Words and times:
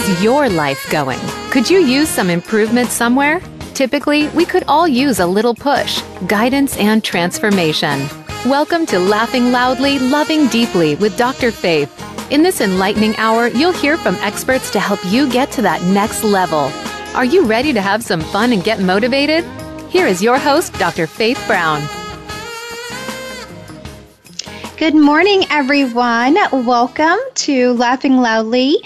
is 0.00 0.22
your 0.22 0.48
life 0.48 0.88
going? 0.90 1.20
Could 1.50 1.68
you 1.68 1.78
use 1.80 2.08
some 2.08 2.30
improvement 2.30 2.88
somewhere? 2.88 3.40
Typically, 3.74 4.28
we 4.28 4.46
could 4.46 4.64
all 4.66 4.88
use 4.88 5.20
a 5.20 5.26
little 5.26 5.54
push, 5.54 6.02
guidance, 6.26 6.76
and 6.78 7.04
transformation. 7.04 8.08
Welcome 8.46 8.86
to 8.86 8.98
Laughing 8.98 9.52
Loudly, 9.52 9.98
Loving 9.98 10.46
Deeply 10.48 10.94
with 10.94 11.18
Dr. 11.18 11.50
Faith. 11.50 11.92
In 12.32 12.42
this 12.42 12.62
enlightening 12.62 13.14
hour, 13.16 13.48
you'll 13.48 13.72
hear 13.72 13.98
from 13.98 14.14
experts 14.16 14.70
to 14.70 14.80
help 14.80 15.00
you 15.04 15.30
get 15.30 15.50
to 15.52 15.62
that 15.62 15.82
next 15.82 16.24
level. 16.24 16.72
Are 17.14 17.24
you 17.24 17.44
ready 17.44 17.72
to 17.74 17.82
have 17.82 18.02
some 18.02 18.22
fun 18.22 18.52
and 18.52 18.64
get 18.64 18.80
motivated? 18.80 19.44
Here 19.90 20.06
is 20.06 20.22
your 20.22 20.38
host, 20.38 20.72
Dr. 20.74 21.06
Faith 21.06 21.42
Brown. 21.46 21.82
Good 24.78 24.94
morning, 24.94 25.44
everyone. 25.50 26.36
Welcome 26.52 27.18
to 27.34 27.74
Laughing 27.74 28.16
Loudly. 28.16 28.76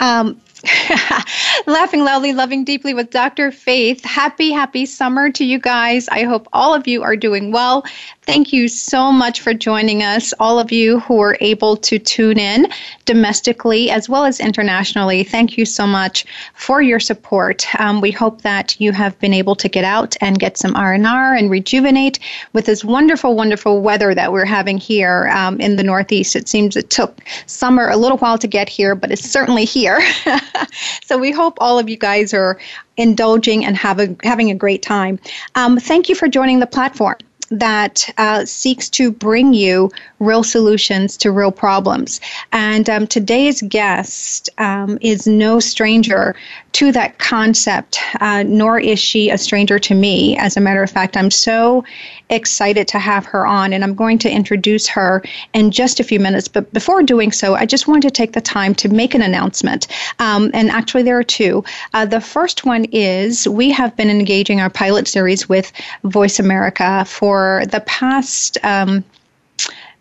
Um, 0.00 0.40
Laughing 1.66 2.04
loudly, 2.04 2.32
loving 2.32 2.64
deeply 2.64 2.94
with 2.94 3.10
Dr. 3.10 3.50
Faith. 3.50 4.04
Happy, 4.04 4.50
happy 4.50 4.86
summer 4.86 5.30
to 5.30 5.44
you 5.44 5.58
guys. 5.58 6.08
I 6.08 6.22
hope 6.22 6.48
all 6.52 6.74
of 6.74 6.86
you 6.86 7.02
are 7.02 7.16
doing 7.16 7.52
well. 7.52 7.84
Thank 8.22 8.54
you 8.54 8.68
so 8.68 9.12
much 9.12 9.42
for 9.42 9.52
joining 9.52 10.02
us, 10.02 10.32
all 10.40 10.58
of 10.58 10.72
you 10.72 11.00
who 11.00 11.20
are 11.20 11.36
able 11.40 11.76
to 11.76 11.98
tune 11.98 12.38
in 12.38 12.68
domestically 13.04 13.90
as 13.90 14.08
well 14.08 14.24
as 14.24 14.40
internationally. 14.40 15.24
Thank 15.24 15.58
you 15.58 15.66
so 15.66 15.86
much 15.86 16.24
for 16.54 16.80
your 16.80 17.00
support. 17.00 17.66
Um, 17.78 18.00
we 18.00 18.10
hope 18.10 18.40
that 18.40 18.80
you 18.80 18.92
have 18.92 19.18
been 19.18 19.34
able 19.34 19.54
to 19.56 19.68
get 19.68 19.84
out 19.84 20.16
and 20.22 20.38
get 20.38 20.56
some 20.56 20.74
R&R 20.74 21.34
and 21.34 21.50
rejuvenate 21.50 22.18
with 22.54 22.64
this 22.64 22.82
wonderful, 22.82 23.34
wonderful 23.34 23.82
weather 23.82 24.14
that 24.14 24.32
we're 24.32 24.46
having 24.46 24.78
here 24.78 25.28
um, 25.28 25.60
in 25.60 25.76
the 25.76 25.84
Northeast. 25.84 26.34
It 26.34 26.48
seems 26.48 26.76
it 26.76 26.88
took 26.88 27.18
summer 27.44 27.90
a 27.90 27.96
little 27.96 28.18
while 28.18 28.38
to 28.38 28.46
get 28.46 28.70
here, 28.70 28.94
but 28.94 29.12
it's 29.12 29.28
certainly 29.28 29.66
here. 29.66 30.00
so 31.04 31.18
we 31.18 31.30
hope 31.30 31.56
all 31.60 31.78
of 31.78 31.88
you 31.88 31.96
guys 31.96 32.34
are 32.34 32.58
indulging 32.96 33.64
and 33.64 33.76
have 33.76 34.00
a, 34.00 34.16
having 34.22 34.50
a 34.50 34.54
great 34.54 34.82
time. 34.82 35.18
Um, 35.54 35.78
thank 35.78 36.08
you 36.08 36.14
for 36.14 36.28
joining 36.28 36.60
the 36.60 36.66
platform 36.66 37.16
that 37.50 38.10
uh, 38.18 38.44
seeks 38.44 38.88
to 38.88 39.12
bring 39.12 39.54
you 39.54 39.90
real 40.18 40.42
solutions 40.42 41.16
to 41.18 41.30
real 41.30 41.52
problems. 41.52 42.20
And 42.52 42.88
um, 42.88 43.06
today's 43.06 43.62
guest 43.62 44.48
um, 44.58 44.98
is 45.00 45.26
no 45.26 45.60
stranger 45.60 46.34
to 46.72 46.92
that 46.92 47.18
concept, 47.18 47.98
uh, 48.20 48.44
nor 48.46 48.78
is 48.78 48.98
she 48.98 49.30
a 49.30 49.38
stranger 49.38 49.78
to 49.78 49.94
me. 49.94 50.36
As 50.38 50.56
a 50.56 50.60
matter 50.60 50.82
of 50.82 50.90
fact, 50.90 51.16
I'm 51.16 51.30
so 51.30 51.84
excited 52.30 52.88
to 52.88 52.98
have 52.98 53.24
her 53.26 53.46
on, 53.46 53.72
and 53.72 53.84
I'm 53.84 53.94
going 53.94 54.18
to 54.18 54.30
introduce 54.30 54.86
her 54.88 55.22
in 55.52 55.70
just 55.70 56.00
a 56.00 56.04
few 56.04 56.20
minutes. 56.20 56.48
But 56.48 56.72
before 56.72 57.02
doing 57.02 57.32
so, 57.32 57.54
I 57.54 57.66
just 57.66 57.86
wanted 57.86 58.02
to 58.02 58.10
take 58.10 58.32
the 58.32 58.40
time 58.40 58.74
to 58.76 58.88
make 58.88 59.14
an 59.14 59.22
announcement. 59.22 59.86
Um, 60.18 60.50
and 60.54 60.70
actually, 60.70 61.02
there 61.02 61.18
are 61.18 61.24
two. 61.24 61.64
Uh, 61.92 62.06
the 62.06 62.20
first 62.20 62.64
one 62.64 62.84
is 62.86 63.48
we 63.48 63.70
have 63.70 63.96
been 63.96 64.10
engaging 64.10 64.60
our 64.60 64.70
pilot 64.70 65.08
series 65.08 65.48
with 65.48 65.72
Voice 66.04 66.38
America 66.38 67.04
for 67.06 67.62
the 67.70 67.80
past. 67.80 68.58
Um, 68.62 69.04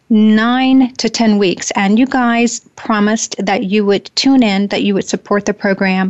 nine 0.09 0.93
to 0.95 1.09
10 1.09 1.39
weeks. 1.39 1.71
And 1.71 1.97
you 1.97 2.05
guys 2.05 2.59
promised 2.75 3.35
that 3.43 3.63
you 3.63 3.83
would 3.85 4.11
tune 4.15 4.43
in, 4.43 4.67
that 4.67 4.83
you 4.83 4.93
would 4.93 5.07
support 5.07 5.45
the 5.45 5.53
program. 5.53 6.09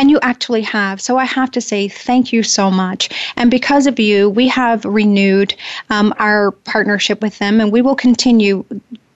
And 0.00 0.10
you 0.10 0.18
actually 0.22 0.62
have. 0.62 0.98
So 0.98 1.18
I 1.18 1.26
have 1.26 1.50
to 1.50 1.60
say 1.60 1.86
thank 1.86 2.32
you 2.32 2.42
so 2.42 2.70
much. 2.70 3.10
And 3.36 3.50
because 3.50 3.86
of 3.86 4.00
you, 4.00 4.30
we 4.30 4.48
have 4.48 4.82
renewed 4.86 5.54
um, 5.90 6.14
our 6.18 6.52
partnership 6.52 7.20
with 7.20 7.38
them, 7.38 7.60
and 7.60 7.70
we 7.70 7.82
will 7.82 7.94
continue 7.94 8.64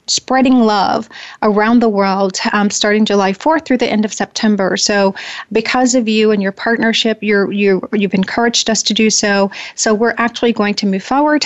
spreading 0.07 0.61
love 0.61 1.09
around 1.43 1.81
the 1.81 1.89
world 1.89 2.39
um, 2.53 2.71
starting 2.71 3.05
July 3.05 3.33
4th 3.33 3.65
through 3.65 3.79
the 3.79 3.91
end 3.91 4.05
of 4.05 4.13
September. 4.13 4.77
So, 4.77 5.15
because 5.53 5.95
of 5.95 6.09
you 6.09 6.31
and 6.31 6.43
your 6.43 6.53
partnership, 6.53 7.19
you're, 7.23 7.51
you, 7.53 7.87
you've 7.93 8.15
encouraged 8.15 8.71
us 8.71 8.83
to 8.85 8.95
do 8.95 9.11
so. 9.11 9.51
So, 9.75 9.95
we're 9.95 10.15
actually 10.19 10.53
going 10.53 10.75
to 10.75 10.87
move 10.87 11.03
forward 11.03 11.45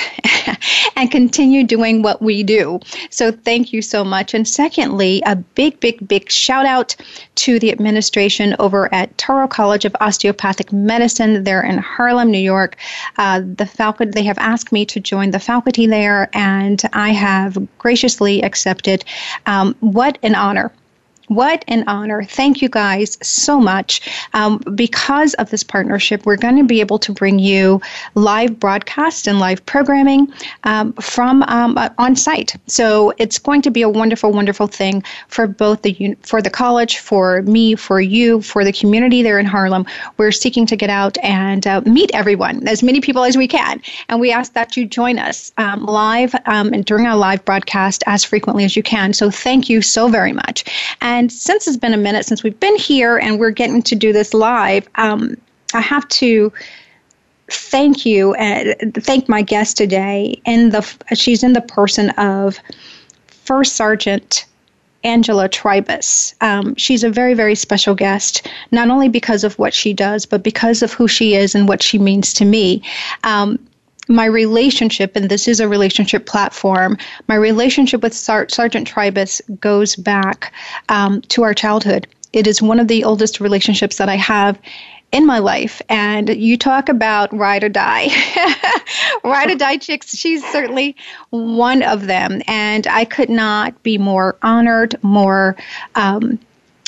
and 0.97 1.11
continue 1.11 1.65
doing 1.65 2.03
what 2.03 2.21
we 2.21 2.43
do. 2.43 2.81
So, 3.11 3.31
thank 3.33 3.73
you 3.73 3.83
so 3.83 4.05
much. 4.05 4.35
And 4.35 4.47
secondly, 4.47 5.23
a 5.27 5.37
big, 5.37 5.79
big, 5.81 6.07
big 6.07 6.31
shout 6.31 6.67
out 6.67 6.97
to 7.37 7.59
the 7.59 7.71
administration 7.71 8.57
over 8.59 8.93
at 8.93 9.17
Touro 9.17 9.49
College 9.49 9.85
of 9.85 9.95
Osteopathic 10.01 10.73
Medicine 10.73 11.45
there 11.45 11.63
in 11.63 11.79
Harlem, 11.79 12.31
New 12.31 12.39
York. 12.39 12.77
Uh, 13.17 13.41
the 13.41 13.67
faculty, 13.67 14.11
they 14.11 14.25
have 14.25 14.39
asked 14.39 14.73
me 14.73 14.85
to 14.87 15.01
join 15.01 15.31
the 15.31 15.39
faculty 15.39 15.87
there, 15.87 16.29
and 16.33 16.83
I 16.93 17.11
have 17.11 17.57
graciously 17.79 18.43
accepted. 18.49 19.05
Um, 19.47 19.77
what 19.81 20.19
an 20.23 20.35
honor. 20.35 20.73
What 21.29 21.65
an 21.69 21.85
honor. 21.87 22.23
Thank 22.25 22.63
you 22.63 22.69
guys 22.69 23.19
so 23.23 23.61
much. 23.61 24.01
Um, 24.33 24.59
because 24.75 25.35
of 25.35 25.51
this 25.51 25.63
partnership, 25.63 26.25
we're 26.25 26.37
going 26.37 26.57
to 26.57 26.65
be 26.65 26.81
able 26.81 26.99
to 27.01 27.13
bring 27.13 27.39
you 27.39 27.81
live 28.15 28.59
broadcast 28.59 29.27
and 29.27 29.39
live 29.39 29.65
programming 29.67 30.33
um, 30.65 30.93
from 30.95 31.43
um, 31.45 31.77
uh, 31.77 31.91
on 31.99 32.17
site. 32.17 32.57
So 32.67 33.13
it's 33.19 33.39
going 33.39 33.63
to 33.63 33.71
be 33.71 33.83
a 33.83 33.89
wonderful, 33.89 34.33
wonderful 34.33 34.67
thing 34.67 35.05
for 35.29 35.47
both 35.47 35.83
the 35.83 36.17
for 36.23 36.41
the 36.41 36.51
college, 36.51 36.99
for 36.99 37.43
me, 37.43 37.75
for 37.75 38.01
you, 38.01 38.41
for 38.41 38.65
the 38.65 38.73
community 38.73 39.23
there 39.23 39.39
in 39.39 39.47
Harlem. 39.47 39.85
We're 40.17 40.33
seeking 40.33 40.67
to 40.67 40.77
get 40.77 40.91
out 40.91 41.19
and 41.19 41.67
uh, 41.67 41.83
meet 41.83 42.11
everyone, 42.15 42.67
as 42.67 42.83
many 42.83 43.01
people 43.01 43.25
as 43.25 43.37
we 43.37 43.49
can, 43.49 43.83
and 44.09 44.21
we 44.21 44.33
ask 44.33 44.55
that 44.55 44.77
you 44.77 44.87
join 44.87 45.19
us 45.19 45.53
um, 45.59 45.85
live 45.85 46.35
um, 46.47 46.73
and 46.73 46.85
during 46.85 47.07
our 47.07 47.17
live 47.17 47.45
broadcast 47.45 48.03
as 48.07 48.25
frequently 48.25 48.65
as 48.65 48.77
you 48.77 48.83
can. 48.83 49.13
So 49.13 49.31
thank 49.31 49.69
you 49.69 49.83
so 49.83 50.09
very 50.09 50.33
much. 50.33 50.65
And 51.03 51.18
and 51.19 51.33
since 51.33 51.67
it's 51.67 51.77
been 51.77 51.95
a 51.95 51.99
minute 51.99 52.25
since 52.27 52.45
we've 52.45 52.61
been 52.61 52.77
here 52.77 53.19
and 53.19 53.41
we're 53.41 53.51
getting 53.51 53.83
to 53.83 53.97
do 53.97 54.13
this 54.13 54.33
live, 54.33 54.89
um, 54.95 55.37
I 55.75 55.81
have 55.81 56.07
to 56.09 56.53
thank 57.49 58.07
you 58.07 58.35
and 58.35 58.95
thank 58.95 59.29
my 59.29 59.43
guest 59.43 59.77
today. 59.77 60.41
In 60.45 60.71
the 60.71 60.83
she's 61.15 61.43
in 61.43 61.55
the 61.55 61.61
person 61.61 62.11
of 62.11 62.61
First 63.27 63.75
Sergeant 63.75 64.47
Angela 65.03 65.49
Trybus. 65.49 66.35
Um, 66.41 66.77
she's 66.77 67.03
a 67.03 67.11
very, 67.11 67.35
very 67.35 67.57
special 67.57 67.97
guest, 67.97 68.49
not 68.71 68.89
only 68.89 69.09
because 69.09 69.43
of 69.43 69.59
what 69.59 69.75
she 69.75 69.93
does, 69.93 70.25
but 70.25 70.45
because 70.45 70.83
of 70.83 70.93
who 70.93 71.09
she 71.09 71.35
is 71.35 71.53
and 71.53 71.67
what 71.67 71.83
she 71.83 71.99
means 71.99 72.33
to 72.35 72.45
me. 72.45 72.81
Um, 73.25 73.59
my 74.09 74.25
relationship, 74.25 75.17
and 75.17 75.29
this 75.29 75.47
is 75.47 75.61
a 75.61 75.69
relationship 75.69 76.27
platform, 76.27 76.97
my 77.29 77.35
relationship 77.35 78.03
with 78.03 78.15
Sar- 78.15 78.49
Sergeant 78.49 78.89
Trybus 78.89 79.41
goes 79.61 79.97
back 79.97 80.53
um, 80.89 81.21
to 81.23 81.43
our 81.43 81.55
childhood. 81.55 82.07
It 82.33 82.47
is 82.47 82.61
one 82.61 82.81
of 82.81 82.89
the 82.89 83.05
oldest 83.05 83.41
relationships 83.41 83.97
that 83.97 84.09
I 84.09 84.17
have 84.17 84.59
in 85.13 85.27
my 85.27 85.39
life. 85.39 85.81
And 85.89 86.29
you 86.29 86.57
talk 86.57 86.89
about 86.89 87.35
ride 87.37 87.65
or 87.65 87.69
die. 87.69 88.09
ride 89.25 89.51
or 89.51 89.55
die 89.55 89.79
chicks, 89.79 90.17
she's 90.17 90.45
certainly 90.51 90.97
one 91.31 91.83
of 91.83 92.07
them. 92.07 92.43
And 92.47 92.87
I 92.87 93.05
could 93.05 93.31
not 93.31 93.83
be 93.83 93.97
more 93.97 94.37
honored, 94.43 95.03
more 95.03 95.57
um, 95.95 96.39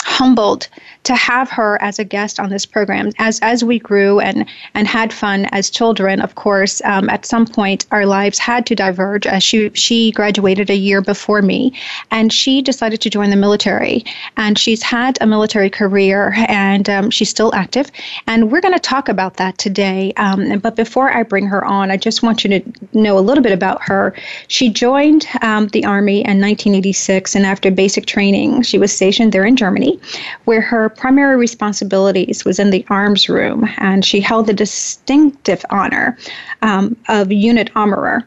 humbled 0.03 0.69
to 1.05 1.15
have 1.15 1.50
her 1.50 1.81
as 1.83 1.99
a 1.99 2.05
guest 2.05 2.38
on 2.38 2.50
this 2.50 2.66
program. 2.66 3.11
As 3.19 3.41
as 3.41 3.65
we 3.65 3.78
grew 3.78 4.21
and 4.21 4.47
and 4.75 4.87
had 4.87 5.12
fun 5.12 5.47
as 5.53 5.71
children, 5.71 6.21
of 6.21 6.34
course, 6.34 6.83
um, 6.84 7.09
at 7.09 7.25
some 7.25 7.47
point 7.47 7.87
our 7.91 8.06
lives 8.06 8.38
had 8.38 8.66
to 8.66 8.75
diverge. 8.75 9.27
As 9.27 9.43
she 9.43 9.71
she 9.75 10.12
graduated 10.12 10.71
a 10.71 10.77
year 10.77 11.00
before 11.00 11.43
me, 11.43 11.72
and 12.10 12.33
she 12.33 12.60
decided 12.62 13.00
to 13.00 13.10
join 13.10 13.31
the 13.31 13.37
military. 13.37 14.05
And 14.37 14.59
she's 14.59 14.83
had 14.83 15.19
a 15.21 15.27
military 15.27 15.71
career, 15.71 16.34
and 16.49 16.89
um, 16.89 17.10
she's 17.10 17.31
still 17.31 17.55
active. 17.55 17.91
And 18.27 18.50
we're 18.50 18.60
going 18.60 18.75
to 18.75 18.81
talk 18.81 19.09
about 19.09 19.37
that 19.37 19.59
today. 19.59 20.12
Um, 20.16 20.59
but 20.59 20.77
before 20.77 21.10
I 21.10 21.22
bring 21.22 21.47
her 21.47 21.65
on, 21.65 21.91
I 21.91 21.97
just 21.97 22.22
want 22.22 22.44
you 22.44 22.60
to 22.60 22.72
know 22.93 23.19
a 23.19 23.21
little 23.21 23.43
bit 23.43 23.53
about 23.53 23.83
her. 23.83 24.15
She 24.49 24.69
joined 24.71 25.27
um, 25.43 25.69
the 25.69 25.84
army 25.84 26.19
in 26.19 26.41
1986, 26.41 27.34
and 27.34 27.47
after 27.47 27.71
basic 27.71 28.07
training, 28.07 28.63
she 28.63 28.78
was 28.78 28.92
stationed 28.92 29.33
there 29.33 29.47
in 29.47 29.57
Germany, 29.57 29.98
where 30.45 30.60
her 30.60 30.90
primary 30.91 31.37
responsibilities 31.37 32.45
was 32.45 32.59
in 32.59 32.71
the 32.71 32.84
arms 32.89 33.28
room, 33.28 33.69
and 33.78 34.04
she 34.04 34.21
held 34.21 34.47
the 34.47 34.53
distinctive 34.53 35.65
honor 35.71 36.16
um, 36.63 36.97
of 37.09 37.33
unit 37.33 37.71
armorer. 37.75 38.25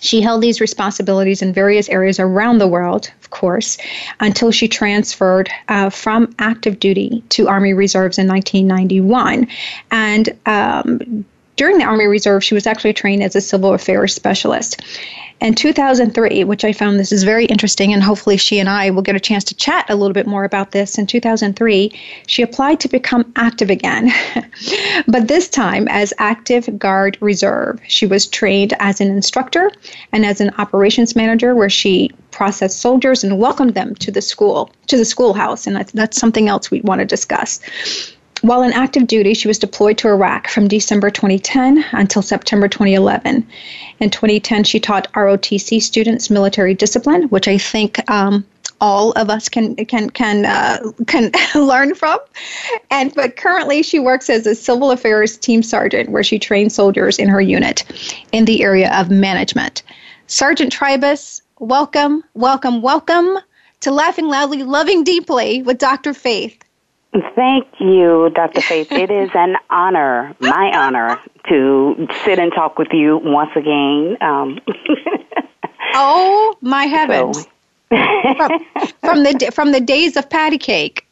She 0.00 0.20
held 0.20 0.42
these 0.42 0.60
responsibilities 0.60 1.42
in 1.42 1.52
various 1.52 1.88
areas 1.88 2.20
around 2.20 2.58
the 2.58 2.68
world, 2.68 3.10
of 3.20 3.30
course, 3.30 3.78
until 4.20 4.50
she 4.50 4.68
transferred 4.68 5.48
uh, 5.68 5.90
from 5.90 6.34
active 6.38 6.78
duty 6.80 7.22
to 7.30 7.48
Army 7.48 7.72
Reserves 7.72 8.18
in 8.18 8.26
1991. 8.28 9.48
And 9.90 10.28
um, 10.46 11.24
during 11.56 11.78
the 11.78 11.84
Army 11.84 12.06
Reserve, 12.06 12.44
she 12.44 12.54
was 12.54 12.66
actually 12.66 12.92
trained 12.92 13.22
as 13.22 13.34
a 13.34 13.40
civil 13.40 13.72
affairs 13.72 14.14
specialist. 14.14 14.80
In 15.38 15.54
2003, 15.54 16.44
which 16.44 16.64
I 16.64 16.72
found 16.72 16.98
this 16.98 17.12
is 17.12 17.22
very 17.22 17.44
interesting, 17.44 17.92
and 17.92 18.02
hopefully 18.02 18.38
she 18.38 18.58
and 18.58 18.70
I 18.70 18.88
will 18.88 19.02
get 19.02 19.16
a 19.16 19.20
chance 19.20 19.44
to 19.44 19.54
chat 19.54 19.84
a 19.90 19.94
little 19.94 20.14
bit 20.14 20.26
more 20.26 20.44
about 20.44 20.70
this. 20.70 20.96
In 20.96 21.06
2003, 21.06 21.92
she 22.26 22.42
applied 22.42 22.80
to 22.80 22.88
become 22.88 23.30
active 23.36 23.68
again, 23.68 24.10
but 25.06 25.28
this 25.28 25.48
time 25.48 25.88
as 25.88 26.14
Active 26.18 26.78
Guard 26.78 27.18
Reserve. 27.20 27.80
She 27.86 28.06
was 28.06 28.26
trained 28.26 28.72
as 28.78 29.00
an 29.00 29.08
instructor 29.08 29.70
and 30.12 30.24
as 30.24 30.40
an 30.40 30.52
operations 30.56 31.14
manager, 31.14 31.54
where 31.54 31.70
she 31.70 32.10
processed 32.30 32.80
soldiers 32.80 33.22
and 33.22 33.38
welcomed 33.38 33.74
them 33.74 33.94
to 33.96 34.10
the 34.10 34.22
school, 34.22 34.70
to 34.86 34.96
the 34.96 35.04
schoolhouse. 35.04 35.66
And 35.66 35.76
that's, 35.76 35.92
that's 35.92 36.18
something 36.18 36.48
else 36.48 36.70
we 36.70 36.80
want 36.80 37.00
to 37.00 37.04
discuss. 37.04 37.60
While 38.46 38.62
in 38.62 38.72
active 38.72 39.08
duty, 39.08 39.34
she 39.34 39.48
was 39.48 39.58
deployed 39.58 39.98
to 39.98 40.08
Iraq 40.08 40.46
from 40.46 40.68
December 40.68 41.10
2010 41.10 41.84
until 41.90 42.22
September 42.22 42.68
2011. 42.68 43.44
In 43.98 44.08
2010, 44.08 44.62
she 44.62 44.78
taught 44.78 45.12
ROTC 45.14 45.82
students 45.82 46.30
military 46.30 46.72
discipline, 46.72 47.24
which 47.24 47.48
I 47.48 47.58
think 47.58 48.08
um, 48.08 48.46
all 48.80 49.10
of 49.14 49.30
us 49.30 49.48
can 49.48 49.74
can 49.74 50.10
can 50.10 50.46
uh, 50.46 50.78
can 51.08 51.32
learn 51.56 51.96
from. 51.96 52.20
And 52.88 53.12
but 53.16 53.34
currently, 53.34 53.82
she 53.82 53.98
works 53.98 54.30
as 54.30 54.46
a 54.46 54.54
civil 54.54 54.92
affairs 54.92 55.36
team 55.36 55.64
sergeant, 55.64 56.10
where 56.10 56.22
she 56.22 56.38
trains 56.38 56.72
soldiers 56.72 57.18
in 57.18 57.28
her 57.28 57.40
unit 57.40 57.82
in 58.30 58.44
the 58.44 58.62
area 58.62 58.94
of 58.94 59.10
management. 59.10 59.82
Sergeant 60.28 60.72
Trybus, 60.72 61.42
welcome, 61.58 62.22
welcome, 62.34 62.80
welcome 62.80 63.38
to 63.80 63.90
Laughing 63.90 64.28
Loudly, 64.28 64.62
Loving 64.62 65.02
Deeply 65.02 65.62
with 65.62 65.78
Dr. 65.78 66.14
Faith. 66.14 66.62
Thank 67.34 67.66
you, 67.78 68.30
Dr. 68.34 68.60
Faith. 68.60 68.92
it 68.92 69.10
is 69.10 69.30
an 69.34 69.56
honor, 69.70 70.34
my 70.40 70.70
honor, 70.74 71.20
to 71.48 72.08
sit 72.24 72.38
and 72.38 72.52
talk 72.52 72.78
with 72.78 72.88
you 72.92 73.18
once 73.22 73.50
again. 73.56 74.16
Um, 74.20 74.60
oh 75.94 76.56
my 76.60 76.84
heavens! 76.84 77.38
So. 77.38 77.46
from, 77.88 78.60
from, 79.00 79.22
the 79.22 79.52
from 79.54 79.72
the 79.72 79.80
days 79.80 80.16
of 80.16 80.28
patty 80.28 80.58
cake. 80.58 81.06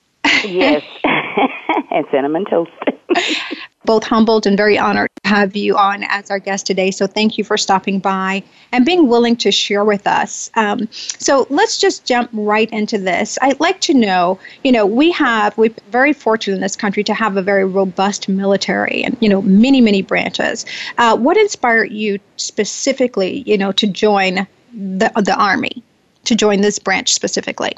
yes, 0.44 0.82
and 1.94 2.04
cinnamon 2.10 2.44
toast. 2.44 2.72
Both 3.84 4.04
humbled 4.04 4.46
and 4.46 4.56
very 4.56 4.78
honored 4.78 5.10
to 5.22 5.28
have 5.28 5.54
you 5.54 5.76
on 5.76 6.04
as 6.04 6.30
our 6.30 6.38
guest 6.38 6.66
today. 6.66 6.90
So 6.90 7.06
thank 7.06 7.36
you 7.36 7.44
for 7.44 7.58
stopping 7.58 7.98
by 7.98 8.42
and 8.72 8.84
being 8.84 9.08
willing 9.08 9.36
to 9.36 9.52
share 9.52 9.84
with 9.84 10.06
us. 10.06 10.50
Um, 10.54 10.88
so 10.92 11.46
let's 11.50 11.76
just 11.78 12.06
jump 12.06 12.30
right 12.32 12.70
into 12.70 12.96
this. 12.96 13.38
I'd 13.42 13.60
like 13.60 13.80
to 13.82 13.94
know, 13.94 14.38
you 14.64 14.72
know, 14.72 14.86
we 14.86 15.12
have 15.12 15.56
we're 15.58 15.74
very 15.90 16.14
fortunate 16.14 16.56
in 16.56 16.62
this 16.62 16.76
country 16.76 17.04
to 17.04 17.14
have 17.14 17.36
a 17.36 17.42
very 17.42 17.66
robust 17.66 18.26
military 18.26 19.04
and 19.04 19.16
you 19.20 19.28
know 19.28 19.42
many 19.42 19.82
many 19.82 20.00
branches. 20.00 20.64
Uh, 20.96 21.16
what 21.16 21.36
inspired 21.36 21.92
you 21.92 22.18
specifically, 22.36 23.42
you 23.46 23.58
know, 23.58 23.70
to 23.72 23.86
join 23.86 24.46
the 24.72 25.12
the 25.16 25.36
army? 25.38 25.82
to 26.24 26.34
join 26.34 26.60
this 26.60 26.78
branch 26.78 27.12
specifically? 27.12 27.72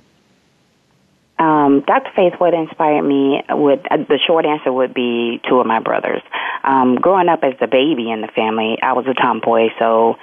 Um, 1.39 1.85
Dr. 1.87 2.11
Faith, 2.17 2.35
what 2.39 2.55
inspired 2.55 3.03
me 3.03 3.43
would 3.51 3.87
uh, 3.91 3.99
the 3.99 4.19
short 4.27 4.47
answer 4.47 4.73
would 4.73 4.95
be 4.95 5.41
two 5.49 5.61
of 5.61 5.67
my 5.67 5.81
brothers. 5.81 6.23
Um, 6.65 6.97
growing 6.97 7.29
up 7.29 7.41
as 7.43 7.55
the 7.61 7.67
baby 7.67 8.11
in 8.11 8.23
the 8.23 8.29
family, 8.29 8.79
I 8.83 8.95
was 8.95 9.07
a 9.07 9.15
tomboy, 9.15 9.69
so 9.79 10.17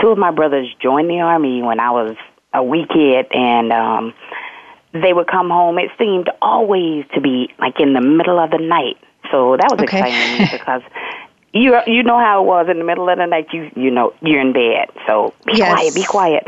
two 0.00 0.08
of 0.08 0.18
my 0.18 0.30
brothers 0.30 0.68
joined 0.80 1.10
the 1.10 1.20
army 1.20 1.62
when 1.62 1.80
I 1.80 1.90
was 1.90 2.16
a 2.54 2.62
wee 2.62 2.86
kid, 2.88 3.26
and 3.32 3.72
um, 3.72 4.14
they 4.92 5.12
would 5.12 5.26
come 5.26 5.50
home. 5.50 5.78
It 5.78 5.90
seemed 5.98 6.30
always 6.40 7.04
to 7.14 7.20
be 7.20 7.52
like 7.58 7.80
in 7.80 7.92
the 7.92 8.00
middle 8.00 8.38
of 8.38 8.50
the 8.50 8.58
night, 8.58 8.96
so 9.32 9.56
that 9.56 9.68
was 9.72 9.80
okay. 9.80 9.98
exciting 9.98 10.36
to 10.36 10.42
me 10.44 10.48
because 10.58 10.82
you 11.52 11.76
you 11.86 12.04
know 12.04 12.18
how 12.18 12.42
it 12.42 12.46
was 12.46 12.68
in 12.70 12.78
the 12.78 12.84
middle 12.84 13.08
of 13.08 13.18
the 13.18 13.26
night. 13.26 13.48
You 13.52 13.70
you 13.74 13.90
know 13.90 14.14
you're 14.22 14.40
in 14.40 14.52
bed, 14.52 14.88
so 15.06 15.34
be 15.46 15.54
yes. 15.56 15.72
quiet, 15.72 15.94
be 15.94 16.04
quiet. 16.04 16.44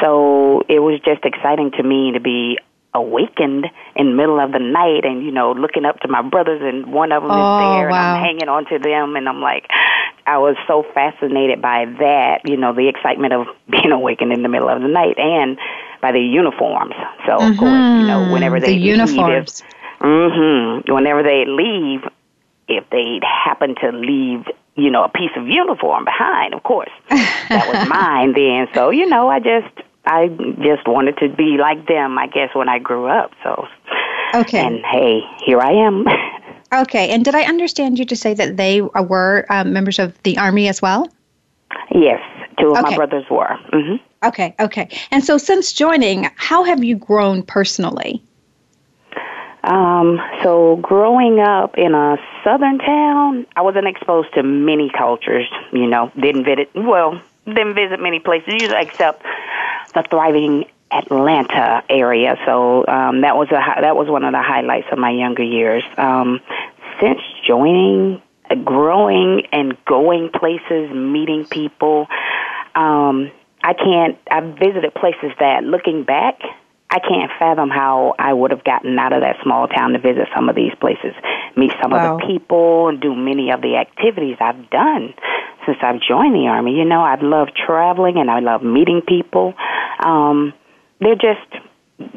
So 0.00 0.62
it 0.68 0.80
was 0.80 1.00
just 1.04 1.24
exciting 1.24 1.72
to 1.72 1.82
me 1.82 2.12
to 2.12 2.20
be 2.20 2.58
awakened 2.94 3.66
in 3.94 4.06
the 4.06 4.14
middle 4.14 4.40
of 4.40 4.52
the 4.52 4.58
night 4.58 5.04
and 5.04 5.24
you 5.24 5.30
know 5.30 5.52
looking 5.52 5.84
up 5.84 6.00
to 6.00 6.08
my 6.08 6.22
brothers 6.22 6.60
and 6.62 6.92
one 6.92 7.12
of 7.12 7.22
them 7.22 7.30
oh, 7.30 7.58
is 7.58 7.62
there 7.62 7.88
wow. 7.88 7.94
and 7.94 7.94
I'm 7.94 8.24
hanging 8.24 8.48
on 8.48 8.66
to 8.66 8.78
them 8.78 9.14
and 9.16 9.28
I'm 9.28 9.40
like 9.40 9.68
I 10.26 10.38
was 10.38 10.56
so 10.66 10.84
fascinated 10.92 11.62
by 11.62 11.84
that 12.00 12.40
you 12.44 12.56
know 12.56 12.74
the 12.74 12.88
excitement 12.88 13.32
of 13.32 13.46
being 13.70 13.92
awakened 13.92 14.32
in 14.32 14.42
the 14.42 14.48
middle 14.48 14.68
of 14.68 14.82
the 14.82 14.88
night 14.88 15.18
and 15.18 15.56
by 16.02 16.12
the 16.12 16.20
uniforms 16.20 16.94
so 17.26 17.38
mm-hmm. 17.38 17.52
of 17.52 17.58
course 17.58 17.70
you 17.70 18.06
know 18.06 18.26
mm-hmm. 18.26 18.32
whenever 18.32 18.58
they 18.58 18.74
the 18.74 18.80
uniforms 18.80 19.62
mhm 20.00 20.92
whenever 20.92 21.22
they 21.22 21.44
leave 21.46 22.02
if 22.66 22.88
they 22.90 23.20
happen 23.22 23.76
to 23.76 23.92
leave 23.92 24.46
you 24.74 24.90
know 24.90 25.04
a 25.04 25.08
piece 25.08 25.30
of 25.36 25.46
uniform 25.46 26.04
behind 26.04 26.54
of 26.54 26.62
course 26.64 26.90
that 27.08 27.68
was 27.68 27.88
mine 27.88 28.32
then 28.32 28.66
so 28.74 28.90
you 28.90 29.06
know 29.06 29.28
I 29.28 29.38
just 29.38 29.89
I 30.06 30.28
just 30.62 30.86
wanted 30.86 31.18
to 31.18 31.28
be 31.28 31.56
like 31.58 31.86
them, 31.86 32.18
I 32.18 32.26
guess, 32.26 32.54
when 32.54 32.68
I 32.68 32.78
grew 32.78 33.06
up. 33.06 33.32
So, 33.42 33.66
okay. 34.34 34.66
And 34.66 34.84
hey, 34.84 35.20
here 35.44 35.60
I 35.60 35.72
am. 35.72 36.06
okay. 36.82 37.10
And 37.10 37.24
did 37.24 37.34
I 37.34 37.42
understand 37.42 37.98
you 37.98 38.04
to 38.06 38.16
say 38.16 38.34
that 38.34 38.56
they 38.56 38.80
were 38.80 39.46
um, 39.50 39.72
members 39.72 39.98
of 39.98 40.20
the 40.22 40.38
army 40.38 40.68
as 40.68 40.80
well? 40.80 41.08
Yes, 41.92 42.20
two 42.58 42.72
of 42.72 42.78
okay. 42.78 42.90
my 42.90 42.96
brothers 42.96 43.24
were. 43.30 43.58
Mm-hmm. 43.72 44.26
Okay. 44.26 44.54
Okay. 44.58 44.88
And 45.10 45.24
so, 45.24 45.38
since 45.38 45.72
joining, 45.72 46.30
how 46.36 46.64
have 46.64 46.82
you 46.82 46.96
grown 46.96 47.42
personally? 47.42 48.22
Um, 49.62 50.20
so 50.42 50.76
growing 50.76 51.38
up 51.38 51.76
in 51.76 51.94
a 51.94 52.16
southern 52.42 52.78
town, 52.78 53.46
I 53.56 53.60
wasn't 53.60 53.86
exposed 53.86 54.32
to 54.34 54.42
many 54.42 54.90
cultures, 54.90 55.46
you 55.72 55.86
know, 55.86 56.10
didn't 56.18 56.44
visit, 56.44 56.70
well, 56.74 57.20
didn't 57.46 57.74
visit 57.74 58.00
many 58.00 58.20
places, 58.20 58.72
except 58.74 59.22
the 59.92 60.04
thriving 60.08 60.64
Atlanta 60.90 61.82
area. 61.88 62.36
So 62.46 62.84
um, 62.86 63.22
that 63.22 63.36
was 63.36 63.48
a 63.50 63.80
that 63.80 63.96
was 63.96 64.08
one 64.08 64.24
of 64.24 64.32
the 64.32 64.42
highlights 64.42 64.88
of 64.90 64.98
my 64.98 65.10
younger 65.10 65.42
years. 65.44 65.84
Um, 65.96 66.40
since 67.00 67.20
joining, 67.46 68.20
uh, 68.50 68.56
growing, 68.56 69.46
and 69.52 69.76
going 69.84 70.30
places, 70.30 70.90
meeting 70.92 71.46
people, 71.46 72.08
um, 72.74 73.30
I 73.62 73.74
can't. 73.74 74.18
I've 74.30 74.58
visited 74.58 74.92
places 74.94 75.32
that, 75.38 75.62
looking 75.62 76.04
back, 76.04 76.40
I 76.90 76.98
can't 76.98 77.30
fathom 77.38 77.70
how 77.70 78.14
I 78.18 78.32
would 78.32 78.50
have 78.50 78.64
gotten 78.64 78.98
out 78.98 79.12
of 79.12 79.22
that 79.22 79.36
small 79.42 79.68
town 79.68 79.92
to 79.92 80.00
visit 80.00 80.28
some 80.34 80.48
of 80.48 80.56
these 80.56 80.72
places, 80.80 81.14
meet 81.56 81.70
some 81.80 81.92
wow. 81.92 82.14
of 82.14 82.20
the 82.20 82.26
people, 82.26 82.88
and 82.88 83.00
do 83.00 83.14
many 83.14 83.52
of 83.52 83.62
the 83.62 83.76
activities 83.76 84.36
I've 84.40 84.68
done 84.70 85.14
since 85.66 85.78
I've 85.82 86.00
joined 86.00 86.34
the 86.34 86.46
Army. 86.48 86.76
You 86.76 86.84
know, 86.84 87.02
I 87.02 87.16
love 87.20 87.48
traveling 87.54 88.18
and 88.18 88.30
I 88.30 88.40
love 88.40 88.62
meeting 88.62 89.02
people. 89.06 89.54
Um, 90.04 90.52
they're 91.00 91.14
just 91.14 91.46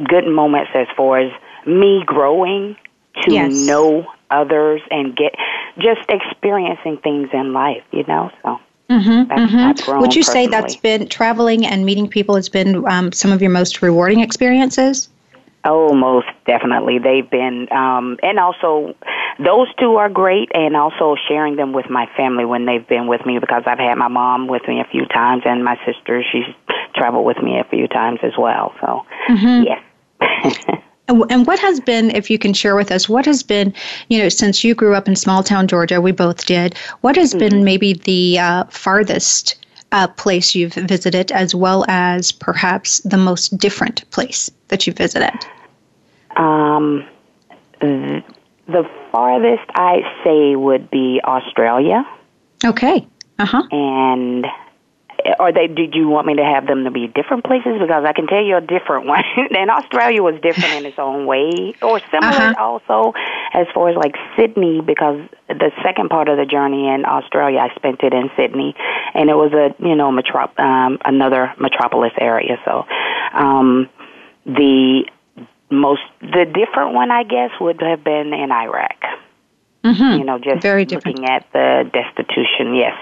good 0.07 0.27
moments 0.27 0.71
as 0.73 0.87
far 0.95 1.19
as 1.19 1.31
me 1.65 2.03
growing 2.05 2.75
to 3.21 3.33
yes. 3.33 3.53
know 3.53 4.07
others 4.29 4.81
and 4.89 5.15
get 5.15 5.35
just 5.77 6.01
experiencing 6.09 6.97
things 6.97 7.29
in 7.33 7.53
life, 7.53 7.83
you 7.91 8.03
know, 8.07 8.31
so. 8.41 8.59
Mm-hmm, 8.89 9.31
mm-hmm. 9.31 9.99
Would 10.01 10.13
you 10.13 10.21
personally. 10.23 10.45
say 10.45 10.47
that's 10.47 10.75
been 10.75 11.07
traveling 11.07 11.65
and 11.65 11.85
meeting 11.85 12.07
people 12.07 12.35
has 12.35 12.49
been 12.49 12.85
um, 12.85 13.11
some 13.11 13.31
of 13.31 13.41
your 13.41 13.49
most 13.49 13.81
rewarding 13.81 14.19
experiences? 14.19 15.09
Oh, 15.65 15.93
most 15.93 16.27
definitely. 16.45 16.99
They've 16.99 17.29
been, 17.29 17.67
um, 17.71 18.17
and 18.21 18.37
also 18.37 18.95
those 19.39 19.67
two 19.79 19.95
are 19.95 20.09
great, 20.09 20.49
and 20.53 20.75
also 20.75 21.15
sharing 21.27 21.55
them 21.55 21.71
with 21.71 21.89
my 21.89 22.07
family 22.17 22.43
when 22.43 22.65
they've 22.65 22.85
been 22.85 23.07
with 23.07 23.25
me 23.25 23.39
because 23.39 23.63
I've 23.65 23.79
had 23.79 23.95
my 23.95 24.09
mom 24.09 24.47
with 24.47 24.67
me 24.67 24.81
a 24.81 24.85
few 24.91 25.05
times, 25.05 25.43
and 25.45 25.63
my 25.63 25.79
sister 25.85 26.21
she's 26.29 26.43
traveled 26.95 27.25
with 27.25 27.37
me 27.41 27.59
a 27.59 27.63
few 27.63 27.87
times 27.87 28.19
as 28.23 28.33
well. 28.37 28.73
So, 28.81 29.05
mm-hmm. 29.29 29.63
yes. 29.63 30.79
And 31.09 31.45
what 31.45 31.59
has 31.59 31.81
been, 31.81 32.11
if 32.11 32.29
you 32.29 32.39
can 32.39 32.53
share 32.53 32.77
with 32.77 32.89
us, 32.89 33.09
what 33.09 33.25
has 33.25 33.43
been, 33.43 33.73
you 34.07 34.19
know, 34.19 34.29
since 34.29 34.63
you 34.63 34.73
grew 34.73 34.95
up 34.95 35.05
in 35.05 35.17
small 35.17 35.43
town 35.43 35.67
Georgia, 35.67 35.99
we 35.99 36.13
both 36.13 36.45
did, 36.45 36.77
what 37.01 37.17
has 37.17 37.31
mm-hmm. 37.31 37.39
been 37.39 37.63
maybe 37.65 37.93
the 37.93 38.39
uh, 38.39 38.63
farthest 38.69 39.62
uh, 39.93 40.07
place 40.07 40.55
you've 40.55 40.73
visited, 40.73 41.31
as 41.31 41.55
well 41.55 41.85
as 41.87 42.31
perhaps 42.31 42.99
the 43.01 43.17
most 43.17 43.57
different 43.57 44.09
place 44.11 44.51
that 44.67 44.85
you've 44.85 44.97
visited? 44.97 45.31
Um, 46.35 47.05
the 47.79 48.89
farthest 49.11 49.69
I 49.75 50.01
say 50.23 50.55
would 50.55 50.89
be 50.89 51.21
Australia. 51.23 52.05
Okay. 52.65 53.07
Uh 53.39 53.45
huh. 53.45 53.63
And 53.71 54.47
or 55.39 55.51
they 55.51 55.67
did 55.67 55.95
you 55.95 56.07
want 56.07 56.27
me 56.27 56.35
to 56.35 56.43
have 56.43 56.67
them 56.67 56.83
to 56.83 56.91
be 56.91 57.07
different 57.07 57.43
places 57.43 57.73
because 57.79 58.03
I 58.05 58.13
can 58.13 58.27
tell 58.27 58.43
you 58.43 58.57
a 58.57 58.61
different 58.61 59.05
one. 59.13 59.23
and 59.37 59.69
Australia 59.69 60.21
was 60.21 60.39
different 60.41 60.73
in 60.73 60.85
its 60.85 60.99
own 60.99 61.25
way, 61.25 61.73
or 61.81 61.99
similar 62.11 62.53
uh-huh. 62.53 62.55
also 62.57 63.13
as 63.53 63.67
far 63.73 63.89
as 63.89 63.95
like 63.95 64.15
Sydney 64.37 64.81
because 64.81 65.21
the 65.47 65.71
second 65.83 66.09
part 66.09 66.29
of 66.29 66.37
the 66.37 66.45
journey 66.45 66.87
in 66.87 67.05
Australia 67.05 67.59
I 67.59 67.73
spent 67.75 68.01
it 68.03 68.13
in 68.13 68.29
Sydney, 68.35 68.75
and 69.13 69.29
it 69.29 69.35
was 69.35 69.53
a 69.53 69.75
you 69.83 69.95
know 69.95 70.11
metrop 70.11 70.59
um, 70.59 70.99
another 71.05 71.53
metropolis 71.59 72.13
area. 72.19 72.57
So 72.65 72.85
um, 73.33 73.89
the 74.45 75.03
most 75.69 76.01
the 76.21 76.45
different 76.45 76.93
one 76.93 77.11
I 77.11 77.23
guess 77.23 77.51
would 77.59 77.81
have 77.81 78.03
been 78.03 78.33
in 78.33 78.51
Iraq. 78.51 79.03
Mm-hmm. 79.83 80.19
You 80.19 80.23
know, 80.23 80.39
just 80.39 80.61
Very 80.61 80.85
looking 80.85 81.25
at 81.25 81.45
the 81.51 81.89
destitution. 81.91 82.73
Yes. 82.75 82.95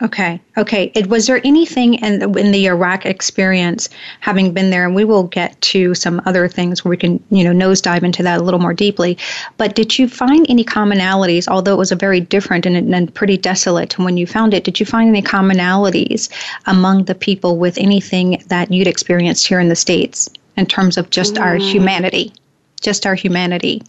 Okay. 0.00 0.40
Okay. 0.56 0.92
It, 0.94 1.08
was 1.08 1.26
there 1.26 1.40
anything 1.44 1.94
in 1.94 2.20
the, 2.20 2.30
in 2.38 2.52
the 2.52 2.66
Iraq 2.66 3.04
experience, 3.04 3.88
having 4.20 4.52
been 4.52 4.70
there, 4.70 4.86
and 4.86 4.94
we 4.94 5.04
will 5.04 5.24
get 5.24 5.60
to 5.62 5.94
some 5.94 6.22
other 6.24 6.46
things 6.46 6.84
where 6.84 6.90
we 6.90 6.96
can, 6.96 7.22
you 7.30 7.42
know, 7.42 7.52
nosedive 7.52 8.04
into 8.04 8.22
that 8.22 8.40
a 8.40 8.44
little 8.44 8.60
more 8.60 8.74
deeply. 8.74 9.18
But 9.56 9.74
did 9.74 9.98
you 9.98 10.08
find 10.08 10.46
any 10.48 10.64
commonalities, 10.64 11.48
although 11.48 11.74
it 11.74 11.78
was 11.78 11.90
a 11.90 11.96
very 11.96 12.20
different 12.20 12.64
and, 12.64 12.94
and 12.94 13.14
pretty 13.14 13.36
desolate 13.36 13.98
when 13.98 14.16
you 14.16 14.26
found 14.26 14.54
it? 14.54 14.62
Did 14.62 14.78
you 14.78 14.86
find 14.86 15.08
any 15.08 15.22
commonalities 15.22 16.30
among 16.66 17.04
the 17.04 17.14
people 17.14 17.56
with 17.56 17.76
anything 17.78 18.42
that 18.46 18.70
you'd 18.70 18.86
experienced 18.86 19.48
here 19.48 19.58
in 19.58 19.68
the 19.68 19.76
states 19.76 20.28
in 20.56 20.66
terms 20.66 20.96
of 20.96 21.10
just 21.10 21.34
mm. 21.34 21.40
our 21.42 21.56
humanity, 21.56 22.32
just 22.80 23.04
our 23.04 23.16
humanity? 23.16 23.82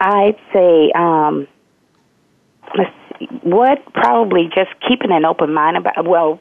I'd 0.00 0.38
say. 0.54 0.90
Um, 0.92 1.46
what 3.42 3.84
probably 3.92 4.48
just 4.54 4.70
keeping 4.88 5.12
an 5.12 5.24
open 5.24 5.52
mind 5.52 5.76
about 5.76 6.06
well 6.06 6.40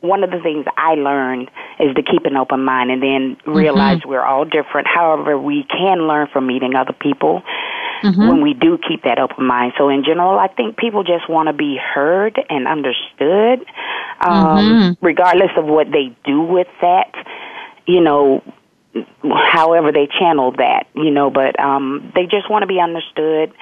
one 0.00 0.22
of 0.22 0.30
the 0.30 0.38
things 0.40 0.64
I 0.76 0.94
learned 0.94 1.50
is 1.80 1.94
to 1.96 2.02
keep 2.02 2.24
an 2.24 2.36
open 2.36 2.64
mind 2.64 2.90
and 2.90 3.02
then 3.02 3.36
realize 3.46 3.98
mm-hmm. 3.98 4.10
we're 4.10 4.24
all 4.24 4.44
different. 4.44 4.86
However, 4.86 5.36
we 5.36 5.64
can 5.64 6.06
learn 6.06 6.28
from 6.32 6.46
meeting 6.46 6.76
other 6.76 6.92
people 6.92 7.42
mm-hmm. 8.02 8.28
when 8.28 8.42
we 8.42 8.54
do 8.54 8.78
keep 8.78 9.02
that 9.02 9.18
open 9.18 9.44
mind. 9.44 9.72
So, 9.76 9.88
in 9.88 10.04
general, 10.04 10.38
I 10.38 10.48
think 10.48 10.76
people 10.76 11.02
just 11.02 11.28
want 11.28 11.48
to 11.48 11.52
be 11.52 11.78
heard 11.78 12.40
and 12.48 12.68
understood, 12.68 13.66
um, 14.20 14.94
mm-hmm. 14.94 15.04
regardless 15.04 15.50
of 15.56 15.64
what 15.64 15.88
they 15.90 16.16
do 16.24 16.42
with 16.42 16.68
that. 16.80 17.12
You 17.86 18.00
know, 18.00 18.42
however 19.22 19.92
they 19.92 20.08
channel 20.18 20.52
that, 20.52 20.86
you 20.94 21.10
know, 21.10 21.30
but 21.30 21.58
um 21.60 22.12
they 22.14 22.24
just 22.24 22.50
want 22.50 22.62
to 22.62 22.66
be 22.66 22.80
understood 22.80 23.52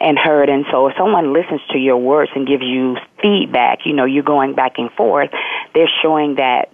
and 0.00 0.18
heard 0.18 0.48
and 0.48 0.64
so 0.70 0.86
if 0.88 0.96
someone 0.96 1.32
listens 1.32 1.60
to 1.70 1.78
your 1.78 1.96
words 1.96 2.30
and 2.34 2.46
gives 2.46 2.62
you 2.62 2.96
feedback, 3.20 3.80
you 3.84 3.92
know, 3.92 4.04
you're 4.04 4.22
going 4.22 4.54
back 4.54 4.78
and 4.78 4.90
forth, 4.92 5.30
they're 5.74 5.90
showing 6.02 6.36
that 6.36 6.72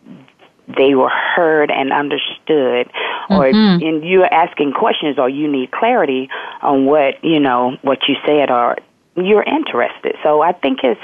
they 0.66 0.94
were 0.94 1.10
heard 1.10 1.70
and 1.70 1.92
understood 1.92 2.90
or 3.30 3.44
mm-hmm. 3.44 3.84
and 3.84 4.04
you're 4.04 4.32
asking 4.32 4.72
questions 4.72 5.18
or 5.18 5.28
you 5.28 5.50
need 5.50 5.70
clarity 5.70 6.28
on 6.62 6.86
what, 6.86 7.22
you 7.22 7.38
know, 7.38 7.76
what 7.82 7.98
you 8.08 8.16
said 8.26 8.50
or 8.50 8.76
you're 9.16 9.42
interested. 9.42 10.16
So 10.22 10.42
I 10.42 10.52
think 10.52 10.80
it's 10.82 11.00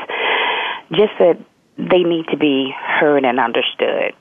just 0.93 1.13
that 1.19 1.39
they 1.77 2.03
need 2.03 2.27
to 2.29 2.37
be 2.37 2.75
heard 2.77 3.25
and 3.25 3.39
understood. 3.39 4.15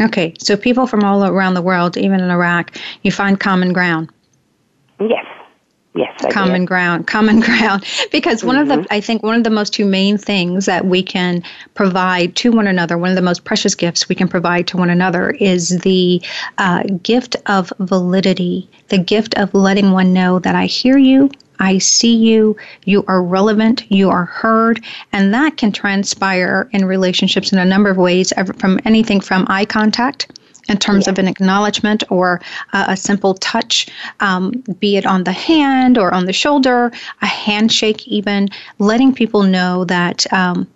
Okay, 0.00 0.34
so 0.38 0.56
people 0.56 0.86
from 0.86 1.02
all 1.02 1.24
around 1.24 1.54
the 1.54 1.62
world, 1.62 1.96
even 1.96 2.20
in 2.20 2.30
Iraq, 2.30 2.76
you 3.02 3.10
find 3.10 3.40
common 3.40 3.72
ground. 3.72 4.10
Yes. 5.00 5.26
Yes, 5.94 6.24
I 6.24 6.30
common 6.30 6.62
did. 6.62 6.68
ground, 6.68 7.06
common 7.06 7.40
ground. 7.48 7.84
Because 8.12 8.44
one 8.44 8.56
mm-hmm. 8.56 8.62
of 8.62 8.68
the, 8.68 8.74
mm-hmm. 8.84 8.92
I 8.92 9.00
think, 9.00 9.22
one 9.22 9.36
of 9.36 9.44
the 9.44 9.50
most 9.50 9.74
humane 9.74 10.18
things 10.18 10.66
that 10.66 10.86
we 10.86 11.02
can 11.02 11.42
provide 11.74 12.36
to 12.36 12.52
one 12.52 12.66
another, 12.66 12.98
one 12.98 13.10
of 13.10 13.16
the 13.16 13.22
most 13.22 13.44
precious 13.44 13.74
gifts 13.74 14.08
we 14.08 14.14
can 14.14 14.28
provide 14.28 14.66
to 14.68 14.76
one 14.76 14.90
another, 14.90 15.30
is 15.30 15.80
the 15.80 16.22
uh, 16.58 16.82
gift 17.02 17.36
of 17.46 17.72
validity, 17.80 18.68
the 18.88 18.98
gift 18.98 19.34
of 19.36 19.52
letting 19.54 19.92
one 19.92 20.12
know 20.12 20.38
that 20.38 20.54
I 20.54 20.66
hear 20.66 20.98
you, 20.98 21.30
I 21.58 21.78
see 21.78 22.14
you, 22.14 22.56
you 22.84 23.04
are 23.08 23.22
relevant, 23.22 23.90
you 23.90 24.10
are 24.10 24.26
heard, 24.26 24.84
and 25.12 25.34
that 25.34 25.56
can 25.56 25.72
transpire 25.72 26.68
in 26.72 26.84
relationships 26.84 27.52
in 27.52 27.58
a 27.58 27.64
number 27.64 27.90
of 27.90 27.96
ways, 27.96 28.32
from 28.58 28.78
anything 28.84 29.20
from 29.20 29.46
eye 29.48 29.64
contact 29.64 30.30
in 30.68 30.78
terms 30.78 31.06
yeah. 31.06 31.12
of 31.12 31.18
an 31.18 31.28
acknowledgement 31.28 32.04
or 32.10 32.40
uh, 32.72 32.86
a 32.88 32.96
simple 32.96 33.34
touch, 33.34 33.88
um, 34.20 34.50
be 34.80 34.96
it 34.96 35.06
on 35.06 35.24
the 35.24 35.32
hand 35.32 35.98
or 35.98 36.12
on 36.12 36.26
the 36.26 36.32
shoulder, 36.32 36.92
a 37.22 37.26
handshake, 37.26 38.06
even 38.06 38.48
letting 38.78 39.14
people 39.14 39.42
know 39.42 39.84
that 39.84 40.30
um, 40.32 40.66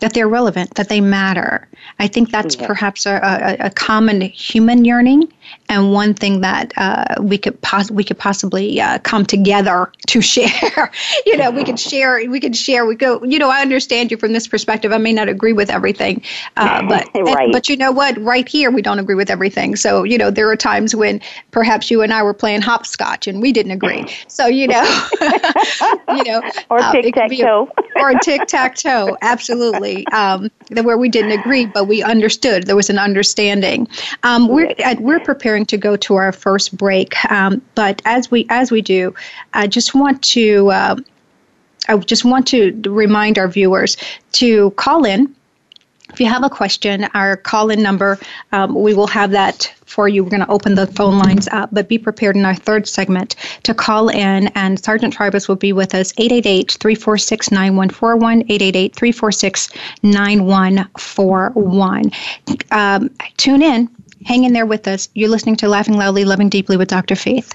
that 0.00 0.12
they're 0.12 0.28
relevant, 0.28 0.74
that 0.74 0.88
they 0.88 1.00
matter. 1.00 1.66
I 1.98 2.06
think 2.06 2.30
that's 2.30 2.56
yeah. 2.56 2.66
perhaps 2.66 3.06
a, 3.06 3.18
a, 3.22 3.66
a, 3.66 3.70
common 3.70 4.20
human 4.20 4.84
yearning, 4.84 5.32
and 5.68 5.92
one 5.92 6.14
thing 6.14 6.40
that 6.40 6.72
uh, 6.76 7.20
we 7.20 7.38
could 7.38 7.60
pos- 7.60 7.90
we 7.90 8.04
could 8.04 8.18
possibly 8.18 8.80
uh, 8.80 8.98
come 9.00 9.24
together 9.26 9.90
to 10.06 10.20
share. 10.36 10.92
you 11.24 11.36
know, 11.36 11.50
we 11.50 11.64
could 11.64 11.78
share. 11.78 12.28
We 12.28 12.40
could 12.40 12.56
share. 12.56 12.86
We 12.86 12.94
go. 12.94 13.22
You 13.24 13.38
know, 13.38 13.50
I 13.50 13.62
understand 13.62 14.10
you 14.10 14.16
from 14.16 14.32
this 14.32 14.46
perspective. 14.46 14.92
I 14.92 14.98
may 14.98 15.12
not 15.12 15.28
agree 15.28 15.52
with 15.52 15.70
everything, 15.70 16.22
uh, 16.56 16.82
but 16.88 17.08
right. 17.14 17.44
and, 17.44 17.52
but 17.52 17.68
you 17.68 17.76
know 17.76 17.92
what? 17.92 18.16
Right 18.18 18.48
here, 18.48 18.70
we 18.70 18.82
don't 18.82 18.98
agree 18.98 19.14
with 19.14 19.30
everything. 19.30 19.76
So 19.76 20.04
you 20.04 20.18
know, 20.18 20.30
there 20.30 20.48
are 20.50 20.56
times 20.56 20.94
when 20.94 21.20
perhaps 21.50 21.90
you 21.90 22.02
and 22.02 22.12
I 22.12 22.22
were 22.22 22.34
playing 22.34 22.62
hopscotch 22.62 23.26
and 23.26 23.42
we 23.42 23.52
didn't 23.52 23.72
agree. 23.72 24.04
So 24.28 24.46
you 24.46 24.68
know, 24.68 25.08
you 25.20 26.24
know, 26.24 26.42
or 26.70 26.80
uh, 26.80 26.92
tic 26.92 27.14
tac 27.14 27.30
toe, 27.30 27.68
or 27.96 28.14
tic 28.20 28.46
tac 28.46 28.76
toe. 28.76 29.16
Absolutely, 29.22 30.06
um, 30.08 30.50
where 30.70 30.98
we 30.98 31.08
didn't 31.08 31.32
agree, 31.32 31.66
but 31.66 31.84
we 31.84 32.02
understood. 32.02 32.66
There 32.66 32.76
was 32.76 32.90
an 32.90 32.98
understanding. 32.98 33.88
Um, 34.22 34.48
we're 34.48 34.74
we're 34.98 35.20
preparing 35.20 35.66
to 35.66 35.76
go 35.76 35.96
to 35.96 36.16
our 36.16 36.32
first 36.32 36.76
break, 36.76 37.14
um, 37.30 37.62
but 37.74 38.02
as 38.04 38.30
we 38.30 38.46
as 38.50 38.70
we 38.70 38.82
do, 38.82 39.14
I 39.54 39.66
just 39.66 39.94
want 39.94 40.22
to 40.22 40.70
uh, 40.70 40.96
I 41.88 41.96
just 41.98 42.24
want 42.24 42.46
to 42.48 42.80
remind 42.86 43.38
our 43.38 43.48
viewers 43.48 43.96
to 44.32 44.70
call 44.72 45.04
in. 45.04 45.34
If 46.12 46.20
you 46.20 46.26
have 46.26 46.44
a 46.44 46.50
question, 46.50 47.04
our 47.14 47.36
call 47.36 47.70
in 47.70 47.82
number, 47.82 48.18
um, 48.52 48.74
we 48.74 48.94
will 48.94 49.08
have 49.08 49.32
that 49.32 49.72
for 49.84 50.08
you. 50.08 50.24
We're 50.24 50.30
going 50.30 50.44
to 50.44 50.50
open 50.50 50.74
the 50.74 50.86
phone 50.86 51.18
lines 51.18 51.48
up, 51.48 51.70
but 51.72 51.88
be 51.88 51.98
prepared 51.98 52.36
in 52.36 52.44
our 52.44 52.54
third 52.54 52.88
segment 52.88 53.36
to 53.64 53.74
call 53.74 54.08
in, 54.08 54.48
and 54.48 54.82
Sergeant 54.82 55.14
Trybus 55.14 55.48
will 55.48 55.56
be 55.56 55.72
with 55.72 55.94
us 55.94 56.12
888 56.18 56.76
346 56.80 57.50
9141, 57.50 58.42
888 58.42 58.94
346 58.94 59.70
9141. 60.02 62.10
Um, 62.70 63.10
tune 63.36 63.62
in 63.62 63.88
Hang 64.26 64.42
in 64.42 64.52
there 64.52 64.66
with 64.66 64.88
us. 64.88 65.08
You're 65.14 65.28
listening 65.28 65.54
to 65.56 65.68
Laughing 65.68 65.96
Loudly, 65.96 66.24
Loving 66.24 66.48
Deeply 66.48 66.76
with 66.76 66.88
Dr. 66.88 67.14
Faith. 67.14 67.54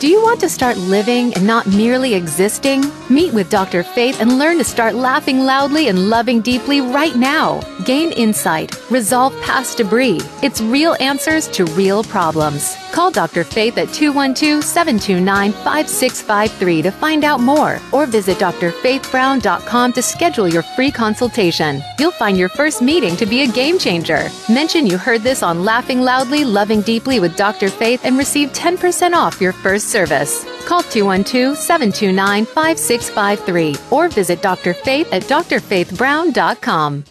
Do 0.00 0.08
you 0.08 0.22
want 0.22 0.40
to 0.40 0.48
start 0.48 0.78
living 0.78 1.34
and 1.34 1.46
not 1.46 1.66
merely 1.66 2.14
existing? 2.14 2.90
Meet 3.10 3.34
with 3.34 3.50
Dr. 3.50 3.82
Faith 3.82 4.18
and 4.18 4.38
learn 4.38 4.56
to 4.56 4.64
start 4.64 4.94
laughing 4.94 5.40
loudly 5.40 5.88
and 5.88 6.08
loving 6.08 6.40
deeply 6.40 6.80
right 6.80 7.14
now. 7.14 7.60
Gain 7.84 8.10
insight, 8.12 8.74
resolve 8.90 9.38
past 9.42 9.76
debris. 9.76 10.22
It's 10.42 10.62
real 10.62 10.96
answers 11.00 11.48
to 11.48 11.66
real 11.66 12.02
problems. 12.02 12.78
Call 12.92 13.10
Dr. 13.10 13.44
Faith 13.44 13.76
at 13.76 13.92
212 13.92 14.64
729 14.64 15.52
5653 15.52 16.82
to 16.82 16.90
find 16.90 17.22
out 17.22 17.40
more 17.40 17.78
or 17.92 18.06
visit 18.06 18.38
drfaithbrown.com 18.38 19.92
to 19.92 20.02
schedule 20.02 20.48
your 20.48 20.62
free 20.62 20.90
consultation. 20.90 21.82
You'll 21.98 22.10
find 22.10 22.38
your 22.38 22.48
first 22.48 22.80
meeting 22.80 23.16
to 23.16 23.26
be 23.26 23.42
a 23.42 23.52
game 23.52 23.78
changer. 23.78 24.30
Mention 24.48 24.86
you 24.86 24.96
heard 24.96 25.20
this 25.20 25.42
on 25.42 25.62
Laughing 25.62 26.00
Loudly, 26.00 26.44
Loving 26.44 26.80
Deeply 26.80 27.20
with 27.20 27.36
Dr. 27.36 27.68
Faith 27.68 28.00
and 28.04 28.16
receive 28.16 28.50
10% 28.52 29.12
off 29.12 29.40
your 29.42 29.52
first 29.52 29.89
service. 29.90 30.44
Call 30.66 30.82
212 30.82 31.56
729 31.56 32.44
5653 32.46 33.76
or 33.90 34.08
visit 34.08 34.40
Dr. 34.42 34.74
Faith 34.74 35.12
at 35.12 35.22
drfaithbrown.com. 35.24 37.04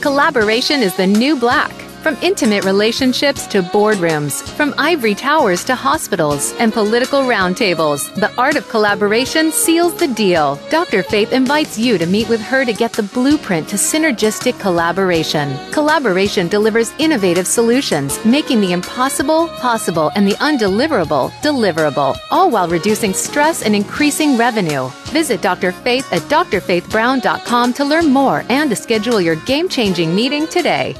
Collaboration 0.00 0.82
is 0.82 0.96
the 0.96 1.06
new 1.06 1.36
black. 1.38 1.85
From 2.06 2.16
intimate 2.22 2.64
relationships 2.64 3.48
to 3.48 3.62
boardrooms, 3.62 4.40
from 4.40 4.76
ivory 4.78 5.16
towers 5.16 5.64
to 5.64 5.74
hospitals 5.74 6.54
and 6.60 6.72
political 6.72 7.22
roundtables, 7.22 8.14
the 8.14 8.32
art 8.40 8.54
of 8.54 8.68
collaboration 8.68 9.50
seals 9.50 9.92
the 9.94 10.06
deal. 10.06 10.54
Dr. 10.70 11.02
Faith 11.02 11.32
invites 11.32 11.76
you 11.76 11.98
to 11.98 12.06
meet 12.06 12.28
with 12.28 12.40
her 12.40 12.64
to 12.64 12.72
get 12.72 12.92
the 12.92 13.02
blueprint 13.02 13.68
to 13.70 13.74
synergistic 13.74 14.56
collaboration. 14.60 15.58
Collaboration 15.72 16.46
delivers 16.46 16.94
innovative 17.00 17.48
solutions, 17.48 18.24
making 18.24 18.60
the 18.60 18.72
impossible 18.72 19.48
possible 19.58 20.12
and 20.14 20.28
the 20.28 20.36
undeliverable 20.36 21.32
deliverable, 21.42 22.16
all 22.30 22.48
while 22.48 22.68
reducing 22.68 23.12
stress 23.12 23.62
and 23.62 23.74
increasing 23.74 24.36
revenue. 24.36 24.88
Visit 25.06 25.42
Dr. 25.42 25.72
Faith 25.72 26.06
at 26.12 26.22
drfaithbrown.com 26.30 27.72
to 27.72 27.84
learn 27.84 28.12
more 28.12 28.44
and 28.48 28.70
to 28.70 28.76
schedule 28.76 29.20
your 29.20 29.34
game 29.44 29.68
changing 29.68 30.14
meeting 30.14 30.46
today. 30.46 30.94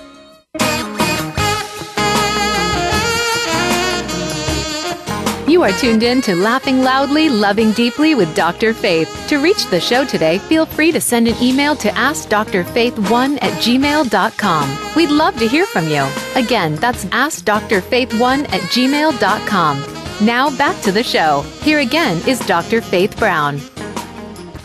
You 5.57 5.63
are 5.63 5.73
tuned 5.73 6.03
in 6.03 6.21
to 6.21 6.37
Laughing 6.37 6.83
Loudly, 6.83 7.31
Loving 7.31 7.73
Deeply 7.73 8.15
with 8.15 8.37
Dr. 8.37 8.75
Faith. 8.75 9.27
To 9.29 9.39
reach 9.39 9.65
the 9.71 9.81
show 9.81 10.05
today, 10.05 10.37
feel 10.37 10.67
free 10.67 10.93
to 10.93 11.01
send 11.01 11.29
an 11.29 11.43
email 11.43 11.75
to 11.77 11.89
AskDrFaith1 11.89 13.39
at 13.41 13.53
gmail.com. 13.63 14.95
We'd 14.95 15.09
love 15.09 15.39
to 15.39 15.49
hear 15.49 15.65
from 15.65 15.89
you. 15.89 16.07
Again, 16.35 16.75
that's 16.75 17.07
AskDrFaith1 17.07 18.53
at 18.53 18.61
gmail.com. 18.71 20.27
Now 20.27 20.55
back 20.59 20.79
to 20.83 20.93
the 20.93 21.03
show. 21.03 21.41
Here 21.63 21.79
again 21.79 22.21
is 22.29 22.39
Dr. 22.41 22.83
Faith 22.83 23.19
Brown. 23.19 23.59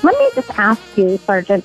Let 0.04 0.20
me 0.20 0.30
just 0.36 0.50
ask 0.60 0.82
you, 0.98 1.16
Sergeant, 1.20 1.64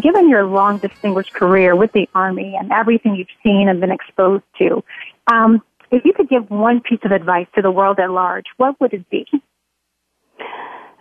given 0.00 0.28
your 0.28 0.44
long 0.44 0.78
distinguished 0.78 1.32
career 1.32 1.74
with 1.74 1.90
the 1.90 2.08
Army 2.14 2.54
and 2.56 2.70
everything 2.70 3.16
you've 3.16 3.26
seen 3.42 3.68
and 3.68 3.80
been 3.80 3.90
exposed 3.90 4.44
to, 4.58 4.84
um, 5.32 5.64
if 5.90 6.04
you 6.04 6.12
could 6.12 6.28
give 6.28 6.50
one 6.50 6.80
piece 6.80 7.00
of 7.04 7.12
advice 7.12 7.46
to 7.54 7.62
the 7.62 7.70
world 7.70 7.98
at 7.98 8.10
large, 8.10 8.46
what 8.56 8.80
would 8.80 8.92
it 8.92 9.08
be? 9.10 9.26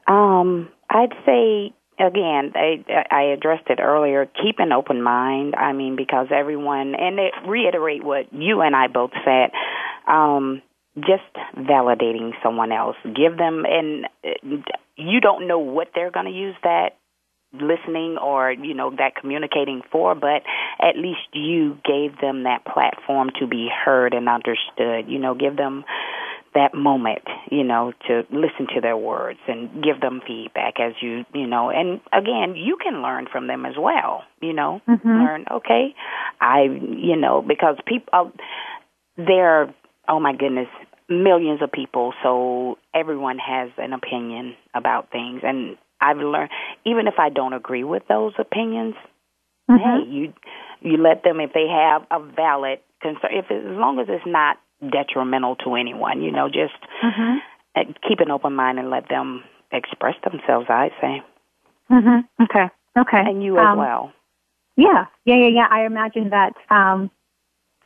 Um, 0.07 0.69
I'd 0.89 1.13
say 1.25 1.73
again, 1.99 2.53
I, 2.55 2.83
I 3.09 3.21
addressed 3.33 3.69
it 3.69 3.79
earlier. 3.79 4.25
Keep 4.25 4.59
an 4.59 4.71
open 4.71 5.01
mind. 5.01 5.55
I 5.55 5.73
mean, 5.73 5.95
because 5.95 6.27
everyone, 6.33 6.95
and 6.95 7.19
it, 7.19 7.33
reiterate 7.47 8.03
what 8.03 8.31
you 8.31 8.61
and 8.61 8.75
I 8.75 8.87
both 8.87 9.11
said. 9.25 9.51
Um, 10.07 10.61
just 10.95 11.23
validating 11.55 12.31
someone 12.43 12.71
else. 12.71 12.95
Give 13.03 13.37
them, 13.37 13.65
and 13.67 14.05
uh, 14.23 14.71
you 14.95 15.19
don't 15.21 15.47
know 15.47 15.59
what 15.59 15.89
they're 15.93 16.11
going 16.11 16.25
to 16.25 16.31
use 16.31 16.55
that 16.63 16.91
listening 17.53 18.17
or 18.21 18.51
you 18.51 18.73
know 18.73 18.91
that 18.91 19.15
communicating 19.19 19.81
for 19.91 20.15
but 20.15 20.43
at 20.79 20.97
least 20.97 21.21
you 21.33 21.77
gave 21.85 22.19
them 22.19 22.43
that 22.43 22.65
platform 22.65 23.29
to 23.39 23.47
be 23.47 23.69
heard 23.69 24.13
and 24.13 24.27
understood. 24.27 25.07
You 25.07 25.19
know 25.19 25.33
give 25.33 25.55
them 25.55 25.85
that 26.53 26.73
moment 26.73 27.21
you 27.51 27.63
know 27.63 27.93
to 28.07 28.23
listen 28.31 28.67
to 28.73 28.81
their 28.81 28.97
words 28.97 29.39
and 29.47 29.83
give 29.83 30.01
them 30.01 30.21
feedback 30.25 30.79
as 30.79 30.93
you 31.01 31.23
you 31.33 31.47
know. 31.47 31.69
And 31.69 32.01
again 32.11 32.55
you 32.55 32.77
can 32.81 33.01
learn 33.01 33.27
from 33.31 33.47
them 33.47 33.65
as 33.65 33.75
well 33.77 34.23
you 34.41 34.53
know. 34.53 34.81
Mm-hmm. 34.87 35.07
learn 35.07 35.45
okay? 35.51 35.95
I 36.41 36.63
you 36.63 37.15
know 37.15 37.41
because 37.41 37.77
people 37.85 38.09
uh, 38.11 38.25
there 39.15 39.73
oh 40.07 40.19
my 40.19 40.35
goodness 40.35 40.67
millions 41.09 41.61
of 41.61 41.71
people 41.71 42.13
so 42.21 42.77
everyone 42.93 43.37
has 43.39 43.69
an 43.77 43.93
opinion 43.93 44.55
about 44.73 45.11
things. 45.11 45.41
And 45.43 45.77
I've 46.01 46.17
learned 46.17 46.51
even 46.85 47.07
if 47.07 47.15
I 47.17 47.29
don't 47.29 47.53
agree 47.53 47.83
with 47.83 48.03
those 48.07 48.33
opinions, 48.37 48.95
mm-hmm. 49.69 49.77
hey, 49.77 50.09
you 50.09 50.33
you 50.81 50.97
let 50.97 51.23
them 51.23 51.39
if 51.39 51.53
they 51.53 51.67
have 51.67 52.05
a 52.11 52.19
valid 52.19 52.79
concern. 53.01 53.31
If 53.31 53.51
as 53.51 53.77
long 53.77 53.99
as 53.99 54.07
it's 54.09 54.25
not 54.25 54.57
detrimental 54.91 55.55
to 55.57 55.75
anyone, 55.75 56.21
you 56.21 56.31
know, 56.31 56.47
just 56.47 56.73
mm-hmm. 57.03 57.91
keep 58.07 58.19
an 58.19 58.31
open 58.31 58.53
mind 58.53 58.79
and 58.79 58.89
let 58.89 59.09
them 59.09 59.43
express 59.71 60.15
themselves. 60.23 60.67
I'd 60.69 60.91
say. 61.01 61.23
Mm-hmm. 61.91 62.43
Okay. 62.43 62.69
Okay. 62.97 63.21
And 63.25 63.43
you 63.43 63.57
as 63.57 63.65
um, 63.65 63.77
well. 63.77 64.11
Yeah. 64.75 65.05
Yeah. 65.25 65.35
Yeah. 65.35 65.47
Yeah. 65.47 65.67
I 65.69 65.85
imagine 65.85 66.29
that 66.29 66.53
um, 66.69 67.09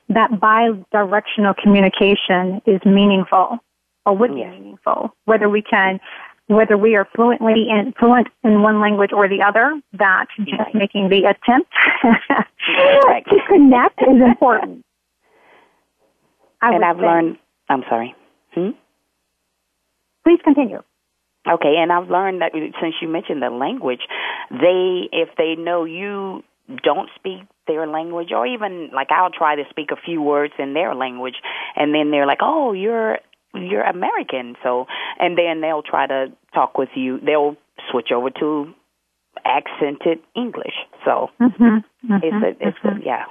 that 0.10 0.40
bi-directional 0.40 1.54
communication 1.54 2.62
is 2.66 2.82
meaningful 2.86 3.60
or 4.06 4.18
would 4.18 4.34
be 4.34 4.46
meaningful. 4.46 5.16
Whether 5.26 5.48
we 5.48 5.62
can 5.62 6.00
whether 6.56 6.78
we 6.78 6.96
are 6.96 7.08
fluently 7.16 7.68
in, 7.70 7.94
fluent 8.00 8.28
in 8.44 8.62
one 8.62 8.82
language 8.82 9.12
or 9.14 9.28
the 9.28 9.42
other, 9.42 9.80
that 9.94 10.26
just 10.38 10.52
right. 10.52 10.76
making 10.76 11.10
the 11.10 11.26
attempt 11.26 11.72
to 13.30 13.36
connect 13.48 14.02
is 14.02 14.22
important. 14.22 14.86
I 16.62 16.76
and 16.76 16.86
I've 16.86 16.98
say. 16.98 17.02
learned, 17.02 17.38
I'm 17.70 17.84
sorry. 17.90 18.16
Hmm? 18.54 18.70
Please 20.24 20.40
continue. 20.44 20.82
Okay, 21.50 21.76
and 21.78 21.92
I've 21.92 22.10
learned 22.10 22.42
that 22.42 22.52
since 22.54 22.96
you 23.02 23.08
mentioned 23.08 23.42
the 23.42 23.50
language, 23.50 24.02
they, 24.52 25.10
if 25.12 25.30
they 25.38 25.56
know 25.58 25.86
you 25.86 26.44
don't 26.84 27.10
speak 27.16 27.42
their 27.68 27.88
language, 27.88 28.30
or 28.32 28.46
even 28.46 28.92
like 28.94 29.08
I'll 29.12 29.32
try 29.32 29.56
to 29.56 29.64
speak 29.70 29.90
a 29.92 29.96
few 29.96 30.22
words 30.22 30.54
in 30.60 30.74
their 30.74 30.94
language, 30.94 31.36
and 31.76 31.94
then 31.94 32.12
they're 32.12 32.28
like, 32.28 32.40
"Oh, 32.42 32.74
you're 32.74 33.18
you're 33.54 33.84
American. 33.84 34.56
So, 34.64 34.86
and 35.20 35.38
then 35.38 35.62
they'll 35.62 35.84
try 35.84 36.08
to 36.08 36.28
talk 36.54 36.78
with 36.78 36.90
you. 36.96 37.20
They'll 37.20 37.56
switch 37.92 38.12
over 38.16 38.30
to 38.40 38.74
accented 39.46 40.20
English. 40.36 40.76
So, 41.06 41.30
mm-hmm, 41.40 41.64
mm-hmm, 41.64 42.14
it's 42.22 42.62
a, 42.62 42.68
it's 42.68 42.78
mm-hmm. 42.80 43.02
a, 43.02 43.06
yeah. 43.06 43.24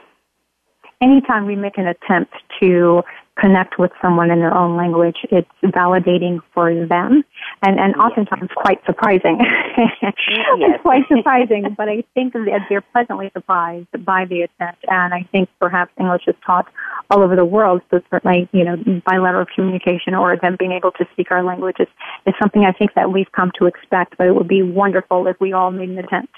Anytime 1.02 1.47
we 1.47 1.57
make 1.57 1.78
an 1.78 1.87
attempt 1.87 2.35
to 2.61 3.02
connect 3.40 3.78
with 3.78 3.90
someone 4.02 4.30
in 4.30 4.38
their 4.38 4.54
own 4.54 4.76
language, 4.76 5.16
it's 5.30 5.49
validating 5.64 6.40
for 6.52 6.75
them 6.87 7.25
and, 7.62 7.80
and 7.80 7.95
oftentimes 7.97 8.50
quite 8.54 8.85
surprising. 8.85 9.38
it's 9.78 10.83
quite 10.83 11.02
surprising, 11.09 11.75
but 11.76 11.88
I 11.88 12.04
think 12.12 12.34
that 12.34 12.60
they're 12.69 12.84
pleasantly 12.93 13.30
surprised 13.32 13.89
by 14.04 14.26
the 14.26 14.43
attempt. 14.43 14.84
And 14.89 15.15
I 15.15 15.26
think 15.32 15.49
perhaps 15.58 15.91
English 15.99 16.25
is 16.26 16.34
taught 16.45 16.67
all 17.10 17.23
over 17.23 17.34
the 17.34 17.47
world, 17.47 17.80
so 17.91 18.00
certainly, 18.10 18.49
you 18.52 18.65
know, 18.65 18.76
bilateral 19.06 19.47
communication 19.54 20.15
or 20.15 20.36
them 20.36 20.56
being 20.58 20.73
able 20.73 20.93
to 20.93 21.06
speak 21.13 21.30
our 21.30 21.43
languages 21.43 21.86
is 22.26 22.34
something 22.41 22.65
I 22.65 22.73
think 22.73 22.95
that 22.95 23.10
we've 23.10 23.30
come 23.32 23.52
to 23.58 23.67
expect, 23.67 24.19
but 24.19 24.26
it 24.26 24.34
would 24.34 24.49
be 24.49 24.63
wonderful 24.63 25.26
if 25.26 25.41
we 25.41 25.52
all 25.54 25.71
made 25.71 25.89
an 25.89 25.99
attempt 25.99 26.34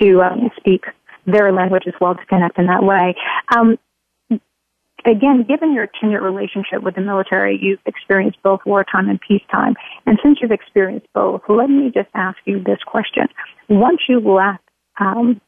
to 0.00 0.20
um, 0.20 0.50
speak 0.56 0.84
their 1.26 1.52
language 1.52 1.84
as 1.86 1.94
well 2.00 2.14
to 2.14 2.26
connect 2.26 2.58
in 2.58 2.66
that 2.66 2.82
way. 2.82 3.14
Um, 3.56 3.78
again, 5.04 5.44
given 5.48 5.74
your 5.74 5.86
tenured 5.86 6.22
relationship 6.22 6.82
with 6.82 6.94
the 6.94 7.00
military, 7.00 7.58
you've 7.60 7.80
experienced 7.86 8.38
both 8.42 8.60
wartime 8.66 9.08
and 9.08 9.20
peacetime. 9.20 9.74
And 10.06 10.18
since 10.22 10.38
you've 10.40 10.50
experienced 10.50 11.06
both, 11.14 11.42
let 11.48 11.68
me 11.68 11.90
just 11.94 12.08
ask 12.14 12.38
you 12.44 12.62
this 12.62 12.78
question. 12.86 13.24
Once 13.68 14.00
you 14.08 14.20
left 14.20 14.62
um, 15.00 15.40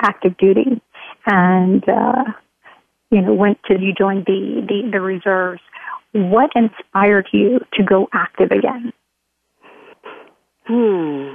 active 0.00 0.36
duty 0.36 0.80
and, 1.26 1.82
uh, 1.88 2.24
you 3.10 3.20
know, 3.20 3.34
went 3.34 3.58
to, 3.64 3.74
you 3.78 3.92
joined 3.92 4.24
the, 4.26 4.64
the, 4.66 4.90
the 4.92 5.00
reserves, 5.00 5.60
what 6.12 6.50
inspired 6.54 7.28
you 7.32 7.60
to 7.74 7.82
go 7.82 8.08
active 8.12 8.50
again? 8.50 8.92
Hmm. 10.66 11.34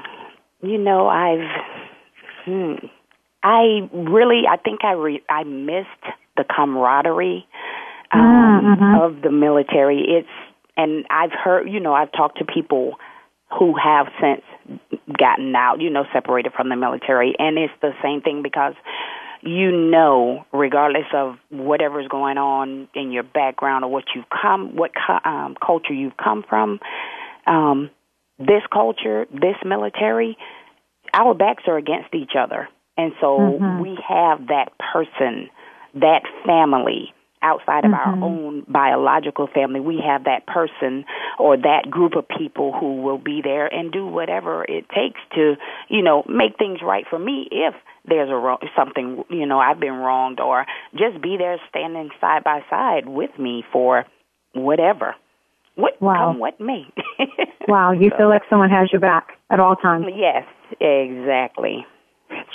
You 0.61 0.77
know, 0.77 1.07
I've, 1.07 1.47
hmm. 2.45 2.85
I 3.43 3.89
really, 3.93 4.43
I 4.49 4.57
think 4.57 4.83
I 4.83 4.93
re, 4.93 5.21
I 5.29 5.43
missed 5.43 6.15
the 6.37 6.45
camaraderie 6.45 7.45
um, 8.11 8.21
mm-hmm. 8.21 9.01
of 9.01 9.21
the 9.21 9.31
military. 9.31 10.03
It's 10.07 10.29
and 10.75 11.05
I've 11.09 11.31
heard, 11.31 11.67
you 11.67 11.79
know, 11.79 11.93
I've 11.93 12.11
talked 12.11 12.37
to 12.37 12.45
people 12.45 12.95
who 13.57 13.73
have 13.81 14.07
since 14.21 14.41
gotten 15.17 15.55
out, 15.55 15.81
you 15.81 15.89
know, 15.89 16.03
separated 16.13 16.53
from 16.53 16.69
the 16.69 16.75
military, 16.75 17.33
and 17.39 17.57
it's 17.57 17.73
the 17.81 17.91
same 18.03 18.21
thing 18.21 18.43
because 18.43 18.73
you 19.41 19.71
know, 19.71 20.45
regardless 20.51 21.05
of 21.13 21.35
whatever's 21.49 22.07
going 22.07 22.37
on 22.37 22.87
in 22.95 23.11
your 23.11 23.23
background 23.23 23.85
or 23.85 23.91
what 23.91 24.05
you've 24.15 24.25
come, 24.29 24.75
what 24.75 24.91
um, 25.23 25.55
culture 25.63 25.93
you've 25.93 26.17
come 26.17 26.43
from, 26.47 26.79
um, 27.45 27.89
this 28.39 28.63
culture, 28.71 29.25
this 29.31 29.55
military, 29.63 30.37
our 31.13 31.33
backs 31.33 31.63
are 31.67 31.77
against 31.77 32.13
each 32.13 32.31
other. 32.37 32.67
And 32.97 33.13
so 33.21 33.37
mm-hmm. 33.37 33.81
we 33.81 33.97
have 34.07 34.47
that 34.47 34.71
person 34.93 35.49
that 35.95 36.21
family 36.45 37.13
outside 37.41 37.85
of 37.85 37.91
mm-hmm. 37.91 38.23
our 38.23 38.29
own 38.29 38.65
biological 38.67 39.47
family. 39.47 39.79
We 39.79 40.01
have 40.05 40.23
that 40.23 40.47
person 40.47 41.05
or 41.39 41.57
that 41.57 41.89
group 41.89 42.15
of 42.15 42.25
people 42.27 42.73
who 42.73 43.01
will 43.01 43.17
be 43.17 43.41
there 43.43 43.67
and 43.67 43.91
do 43.91 44.05
whatever 44.05 44.63
it 44.63 44.85
takes 44.89 45.19
to, 45.35 45.55
you 45.89 46.01
know, 46.01 46.23
make 46.27 46.57
things 46.57 46.79
right 46.83 47.05
for 47.09 47.19
me 47.19 47.47
if 47.51 47.75
there's 48.07 48.29
a 48.29 48.35
wrong, 48.35 48.57
something, 48.75 49.23
you 49.29 49.45
know, 49.45 49.59
I've 49.59 49.79
been 49.79 49.93
wronged 49.93 50.39
or 50.39 50.65
just 50.93 51.21
be 51.21 51.37
there 51.37 51.57
standing 51.69 52.09
side 52.19 52.43
by 52.43 52.61
side 52.69 53.07
with 53.07 53.37
me 53.37 53.63
for 53.71 54.05
whatever. 54.53 55.15
What 55.75 56.01
wow. 56.01 56.31
come 56.31 56.39
what 56.39 56.59
may. 56.59 56.85
wow, 57.67 57.91
you 57.91 58.09
so, 58.09 58.17
feel 58.17 58.29
like 58.29 58.41
someone 58.49 58.71
has 58.71 58.91
your 58.91 59.01
back 59.01 59.27
at 59.51 59.59
all 59.59 59.75
times. 59.75 60.07
Yes, 60.15 60.43
exactly. 60.81 61.85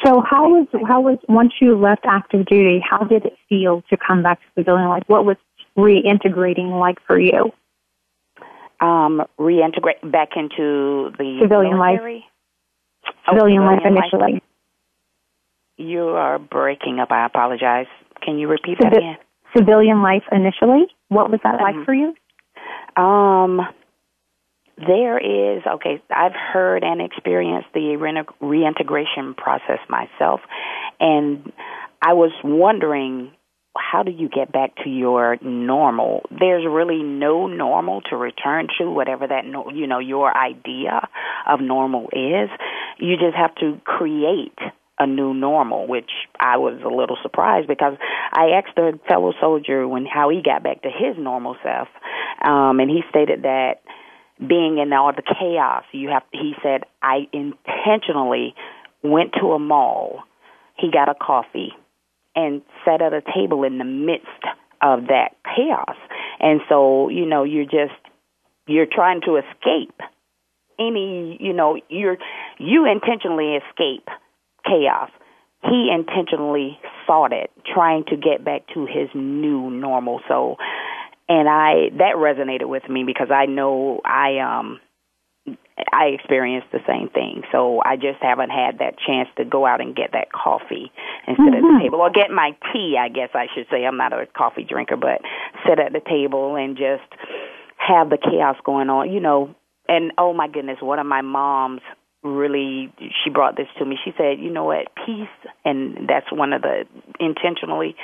So 0.04 0.20
how 0.28 0.48
was 0.48 0.66
how 0.86 1.00
was 1.00 1.18
once 1.28 1.52
you 1.60 1.76
left 1.76 2.02
active 2.04 2.46
duty? 2.46 2.82
How 2.88 3.04
did 3.04 3.26
it 3.26 3.34
feel 3.48 3.82
to 3.90 3.96
come 3.96 4.22
back 4.22 4.40
to 4.40 4.46
civilian 4.60 4.88
life? 4.88 5.04
What 5.06 5.24
was 5.24 5.36
reintegrating 5.76 6.78
like 6.78 6.98
for 7.06 7.18
you? 7.18 7.52
Um, 8.80 9.22
reintegrate 9.38 10.10
back 10.10 10.30
into 10.34 11.12
the 11.18 11.38
civilian 11.40 11.78
military? 11.78 12.14
life. 12.14 12.22
Oh, 13.28 13.34
civilian, 13.34 13.64
life 13.64 13.82
initially. 13.84 14.32
Life. 14.34 14.42
You 15.76 16.08
are 16.08 16.38
breaking 16.38 16.98
up. 16.98 17.12
I 17.12 17.24
apologize. 17.26 17.86
Can 18.24 18.38
you 18.38 18.48
repeat 18.48 18.78
that 18.80 18.96
again? 18.96 19.16
Civilian 19.56 20.02
life 20.02 20.24
initially. 20.32 20.86
What 21.08 21.30
was 21.30 21.40
that 21.44 21.60
um, 21.60 21.60
like 21.60 21.86
for 21.86 21.94
you? 21.94 22.14
Um, 22.96 23.60
there 24.78 25.18
is, 25.18 25.62
okay, 25.66 26.02
I've 26.10 26.32
heard 26.34 26.82
and 26.82 27.00
experienced 27.00 27.68
the 27.74 28.24
reintegration 28.40 29.34
process 29.34 29.78
myself, 29.88 30.40
and 30.98 31.52
I 32.00 32.14
was 32.14 32.32
wondering 32.42 33.32
how 33.76 34.02
do 34.02 34.10
you 34.10 34.28
get 34.28 34.52
back 34.52 34.74
to 34.84 34.90
your 34.90 35.38
normal? 35.40 36.22
There's 36.30 36.64
really 36.68 37.02
no 37.02 37.46
normal 37.46 38.02
to 38.10 38.16
return 38.16 38.68
to, 38.78 38.90
whatever 38.90 39.26
that 39.26 39.44
you 39.74 39.86
know 39.86 39.98
your 39.98 40.34
idea 40.36 41.08
of 41.46 41.60
normal 41.60 42.08
is. 42.12 42.50
You 42.98 43.16
just 43.16 43.36
have 43.36 43.54
to 43.56 43.80
create 43.84 44.58
a 44.98 45.06
new 45.06 45.32
normal, 45.32 45.86
which 45.86 46.10
I 46.38 46.58
was 46.58 46.80
a 46.84 46.94
little 46.94 47.16
surprised 47.22 47.66
because 47.66 47.94
I 48.32 48.50
asked 48.56 48.76
a 48.76 48.98
fellow 49.08 49.32
soldier 49.40 49.88
when 49.88 50.06
how 50.06 50.28
he 50.28 50.42
got 50.42 50.62
back 50.62 50.82
to 50.82 50.88
his 50.88 51.16
normal 51.18 51.56
self, 51.62 51.88
um, 52.44 52.78
and 52.78 52.90
he 52.90 53.02
stated 53.08 53.42
that 53.42 53.82
being 54.48 54.78
in 54.78 54.92
all 54.92 55.12
the 55.12 55.22
chaos, 55.22 55.84
you 55.92 56.08
have. 56.08 56.22
He 56.32 56.54
said 56.62 56.82
I 57.02 57.28
intentionally 57.32 58.54
went 59.02 59.32
to 59.40 59.52
a 59.52 59.58
mall. 59.58 60.20
He 60.76 60.90
got 60.90 61.08
a 61.08 61.14
coffee 61.14 61.72
and 62.34 62.62
sat 62.84 63.02
at 63.02 63.12
a 63.12 63.20
table 63.20 63.64
in 63.64 63.78
the 63.78 63.84
midst 63.84 64.26
of 64.80 65.06
that 65.08 65.36
chaos. 65.44 65.96
And 66.40 66.60
so, 66.68 67.08
you 67.08 67.26
know, 67.26 67.44
you're 67.44 67.64
just 67.64 67.98
you're 68.66 68.86
trying 68.90 69.20
to 69.22 69.36
escape 69.36 70.00
any, 70.78 71.36
you 71.40 71.52
know, 71.52 71.78
you're 71.88 72.16
you 72.58 72.86
intentionally 72.90 73.56
escape 73.56 74.08
chaos. 74.64 75.10
He 75.62 75.90
intentionally 75.94 76.78
sought 77.06 77.32
it, 77.32 77.50
trying 77.72 78.04
to 78.08 78.16
get 78.16 78.44
back 78.44 78.62
to 78.74 78.84
his 78.86 79.08
new 79.14 79.70
normal. 79.70 80.20
So, 80.26 80.56
and 81.28 81.48
I 81.48 81.90
that 81.98 82.16
resonated 82.16 82.68
with 82.68 82.88
me 82.88 83.04
because 83.04 83.28
I 83.30 83.46
know 83.46 84.00
I 84.04 84.38
um 84.38 84.80
I 85.92 86.06
experienced 86.14 86.68
the 86.72 86.80
same 86.86 87.08
thing. 87.08 87.42
So 87.50 87.80
I 87.84 87.96
just 87.96 88.20
haven't 88.20 88.50
had 88.50 88.78
that 88.78 88.94
chance 89.04 89.28
to 89.36 89.44
go 89.44 89.66
out 89.66 89.80
and 89.80 89.96
get 89.96 90.12
that 90.12 90.30
coffee 90.30 90.92
instead 91.26 91.44
sit 91.44 91.54
mm-hmm. 91.54 91.66
at 91.66 91.78
the 91.78 91.80
table 91.82 92.00
or 92.00 92.10
get 92.10 92.30
my 92.30 92.52
tea, 92.72 92.96
I 92.98 93.08
guess 93.08 93.30
I 93.34 93.46
should 93.54 93.66
say. 93.70 93.84
I'm 93.84 93.96
not 93.96 94.12
a 94.12 94.26
coffee 94.26 94.64
drinker, 94.64 94.96
but 94.96 95.20
sit 95.66 95.78
at 95.78 95.92
the 95.92 96.00
table 96.00 96.56
and 96.56 96.76
just 96.76 97.08
have 97.76 98.10
the 98.10 98.18
chaos 98.18 98.56
going 98.64 98.90
on, 98.90 99.10
you 99.10 99.20
know. 99.20 99.54
And 99.88 100.12
oh 100.18 100.32
my 100.32 100.46
goodness, 100.46 100.78
one 100.80 100.98
of 100.98 101.06
my 101.06 101.22
moms 101.22 101.80
really 102.22 102.92
she 103.24 103.30
brought 103.30 103.56
this 103.56 103.68
to 103.78 103.84
me. 103.84 103.98
She 104.04 104.12
said, 104.16 104.38
"You 104.38 104.50
know 104.50 104.64
what? 104.64 104.88
Peace." 105.06 105.28
And 105.64 106.08
that's 106.08 106.30
one 106.32 106.52
of 106.52 106.62
the 106.62 106.84
intentionally 107.20 107.96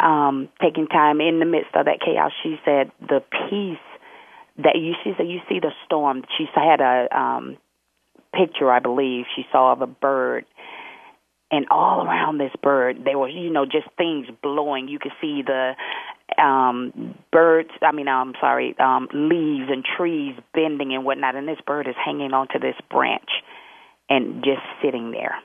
um 0.00 0.48
taking 0.60 0.86
time 0.86 1.20
in 1.20 1.38
the 1.38 1.46
midst 1.46 1.74
of 1.74 1.86
that 1.86 2.00
chaos. 2.00 2.32
She 2.42 2.60
said, 2.64 2.90
"The 3.00 3.22
peace 3.48 3.78
that 4.58 4.76
you 4.76 4.94
said 5.04 5.26
you 5.28 5.40
see 5.48 5.60
the 5.60 5.72
storm. 5.84 6.24
She 6.36 6.46
had 6.54 6.80
a 6.80 7.08
um 7.16 7.56
picture, 8.34 8.70
I 8.70 8.78
believe, 8.78 9.26
she 9.34 9.44
saw 9.50 9.72
of 9.72 9.82
a 9.82 9.86
bird 9.86 10.44
and 11.50 11.66
all 11.70 12.06
around 12.06 12.38
this 12.38 12.52
bird 12.62 13.04
there 13.04 13.18
was 13.18 13.32
you 13.34 13.50
know 13.50 13.64
just 13.64 13.88
things 13.96 14.26
blowing 14.42 14.88
you 14.88 14.98
could 14.98 15.12
see 15.20 15.42
the 15.42 15.74
um 16.42 17.14
birds 17.32 17.70
i 17.82 17.92
mean 17.92 18.08
i'm 18.08 18.34
sorry 18.40 18.74
um 18.78 19.08
leaves 19.12 19.68
and 19.70 19.84
trees 19.84 20.34
bending 20.54 20.94
and 20.94 21.04
whatnot 21.04 21.34
and 21.34 21.48
this 21.48 21.58
bird 21.66 21.88
is 21.88 21.94
hanging 22.02 22.32
onto 22.32 22.58
this 22.58 22.76
branch 22.90 23.30
and 24.10 24.44
just 24.44 24.62
sitting 24.82 25.12
there 25.12 25.36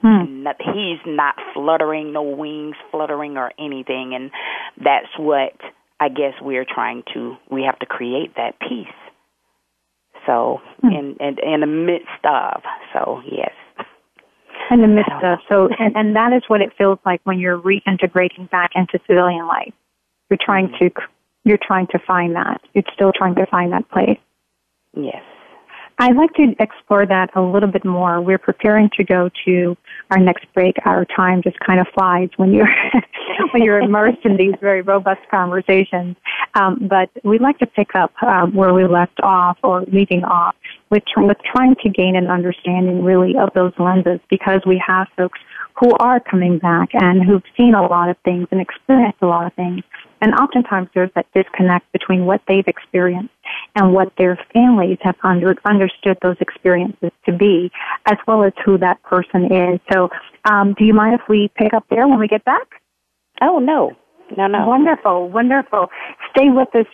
hmm. 0.00 0.42
not, 0.42 0.56
he's 0.58 1.00
not 1.06 1.36
fluttering 1.54 2.12
no 2.12 2.22
wings 2.22 2.76
fluttering 2.90 3.36
or 3.38 3.52
anything 3.58 4.12
and 4.14 4.30
that's 4.76 5.08
what 5.18 5.54
I 6.00 6.08
guess 6.08 6.34
we're 6.40 6.64
trying 6.64 7.02
to 7.14 7.36
we 7.50 7.62
have 7.62 7.78
to 7.80 7.86
create 7.86 8.36
that 8.36 8.58
peace. 8.60 8.86
So 10.26 10.60
hmm. 10.80 10.88
in, 10.88 11.16
in 11.20 11.36
in 11.42 11.60
the 11.60 11.66
midst 11.66 12.24
of 12.24 12.62
so 12.92 13.20
yes. 13.30 13.52
In 14.70 14.82
the 14.82 14.88
midst 14.88 15.10
of 15.22 15.38
so 15.48 15.68
and, 15.78 15.96
and 15.96 16.16
that 16.16 16.32
is 16.32 16.42
what 16.46 16.60
it 16.60 16.72
feels 16.76 16.98
like 17.04 17.20
when 17.24 17.38
you're 17.38 17.58
reintegrating 17.58 18.50
back 18.50 18.72
into 18.74 19.00
civilian 19.06 19.46
life. 19.46 19.72
You're 20.30 20.38
trying 20.40 20.68
mm-hmm. 20.68 20.86
to 20.88 21.02
you're 21.44 21.58
trying 21.60 21.86
to 21.88 21.98
find 22.06 22.36
that. 22.36 22.60
You're 22.74 22.84
still 22.94 23.12
trying 23.12 23.34
to 23.36 23.46
find 23.46 23.72
that 23.72 23.88
place. 23.90 24.18
Yes. 24.94 25.22
I'd 26.00 26.14
like 26.14 26.32
to 26.34 26.54
explore 26.60 27.06
that 27.06 27.30
a 27.34 27.40
little 27.40 27.68
bit 27.68 27.84
more. 27.84 28.20
We're 28.20 28.38
preparing 28.38 28.88
to 28.96 29.02
go 29.02 29.30
to 29.44 29.76
our 30.10 30.18
next 30.18 30.46
break. 30.54 30.76
Our 30.84 31.04
time 31.04 31.42
just 31.42 31.58
kind 31.58 31.80
of 31.80 31.88
flies 31.92 32.28
when 32.36 32.54
you're 32.54 32.68
when 33.52 33.64
you're 33.64 33.80
immersed 33.80 34.24
in 34.24 34.36
these 34.36 34.54
very 34.60 34.82
robust 34.82 35.20
conversations. 35.28 36.16
Um, 36.54 36.86
but 36.88 37.10
we'd 37.24 37.40
like 37.40 37.58
to 37.58 37.66
pick 37.66 37.96
up 37.96 38.12
um, 38.22 38.54
where 38.54 38.72
we 38.72 38.86
left 38.86 39.18
off 39.22 39.58
or 39.64 39.82
leaving 39.92 40.22
off 40.22 40.54
with, 40.90 41.02
with 41.16 41.38
trying 41.52 41.74
to 41.82 41.88
gain 41.88 42.14
an 42.14 42.28
understanding 42.28 43.02
really 43.02 43.36
of 43.36 43.50
those 43.54 43.72
lenses 43.78 44.20
because 44.30 44.60
we 44.66 44.80
have 44.86 45.08
folks 45.16 45.38
who 45.80 45.92
are 45.98 46.20
coming 46.20 46.58
back 46.58 46.90
and 46.94 47.22
who've 47.22 47.42
seen 47.56 47.74
a 47.74 47.82
lot 47.82 48.08
of 48.08 48.16
things 48.24 48.46
and 48.50 48.60
experienced 48.60 49.18
a 49.22 49.26
lot 49.26 49.46
of 49.46 49.52
things. 49.54 49.82
And 50.20 50.34
oftentimes 50.34 50.88
there's 50.94 51.10
that 51.14 51.26
disconnect 51.34 51.90
between 51.92 52.24
what 52.26 52.40
they've 52.48 52.66
experienced 52.66 53.32
and 53.74 53.92
what 53.92 54.12
their 54.18 54.38
families 54.52 54.98
have 55.02 55.16
under, 55.22 55.54
understood 55.64 56.18
those 56.22 56.36
experiences 56.40 57.10
to 57.26 57.32
be, 57.32 57.70
as 58.06 58.16
well 58.26 58.44
as 58.44 58.52
who 58.64 58.78
that 58.78 59.02
person 59.02 59.52
is. 59.52 59.80
So, 59.92 60.10
um, 60.44 60.74
do 60.78 60.84
you 60.84 60.94
mind 60.94 61.14
if 61.14 61.28
we 61.28 61.50
pick 61.56 61.74
up 61.74 61.84
there 61.90 62.06
when 62.06 62.18
we 62.18 62.28
get 62.28 62.44
back? 62.44 62.66
Oh 63.40 63.58
no, 63.58 63.92
no, 64.36 64.46
no. 64.46 64.66
Wonderful, 64.66 65.28
wonderful. 65.30 65.88
Stay 66.30 66.48
with 66.48 66.74
us. 66.74 66.86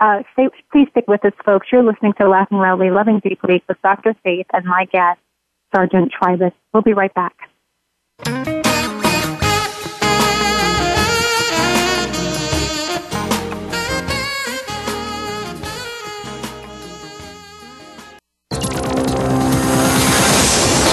Uh, 0.00 0.22
stay, 0.32 0.48
please 0.70 0.88
stick 0.90 1.04
with 1.08 1.24
us, 1.24 1.32
folks. 1.44 1.68
You're 1.72 1.82
listening 1.82 2.12
to 2.20 2.28
Laughing 2.28 2.58
Loudly, 2.58 2.90
Loving 2.90 3.20
Deeply 3.20 3.62
with 3.68 3.80
Dr. 3.82 4.14
Faith 4.22 4.46
and 4.52 4.64
my 4.64 4.86
guest, 4.92 5.18
Sergeant 5.74 6.12
Trybus. 6.12 6.52
We'll 6.72 6.82
be 6.82 6.92
right 6.92 7.12
back. 7.14 8.61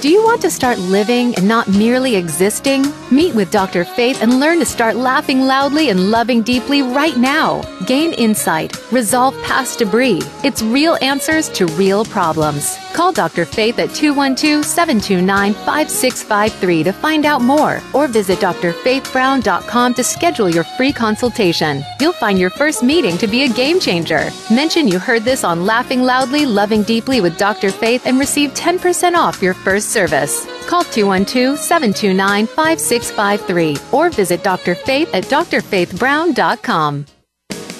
Do 0.00 0.08
you 0.08 0.22
want 0.22 0.40
to 0.42 0.50
start 0.50 0.78
living 0.78 1.34
and 1.34 1.48
not 1.48 1.66
merely 1.66 2.14
existing? 2.14 2.84
Meet 3.10 3.34
with 3.34 3.50
Dr. 3.50 3.84
Faith 3.84 4.22
and 4.22 4.38
learn 4.38 4.60
to 4.60 4.64
start 4.64 4.94
laughing 4.94 5.40
loudly 5.40 5.88
and 5.88 6.12
loving 6.12 6.42
deeply 6.42 6.82
right 6.82 7.16
now. 7.16 7.62
Gain 7.84 8.12
insight, 8.12 8.76
resolve 8.92 9.34
past 9.42 9.80
debris. 9.80 10.20
It's 10.44 10.62
real 10.62 10.96
answers 11.02 11.48
to 11.48 11.66
real 11.66 12.04
problems. 12.04 12.78
Call 12.92 13.12
Dr. 13.12 13.44
Faith 13.44 13.78
at 13.80 13.92
212 13.94 14.64
729 14.64 15.54
5653 15.54 16.82
to 16.84 16.92
find 16.92 17.24
out 17.26 17.42
more 17.42 17.80
or 17.92 18.06
visit 18.06 18.38
drfaithbrown.com 18.38 19.94
to 19.94 20.04
schedule 20.04 20.48
your 20.48 20.64
free 20.64 20.92
consultation. 20.92 21.82
You'll 22.00 22.12
find 22.12 22.38
your 22.38 22.50
first 22.50 22.82
meeting 22.82 23.18
to 23.18 23.26
be 23.26 23.44
a 23.44 23.48
game 23.48 23.80
changer. 23.80 24.30
Mention 24.50 24.86
you 24.86 24.98
heard 24.98 25.24
this 25.24 25.42
on 25.42 25.66
Laughing 25.66 26.02
Loudly, 26.02 26.46
Loving 26.46 26.82
Deeply 26.82 27.20
with 27.20 27.36
Dr. 27.36 27.70
Faith 27.70 28.06
and 28.06 28.18
receive 28.18 28.54
10% 28.54 29.14
off 29.14 29.42
your 29.42 29.54
first 29.54 29.87
service. 29.88 30.46
Call 30.66 30.84
212 30.84 31.58
729 31.58 32.46
5653 32.46 33.76
or 33.92 34.10
visit 34.10 34.42
Dr. 34.44 34.74
Faith 34.74 35.12
at 35.14 35.24
drfaithbrown.com. 35.24 37.06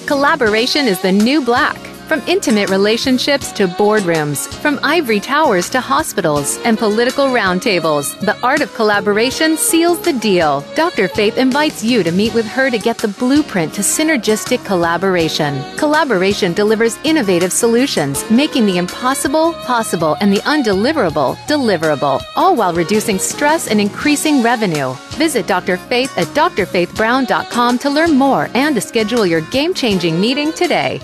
Collaboration 0.05 0.87
is 0.87 0.99
the 1.01 1.11
new 1.11 1.45
black. 1.45 1.88
From 2.09 2.23
intimate 2.25 2.71
relationships 2.71 3.51
to 3.51 3.67
boardrooms, 3.67 4.51
from 4.61 4.79
ivory 4.81 5.19
towers 5.19 5.69
to 5.69 5.79
hospitals 5.79 6.57
and 6.65 6.75
political 6.75 7.27
roundtables, 7.27 8.19
the 8.21 8.35
art 8.41 8.61
of 8.61 8.73
collaboration 8.73 9.55
seals 9.55 10.01
the 10.01 10.13
deal. 10.13 10.65
Dr. 10.73 11.07
Faith 11.07 11.37
invites 11.37 11.83
you 11.83 12.01
to 12.01 12.11
meet 12.11 12.33
with 12.33 12.47
her 12.47 12.71
to 12.71 12.79
get 12.79 12.97
the 12.97 13.09
blueprint 13.09 13.75
to 13.75 13.81
synergistic 13.81 14.65
collaboration. 14.65 15.61
Collaboration 15.77 16.53
delivers 16.53 16.97
innovative 17.03 17.53
solutions, 17.53 18.27
making 18.31 18.65
the 18.65 18.79
impossible 18.79 19.53
possible 19.65 20.17
and 20.19 20.33
the 20.33 20.41
undeliverable 20.47 21.35
deliverable, 21.45 22.23
all 22.35 22.55
while 22.55 22.73
reducing 22.73 23.19
stress 23.19 23.67
and 23.67 23.79
increasing 23.79 24.41
revenue. 24.41 24.95
Visit 25.11 25.45
Dr. 25.45 25.77
Faith 25.77 26.17
at 26.17 26.25
drfaithbrown.com 26.29 27.77
to 27.77 27.89
learn 27.91 28.17
more 28.17 28.49
and 28.55 28.73
to 28.73 28.81
schedule 28.81 29.27
your 29.27 29.41
game 29.51 29.75
changing 29.75 30.19
meeting 30.19 30.51
today. 30.53 30.99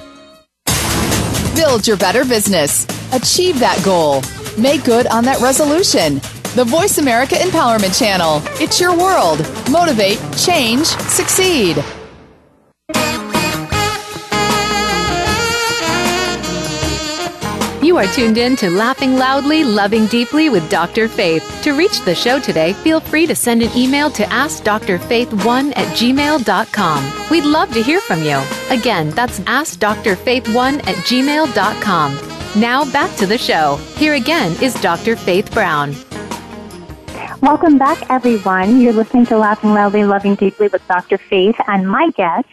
Build 1.56 1.88
your 1.88 1.96
better 1.96 2.26
business. 2.26 2.84
Achieve 3.14 3.60
that 3.60 3.82
goal. 3.84 4.22
Make 4.62 4.84
good 4.84 5.08
on 5.08 5.24
that 5.24 5.40
resolution. 5.40 6.16
The 6.54 6.66
Voice 6.68 6.98
America 6.98 7.36
Empowerment 7.36 7.98
Channel. 7.98 8.42
It's 8.62 8.82
your 8.82 8.92
world. 8.96 9.40
Motivate, 9.72 10.20
change, 10.38 10.86
succeed. 10.86 11.78
You 17.96 18.02
are 18.02 18.14
tuned 18.14 18.38
in 18.38 18.58
to 18.58 18.70
Laughing 18.70 19.16
Loudly, 19.16 19.64
Loving 19.64 20.08
Deeply 20.08 20.50
with 20.50 20.70
Dr. 20.70 21.08
Faith. 21.08 21.62
To 21.64 21.72
reach 21.72 22.02
the 22.02 22.14
show 22.14 22.42
today, 22.42 22.74
feel 22.74 23.00
free 23.00 23.26
to 23.26 23.34
send 23.34 23.62
an 23.62 23.72
email 23.74 24.10
to 24.10 24.24
AskDrFaith1 24.24 25.72
at 25.78 25.88
gmail.com. 25.96 27.30
We'd 27.32 27.46
love 27.46 27.72
to 27.72 27.82
hear 27.82 28.02
from 28.02 28.22
you. 28.22 28.44
Again, 28.70 29.12
that's 29.12 29.40
AskDrFaith1 29.40 30.86
at 30.86 30.96
gmail.com. 31.08 32.60
Now 32.60 32.84
back 32.92 33.16
to 33.16 33.26
the 33.26 33.38
show. 33.38 33.78
Here 33.96 34.16
again 34.16 34.62
is 34.62 34.74
Dr. 34.82 35.16
Faith 35.16 35.54
Brown. 35.54 35.96
Welcome 37.42 37.78
back, 37.78 38.10
everyone. 38.10 38.82
You're 38.82 38.92
listening 38.92 39.26
to 39.28 39.38
Laughing 39.38 39.74
Loudly, 39.74 40.04
Loving 40.04 40.36
Deeply 40.36 40.68
with 40.68 40.86
Dr. 40.90 41.18
Faith 41.18 41.56
and 41.68 41.90
my 41.90 42.10
guest, 42.18 42.50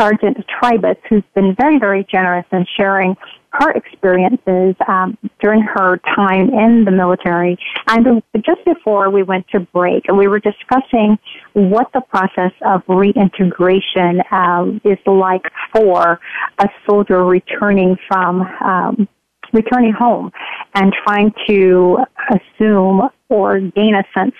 Sergeant 0.00 0.38
Trybus, 0.48 0.96
who's 1.08 1.22
been 1.34 1.54
very, 1.54 1.78
very 1.78 2.06
generous 2.10 2.46
in 2.52 2.66
sharing 2.76 3.16
her 3.52 3.70
experiences 3.72 4.74
um, 4.88 5.16
during 5.40 5.60
her 5.62 5.98
time 6.16 6.48
in 6.48 6.84
the 6.84 6.90
military. 6.90 7.58
And 7.88 8.22
just 8.36 8.64
before 8.64 9.10
we 9.10 9.22
went 9.22 9.46
to 9.48 9.60
break, 9.60 10.04
we 10.12 10.26
were 10.26 10.40
discussing 10.40 11.18
what 11.52 11.92
the 11.92 12.00
process 12.00 12.52
of 12.62 12.82
reintegration 12.88 14.22
um, 14.30 14.80
is 14.84 14.98
like 15.06 15.42
for 15.74 16.18
a 16.58 16.68
soldier 16.88 17.24
returning 17.24 17.96
from 18.08 18.42
um, 18.64 19.08
returning 19.52 19.92
home 19.92 20.32
and 20.74 20.94
trying 21.04 21.32
to 21.46 21.98
assume 22.30 23.02
or 23.28 23.60
gain 23.60 23.94
a 23.94 24.04
sense 24.18 24.34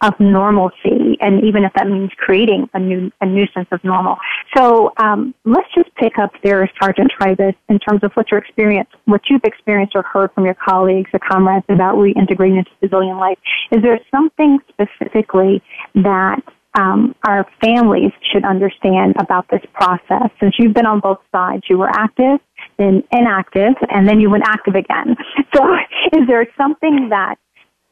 of 0.00 0.14
normalcy, 0.20 1.16
and 1.20 1.42
even 1.44 1.64
if 1.64 1.72
that 1.74 1.88
means 1.88 2.10
creating 2.16 2.68
a 2.74 2.78
new 2.78 3.10
a 3.20 3.26
new 3.26 3.46
sense 3.52 3.66
of 3.72 3.82
normal. 3.82 4.16
So 4.56 4.92
um, 4.96 5.34
let's 5.44 5.68
just 5.74 5.94
pick 5.96 6.18
up 6.18 6.32
there, 6.42 6.70
Sergeant 6.80 7.12
Trybus, 7.18 7.54
in 7.68 7.78
terms 7.78 8.02
of 8.02 8.12
what 8.14 8.30
your 8.30 8.40
experience, 8.40 8.88
what 9.04 9.20
you've 9.28 9.44
experienced 9.44 9.94
or 9.94 10.02
heard 10.02 10.32
from 10.34 10.44
your 10.44 10.54
colleagues 10.54 11.10
or 11.12 11.20
comrades 11.20 11.66
about 11.68 11.96
reintegrating 11.96 12.58
into 12.58 12.70
civilian 12.80 13.18
life. 13.18 13.38
Is 13.70 13.82
there 13.82 13.98
something 14.10 14.58
specifically 14.68 15.62
that 15.94 16.40
um, 16.78 17.14
our 17.26 17.46
families 17.60 18.12
should 18.32 18.44
understand 18.44 19.16
about 19.18 19.46
this 19.50 19.62
process? 19.74 20.30
Since 20.40 20.54
you've 20.58 20.74
been 20.74 20.86
on 20.86 21.00
both 21.00 21.18
sides, 21.30 21.64
you 21.68 21.76
were 21.76 21.90
active, 21.90 22.40
then 22.78 23.02
inactive, 23.12 23.74
and 23.90 24.08
then 24.08 24.20
you 24.20 24.30
went 24.30 24.44
active 24.46 24.74
again. 24.74 25.16
So, 25.56 25.64
is 26.12 26.28
there 26.28 26.46
something 26.56 27.08
that 27.08 27.36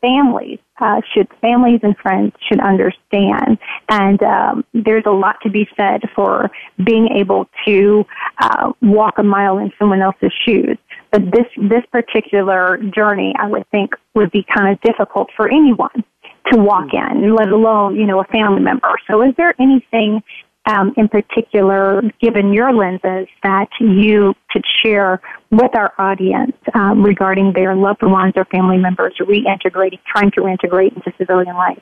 families 0.01 0.59
uh, 0.79 1.01
should 1.13 1.29
families 1.41 1.81
and 1.83 1.97
friends 1.99 2.33
should 2.49 2.61
understand. 2.61 3.59
And 3.89 4.23
um, 4.23 4.65
there's 4.75 5.05
a 5.07 5.11
lot 5.11 5.37
to 5.43 5.51
be 5.51 5.69
said 5.77 6.03
for 6.15 6.51
being 6.85 7.09
able 7.17 7.49
to 7.67 8.05
uh, 8.39 8.73
walk 8.83 9.15
a 9.19 9.23
mile 9.23 9.59
in 9.59 9.73
someone 9.79 10.03
else's 10.03 10.33
shoes. 10.47 10.77
But 11.11 11.23
this 11.31 11.47
this 11.57 11.85
particular 11.91 12.79
journey, 12.95 13.35
I 13.39 13.49
would 13.49 13.69
think, 13.71 13.93
would 14.15 14.31
be 14.31 14.45
kind 14.55 14.73
of 14.73 14.81
difficult 14.83 15.31
for 15.37 15.49
anyone 15.49 16.05
to 16.53 16.61
walk 16.61 16.89
in, 16.93 17.35
let 17.35 17.49
alone 17.49 17.97
you 17.97 18.07
know 18.07 18.21
a 18.21 18.25
family 18.25 18.61
member. 18.61 18.91
So, 19.09 19.23
is 19.23 19.35
there 19.37 19.55
anything 19.61 20.23
um, 20.67 20.93
in 20.97 21.09
particular, 21.09 22.03
given 22.21 22.53
your 22.53 22.73
lenses, 22.73 23.29
that 23.43 23.69
you 23.81 24.35
could 24.51 24.65
share 24.83 25.21
with 25.51 25.71
our 25.77 25.93
audience 25.99 26.57
um, 26.75 27.03
regarding 27.03 27.53
their 27.53 27.77
loved 27.77 28.03
ones 28.03 28.33
or 28.37 28.45
family 28.47 28.79
members 28.79 29.15
reintegrating, 29.21 30.01
trying 30.07 30.31
to 30.33 30.41
reintegrate 30.41 30.97
into 30.97 31.13
civilian 31.19 31.55
life? 31.55 31.81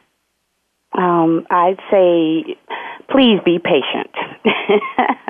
Um, 0.97 1.47
I'd 1.51 1.81
say, 1.91 2.57
please 3.11 3.41
be 3.45 3.59
patient. 3.59 4.15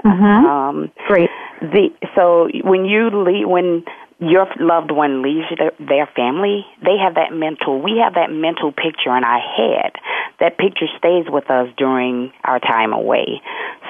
uh-huh. 0.05 0.25
um, 0.51 0.93
Great. 1.07 1.31
The 1.61 1.89
so 2.15 2.49
when 2.63 2.85
you 2.85 3.09
leave, 3.25 3.49
when 3.49 3.85
your 4.31 4.47
loved 4.61 4.91
one 4.91 5.23
leaves 5.23 5.47
their, 5.59 5.73
their 5.79 6.07
family, 6.15 6.65
they 6.83 6.97
have 7.03 7.15
that 7.15 7.33
mental, 7.33 7.81
we 7.81 8.01
have 8.03 8.15
that 8.15 8.31
mental 8.31 8.73
picture 8.73 9.17
in 9.17 9.25
our 9.25 9.41
head. 9.41 9.93
That 10.41 10.59
picture 10.59 10.87
stays 10.99 11.27
with 11.29 11.51
us 11.51 11.69
during 11.77 12.33
our 12.43 12.59
time 12.59 12.93
away. 12.93 13.41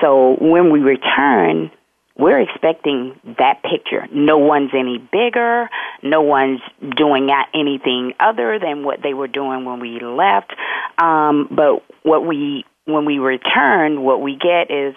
So 0.01 0.37
when 0.40 0.70
we 0.70 0.81
return, 0.81 1.70
we're 2.16 2.40
expecting 2.40 3.18
that 3.38 3.62
picture. 3.62 4.07
No 4.12 4.38
one's 4.38 4.70
any 4.73 4.99
bigger. 4.99 5.68
No 6.03 6.23
one's 6.23 6.61
doing 6.97 7.29
anything 7.55 8.12
other 8.20 8.59
than 8.61 8.85
what 8.85 9.01
they 9.03 9.14
were 9.14 9.27
doing 9.27 9.64
when 9.64 9.81
we 9.81 9.99
left. 10.01 10.53
Um, 10.99 11.49
but 11.51 11.83
what 12.03 12.25
we, 12.25 12.64
when 12.85 13.05
we 13.05 13.18
return, 13.18 14.03
what 14.03 14.20
we 14.20 14.37
get 14.37 14.70
is, 14.70 14.94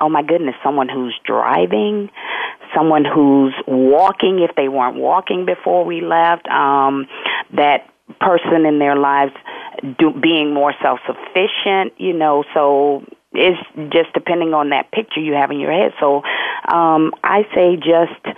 oh 0.00 0.08
my 0.08 0.22
goodness, 0.22 0.54
someone 0.62 0.88
who's 0.88 1.14
driving, 1.24 2.10
someone 2.74 3.04
who's 3.04 3.54
walking 3.66 4.46
if 4.48 4.54
they 4.56 4.68
weren't 4.68 4.96
walking 4.96 5.46
before 5.46 5.84
we 5.84 6.00
left, 6.00 6.46
um, 6.48 7.06
that 7.54 7.88
person 8.20 8.66
in 8.66 8.78
their 8.78 8.96
lives 8.96 9.32
do, 9.98 10.12
being 10.12 10.52
more 10.52 10.74
self-sufficient, 10.82 11.92
you 11.98 12.12
know, 12.12 12.44
so 12.54 13.04
it's 13.32 13.60
just 13.92 14.12
depending 14.12 14.54
on 14.54 14.70
that 14.70 14.90
picture 14.90 15.20
you 15.20 15.34
have 15.34 15.50
in 15.50 15.60
your 15.60 15.72
head. 15.72 15.92
So 16.00 16.22
um, 16.72 17.12
I 17.22 17.42
say 17.54 17.76
just 17.76 18.36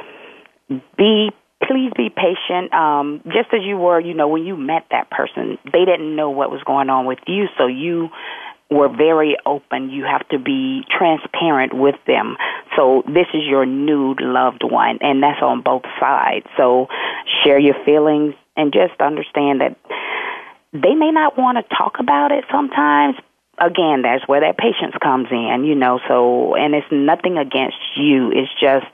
be 0.96 1.30
please 1.66 1.92
be 1.96 2.10
patient. 2.10 2.72
Um, 2.74 3.20
just 3.26 3.54
as 3.54 3.60
you 3.62 3.76
were, 3.76 4.00
you 4.00 4.14
know, 4.14 4.28
when 4.28 4.44
you 4.44 4.56
met 4.56 4.86
that 4.90 5.10
person, 5.10 5.58
they 5.64 5.84
didn't 5.84 6.16
know 6.16 6.30
what 6.30 6.50
was 6.50 6.60
going 6.64 6.90
on 6.90 7.06
with 7.06 7.20
you, 7.26 7.46
so 7.56 7.66
you 7.66 8.08
were 8.72 8.88
very 8.88 9.36
open. 9.46 9.90
You 9.90 10.04
have 10.04 10.26
to 10.28 10.38
be 10.38 10.82
transparent 10.90 11.74
with 11.74 11.96
them. 12.06 12.36
So 12.76 13.02
this 13.06 13.26
is 13.34 13.42
your 13.48 13.66
new 13.66 14.14
loved 14.20 14.62
one, 14.64 14.98
and 15.00 15.22
that's 15.22 15.42
on 15.42 15.62
both 15.62 15.82
sides. 16.00 16.46
So 16.56 16.88
share 17.44 17.58
your 17.58 17.76
feelings 17.84 18.34
and 18.56 18.72
just 18.72 19.00
understand 19.00 19.60
that 19.60 19.76
they 20.72 20.94
may 20.94 21.10
not 21.10 21.38
want 21.38 21.58
to 21.58 21.76
talk 21.76 21.96
about 22.00 22.32
it 22.32 22.44
sometimes. 22.50 23.16
Again, 23.58 24.02
that's 24.02 24.26
where 24.26 24.40
that 24.40 24.56
patience 24.56 24.94
comes 25.02 25.28
in, 25.30 25.64
you 25.64 25.74
know. 25.74 26.00
So, 26.08 26.54
and 26.56 26.74
it's 26.74 26.86
nothing 26.90 27.36
against 27.36 27.76
you. 27.96 28.32
It's 28.32 28.50
just 28.60 28.90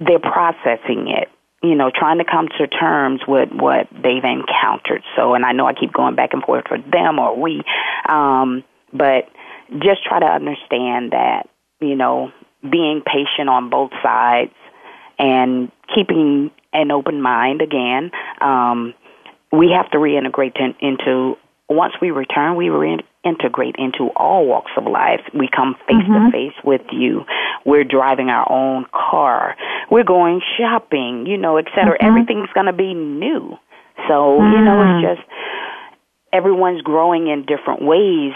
they're 0.00 0.18
processing 0.18 1.08
it 1.08 1.28
you 1.62 1.74
know, 1.74 1.90
trying 1.94 2.18
to 2.18 2.24
come 2.24 2.48
to 2.58 2.66
terms 2.66 3.20
with 3.28 3.50
what 3.52 3.86
they've 3.92 4.24
encountered. 4.24 5.02
So, 5.14 5.34
and 5.34 5.44
I 5.44 5.52
know 5.52 5.66
I 5.66 5.74
keep 5.74 5.92
going 5.92 6.14
back 6.14 6.30
and 6.32 6.42
forth 6.42 6.64
for 6.68 6.78
them 6.78 7.18
or 7.18 7.38
we, 7.38 7.62
um, 8.08 8.64
but 8.92 9.28
just 9.78 10.04
try 10.04 10.20
to 10.20 10.26
understand 10.26 11.12
that, 11.12 11.48
you 11.80 11.94
know, 11.94 12.32
being 12.62 13.02
patient 13.04 13.48
on 13.48 13.70
both 13.70 13.90
sides 14.02 14.52
and 15.18 15.70
keeping 15.94 16.50
an 16.72 16.90
open 16.90 17.20
mind 17.20 17.62
again. 17.62 18.10
Um, 18.40 18.94
we 19.52 19.70
have 19.76 19.90
to 19.90 19.98
reintegrate 19.98 20.56
in, 20.60 20.74
into, 20.80 21.36
once 21.68 21.94
we 22.00 22.10
return, 22.10 22.56
we 22.56 22.66
reintegrate 22.66 23.76
into 23.78 24.10
all 24.16 24.46
walks 24.46 24.72
of 24.76 24.84
life. 24.84 25.20
We 25.34 25.48
come 25.54 25.74
face 25.86 25.96
to 25.98 26.12
mm-hmm. 26.12 26.30
face 26.30 26.54
with 26.64 26.82
you. 26.92 27.24
We're 27.64 27.84
driving 27.84 28.28
our 28.28 28.50
own 28.50 28.86
car. 28.92 29.56
We're 29.90 30.04
going 30.04 30.40
shopping, 30.58 31.26
you 31.26 31.36
know, 31.36 31.56
et 31.56 31.66
cetera. 31.74 31.98
Mm-hmm. 31.98 32.06
Everything's 32.06 32.52
going 32.54 32.66
to 32.66 32.72
be 32.72 32.94
new. 32.94 33.56
So, 34.08 34.38
mm. 34.40 34.52
you 34.52 34.64
know, 34.64 34.80
it's 34.80 35.04
mm. 35.04 35.14
just 35.14 35.28
everyone's 36.32 36.82
growing 36.82 37.28
in 37.28 37.44
different 37.46 37.82
ways 37.82 38.32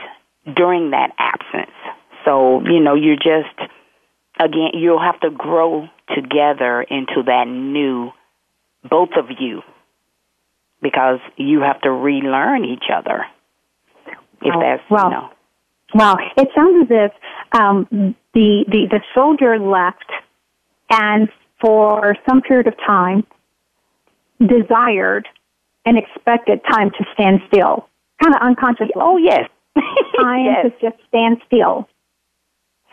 during 0.52 0.90
that 0.90 1.10
absence. 1.18 1.74
So, 2.24 2.62
you 2.62 2.80
know, 2.80 2.94
you're 2.94 3.16
just, 3.16 3.58
again, 4.38 4.70
you'll 4.74 5.02
have 5.02 5.20
to 5.20 5.30
grow 5.30 5.88
together 6.14 6.82
into 6.82 7.22
that 7.26 7.46
new, 7.46 8.10
both 8.88 9.10
of 9.16 9.26
you, 9.38 9.62
because 10.82 11.20
you 11.36 11.60
have 11.60 11.80
to 11.82 11.90
relearn 11.90 12.64
each 12.64 12.84
other. 12.94 13.26
If 14.42 14.54
that's, 14.60 14.82
well, 14.90 15.04
you 15.04 15.10
know. 15.10 15.30
Wow. 15.94 16.16
It 16.36 16.48
sounds 16.54 16.82
as 16.82 16.88
if 16.90 17.12
um, 17.52 18.16
the, 18.34 18.64
the, 18.68 18.86
the 18.90 19.00
soldier 19.14 19.58
left 19.58 20.10
and 20.90 21.28
for 21.60 22.16
some 22.28 22.42
period 22.42 22.66
of 22.66 22.74
time 22.86 23.26
desired 24.40 25.26
and 25.86 25.96
expected 25.96 26.60
time 26.70 26.90
to 26.90 27.04
stand 27.14 27.40
still, 27.46 27.88
kind 28.22 28.34
of 28.34 28.42
unconsciously. 28.42 28.92
Oh, 28.96 29.16
yes 29.16 29.48
time 30.16 30.44
yes. 30.44 30.66
to 30.80 30.90
just 30.90 31.02
stand 31.08 31.38
still, 31.46 31.88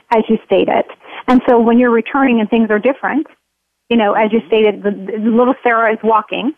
as 0.10 0.24
you 0.30 0.38
stated. 0.46 0.86
And 1.28 1.42
so 1.48 1.60
when 1.60 1.80
you're 1.80 1.92
returning 1.92 2.40
and 2.40 2.50
things 2.50 2.70
are 2.70 2.80
different, 2.80 3.28
you 3.90 3.98
know, 3.98 4.14
as 4.14 4.32
you 4.32 4.40
mm-hmm. 4.40 4.48
stated, 4.48 4.84
the, 4.84 4.92
the 4.92 5.30
little 5.30 5.56
Sarah 5.64 5.94
is 5.94 6.00
walking, 6.04 6.54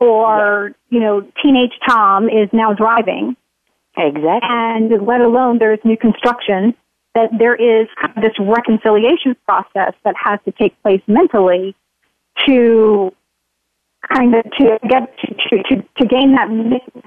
or, 0.00 0.68
yes. 0.68 0.76
you 0.90 1.00
know, 1.00 1.26
teenage 1.42 1.72
Tom 1.86 2.28
is 2.28 2.48
now 2.52 2.72
driving. 2.72 3.36
Exactly. 3.96 4.40
And 4.42 5.06
let 5.06 5.20
alone 5.20 5.58
there's 5.58 5.80
new 5.84 5.96
construction, 5.96 6.74
that 7.14 7.30
there 7.36 7.56
is 7.56 7.88
this 8.16 8.32
reconciliation 8.38 9.36
process 9.44 9.94
that 10.04 10.14
has 10.22 10.38
to 10.44 10.52
take 10.52 10.80
place 10.82 11.02
mentally 11.06 11.74
to 12.46 13.12
kind 14.12 14.34
of 14.34 14.44
to 14.44 14.78
get 14.88 15.16
to, 15.18 15.62
to, 15.62 15.82
to, 15.98 16.06
gain 16.06 16.34
that, 16.34 16.48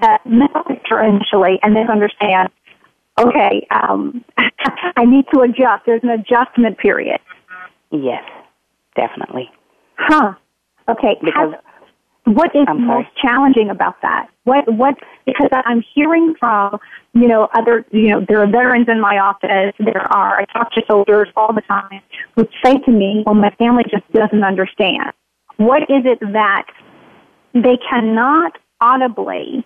that 0.00 0.24
mental 0.26 0.62
picture 0.64 1.00
initially 1.02 1.58
and 1.62 1.74
then 1.74 1.90
understand, 1.90 2.48
okay, 3.18 3.66
um, 3.70 4.24
I 4.38 5.04
need 5.04 5.24
to 5.34 5.40
adjust. 5.40 5.84
There's 5.86 6.02
an 6.02 6.10
adjustment 6.10 6.78
period. 6.78 7.20
Yes, 7.90 8.24
definitely. 8.96 9.50
Huh. 9.96 10.34
Okay. 10.88 11.16
Because 11.20 11.52
Has, 11.52 11.60
what 12.24 12.54
is 12.54 12.66
most 12.76 13.08
challenging 13.20 13.68
about 13.70 14.00
that? 14.02 14.28
What 14.44 14.72
what 14.72 14.94
because 15.26 15.48
I'm 15.52 15.84
hearing 15.94 16.34
from 16.38 16.78
you 17.14 17.26
know 17.26 17.48
other 17.54 17.84
you 17.90 18.08
know 18.08 18.24
there 18.26 18.40
are 18.40 18.46
veterans 18.46 18.88
in 18.88 19.00
my 19.00 19.18
office. 19.18 19.74
There 19.78 20.12
are 20.12 20.40
I 20.40 20.44
talk 20.46 20.72
to 20.72 20.82
soldiers 20.88 21.28
all 21.36 21.52
the 21.52 21.62
time 21.62 22.00
who 22.36 22.48
say 22.64 22.78
to 22.78 22.90
me, 22.90 23.24
"Well, 23.26 23.34
my 23.34 23.50
family 23.58 23.84
just 23.90 24.10
doesn't 24.12 24.44
understand." 24.44 25.12
What 25.56 25.82
is 25.82 26.04
it 26.04 26.20
that 26.32 26.66
they 27.54 27.78
cannot 27.88 28.58
audibly 28.80 29.64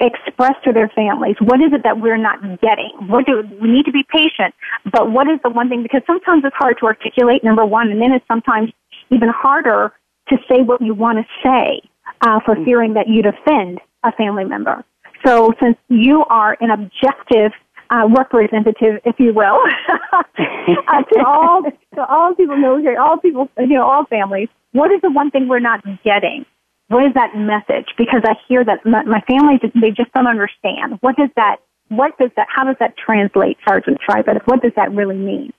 express 0.00 0.54
to 0.64 0.72
their 0.72 0.88
families? 0.88 1.36
What 1.40 1.60
is 1.60 1.72
it 1.72 1.82
that 1.84 2.00
we're 2.00 2.16
not 2.16 2.60
getting? 2.60 2.90
What 3.06 3.26
do 3.26 3.42
we 3.60 3.70
need 3.70 3.84
to 3.86 3.92
be 3.92 4.04
patient? 4.08 4.54
But 4.90 5.10
what 5.10 5.28
is 5.28 5.38
the 5.42 5.50
one 5.50 5.68
thing? 5.68 5.82
Because 5.82 6.02
sometimes 6.06 6.44
it's 6.44 6.56
hard 6.56 6.78
to 6.80 6.86
articulate. 6.86 7.44
Number 7.44 7.64
one, 7.64 7.90
and 7.90 8.00
then 8.00 8.12
it's 8.12 8.26
sometimes 8.26 8.72
even 9.10 9.28
harder 9.28 9.92
to 10.28 10.36
say 10.48 10.62
what 10.62 10.80
you 10.80 10.94
want 10.94 11.18
to 11.18 11.24
say 11.42 11.82
uh, 12.22 12.40
for 12.44 12.54
mm. 12.54 12.64
fearing 12.64 12.94
that 12.94 13.08
you'd 13.08 13.26
offend 13.26 13.80
a 14.02 14.12
family 14.12 14.44
member. 14.44 14.84
So 15.24 15.52
since 15.60 15.76
you 15.88 16.24
are 16.28 16.56
an 16.60 16.70
objective 16.70 17.52
uh, 17.90 18.08
representative, 18.08 19.00
if 19.04 19.16
you 19.18 19.32
will, 19.34 19.60
uh, 19.88 21.02
to 21.02 21.24
all 21.24 21.62
to 21.94 22.04
all 22.06 22.34
people 22.34 22.56
military, 22.56 22.96
all 22.96 23.18
people, 23.18 23.48
you 23.58 23.66
know, 23.68 23.84
all 23.84 24.04
families. 24.06 24.48
What 24.72 24.90
is 24.90 25.00
the 25.02 25.10
one 25.10 25.30
thing 25.30 25.48
we're 25.48 25.60
not 25.60 25.84
getting? 26.04 26.44
What 26.88 27.04
is 27.06 27.14
that 27.14 27.36
message? 27.36 27.88
Because 27.96 28.22
I 28.24 28.34
hear 28.48 28.64
that 28.64 28.84
my, 28.84 29.02
my 29.04 29.20
family, 29.22 29.60
they 29.80 29.90
just 29.90 30.12
don't 30.12 30.26
understand. 30.26 30.98
What 31.00 31.16
does 31.16 31.30
that? 31.36 31.56
What 31.88 32.18
does 32.18 32.30
that? 32.36 32.48
How 32.54 32.64
does 32.64 32.76
that 32.80 32.96
translate, 32.96 33.58
Sergeant 33.66 33.98
Trybus? 34.08 34.40
What 34.46 34.62
does 34.62 34.72
that 34.76 34.92
really 34.92 35.16
mean? 35.16 35.52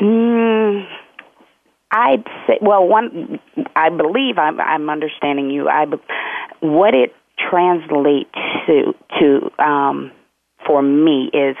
Mm, 0.00 0.86
I'd 1.92 2.24
say, 2.46 2.58
well, 2.62 2.86
one, 2.86 3.38
I 3.76 3.90
believe 3.90 4.38
I'm, 4.38 4.60
I'm 4.60 4.88
understanding 4.88 5.50
you. 5.50 5.68
I, 5.68 5.84
what 6.60 6.94
it 6.94 7.14
translates 7.50 8.30
to, 8.66 8.94
to, 9.20 9.62
um, 9.62 10.10
for 10.66 10.82
me 10.82 11.30
is, 11.34 11.56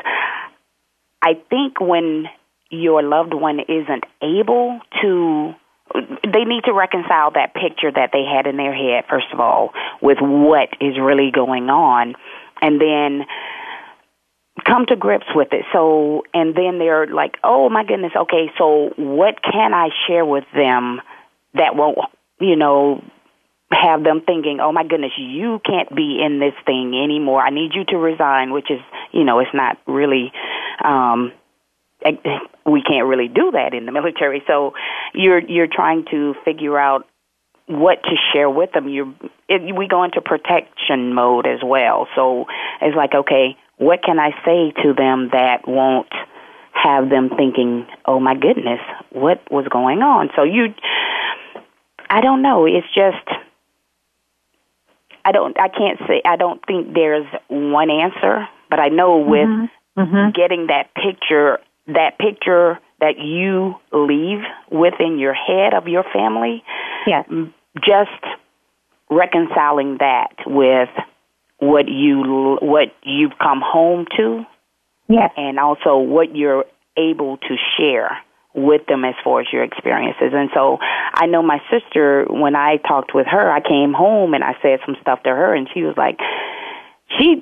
I 1.22 1.34
think 1.50 1.80
when 1.80 2.26
your 2.70 3.02
loved 3.02 3.34
one 3.34 3.60
isn't 3.60 4.04
able 4.22 4.80
to 5.02 5.52
they 5.94 6.44
need 6.44 6.64
to 6.64 6.72
reconcile 6.72 7.30
that 7.32 7.54
picture 7.54 7.90
that 7.92 8.10
they 8.12 8.24
had 8.24 8.46
in 8.46 8.56
their 8.56 8.74
head 8.74 9.04
first 9.08 9.26
of 9.32 9.40
all 9.40 9.72
with 10.00 10.18
what 10.20 10.68
is 10.80 10.98
really 11.00 11.30
going 11.30 11.68
on 11.68 12.14
and 12.60 12.80
then 12.80 13.26
come 14.64 14.86
to 14.86 14.96
grips 14.96 15.26
with 15.34 15.48
it. 15.52 15.64
So, 15.72 16.22
and 16.34 16.54
then 16.54 16.78
they're 16.78 17.06
like, 17.06 17.36
oh 17.42 17.68
my 17.68 17.84
goodness, 17.84 18.12
okay, 18.16 18.50
so 18.58 18.92
what 18.96 19.42
can 19.42 19.74
I 19.74 19.88
share 20.06 20.24
with 20.24 20.44
them 20.54 21.00
that 21.54 21.74
won't, 21.74 21.98
you 22.40 22.56
know, 22.56 23.02
have 23.72 24.04
them 24.04 24.22
thinking, 24.24 24.60
oh 24.60 24.70
my 24.72 24.84
goodness, 24.84 25.12
you 25.16 25.60
can't 25.64 25.94
be 25.94 26.22
in 26.24 26.38
this 26.38 26.54
thing 26.66 26.94
anymore. 27.02 27.40
I 27.40 27.50
need 27.50 27.72
you 27.74 27.84
to 27.86 27.96
resign, 27.96 28.52
which 28.52 28.70
is, 28.70 28.80
you 29.12 29.24
know, 29.24 29.38
it's 29.40 29.54
not 29.54 29.78
really, 29.86 30.32
um, 30.84 31.32
we 32.66 32.82
can't 32.82 33.06
really 33.06 33.28
do 33.28 33.50
that 33.52 33.74
in 33.74 33.86
the 33.86 33.92
military. 33.98 34.42
So 34.46 34.74
you're, 35.14 35.40
you're 35.40 35.68
trying 35.70 36.04
to 36.10 36.34
figure 36.44 36.78
out 36.78 37.06
what 37.66 38.02
to 38.02 38.16
share 38.32 38.50
with 38.50 38.72
them. 38.72 38.88
You, 38.88 39.14
we 39.48 39.88
go 39.88 40.02
into 40.04 40.20
protection 40.20 41.14
mode 41.14 41.46
as 41.46 41.60
well. 41.64 42.08
So 42.14 42.46
it's 42.80 42.96
like, 42.96 43.14
okay, 43.14 43.56
what 43.76 44.02
can 44.02 44.18
I 44.18 44.30
say 44.44 44.72
to 44.82 44.94
them 44.94 45.30
that 45.32 45.66
won't 45.66 46.12
have 46.72 47.10
them 47.10 47.30
thinking, 47.36 47.86
"Oh 48.06 48.18
my 48.20 48.34
goodness, 48.34 48.80
what 49.10 49.40
was 49.50 49.66
going 49.68 50.02
on?" 50.02 50.30
So 50.36 50.42
you 50.42 50.74
I 52.08 52.20
don't 52.20 52.42
know, 52.42 52.66
it's 52.66 52.86
just 52.94 53.26
I 55.24 55.32
don't 55.32 55.58
I 55.58 55.68
can't 55.68 55.98
say 56.06 56.22
I 56.24 56.36
don't 56.36 56.64
think 56.66 56.94
there's 56.94 57.26
one 57.48 57.90
answer, 57.90 58.48
but 58.70 58.80
I 58.80 58.88
know 58.88 59.18
with 59.18 59.48
mm-hmm. 59.48 60.00
Mm-hmm. 60.00 60.30
getting 60.30 60.66
that 60.68 60.94
picture 60.94 61.58
that 61.86 62.18
picture 62.18 62.78
that 63.00 63.18
you 63.18 63.74
leave 63.92 64.40
within 64.70 65.18
your 65.18 65.34
head 65.34 65.74
of 65.74 65.88
your 65.88 66.04
family, 66.12 66.62
yes. 67.06 67.26
just 67.76 68.10
reconciling 69.10 69.98
that 69.98 70.34
with 70.46 70.88
what 71.58 71.88
you 71.88 72.58
what 72.60 72.88
you've 73.02 73.38
come 73.40 73.60
home 73.64 74.06
to, 74.16 74.44
yes, 75.08 75.30
and 75.36 75.58
also 75.58 75.98
what 75.98 76.34
you're 76.36 76.64
able 76.96 77.36
to 77.38 77.56
share 77.76 78.18
with 78.54 78.86
them 78.86 79.04
as 79.04 79.14
far 79.24 79.40
as 79.40 79.46
your 79.52 79.64
experiences. 79.64 80.32
And 80.32 80.50
so 80.54 80.78
I 80.80 81.26
know 81.26 81.42
my 81.42 81.58
sister 81.70 82.26
when 82.28 82.54
I 82.54 82.76
talked 82.76 83.14
with 83.14 83.26
her, 83.26 83.50
I 83.50 83.60
came 83.60 83.92
home 83.92 84.34
and 84.34 84.44
I 84.44 84.54
said 84.62 84.80
some 84.84 84.96
stuff 85.00 85.22
to 85.22 85.30
her 85.30 85.54
and 85.54 85.68
she 85.72 85.82
was 85.82 85.94
like 85.96 86.18
she 87.18 87.36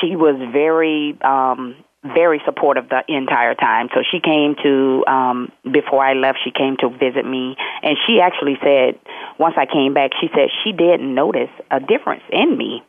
she 0.00 0.16
was 0.16 0.36
very 0.52 1.16
um 1.22 1.76
very 2.04 2.40
supportive 2.44 2.88
the 2.88 3.02
entire 3.08 3.54
time. 3.54 3.88
So 3.94 4.02
she 4.04 4.20
came 4.20 4.54
to 4.62 5.04
um 5.06 5.52
before 5.64 6.04
I 6.04 6.14
left, 6.14 6.38
she 6.44 6.50
came 6.50 6.76
to 6.80 6.88
visit 6.88 7.24
me 7.24 7.56
and 7.82 7.96
she 8.06 8.20
actually 8.20 8.58
said 8.62 8.98
once 9.38 9.54
I 9.56 9.66
came 9.66 9.94
back, 9.94 10.10
she 10.20 10.28
said 10.34 10.48
she 10.62 10.72
didn't 10.72 11.14
notice 11.14 11.50
a 11.70 11.80
difference 11.80 12.22
in 12.30 12.56
me 12.56 12.82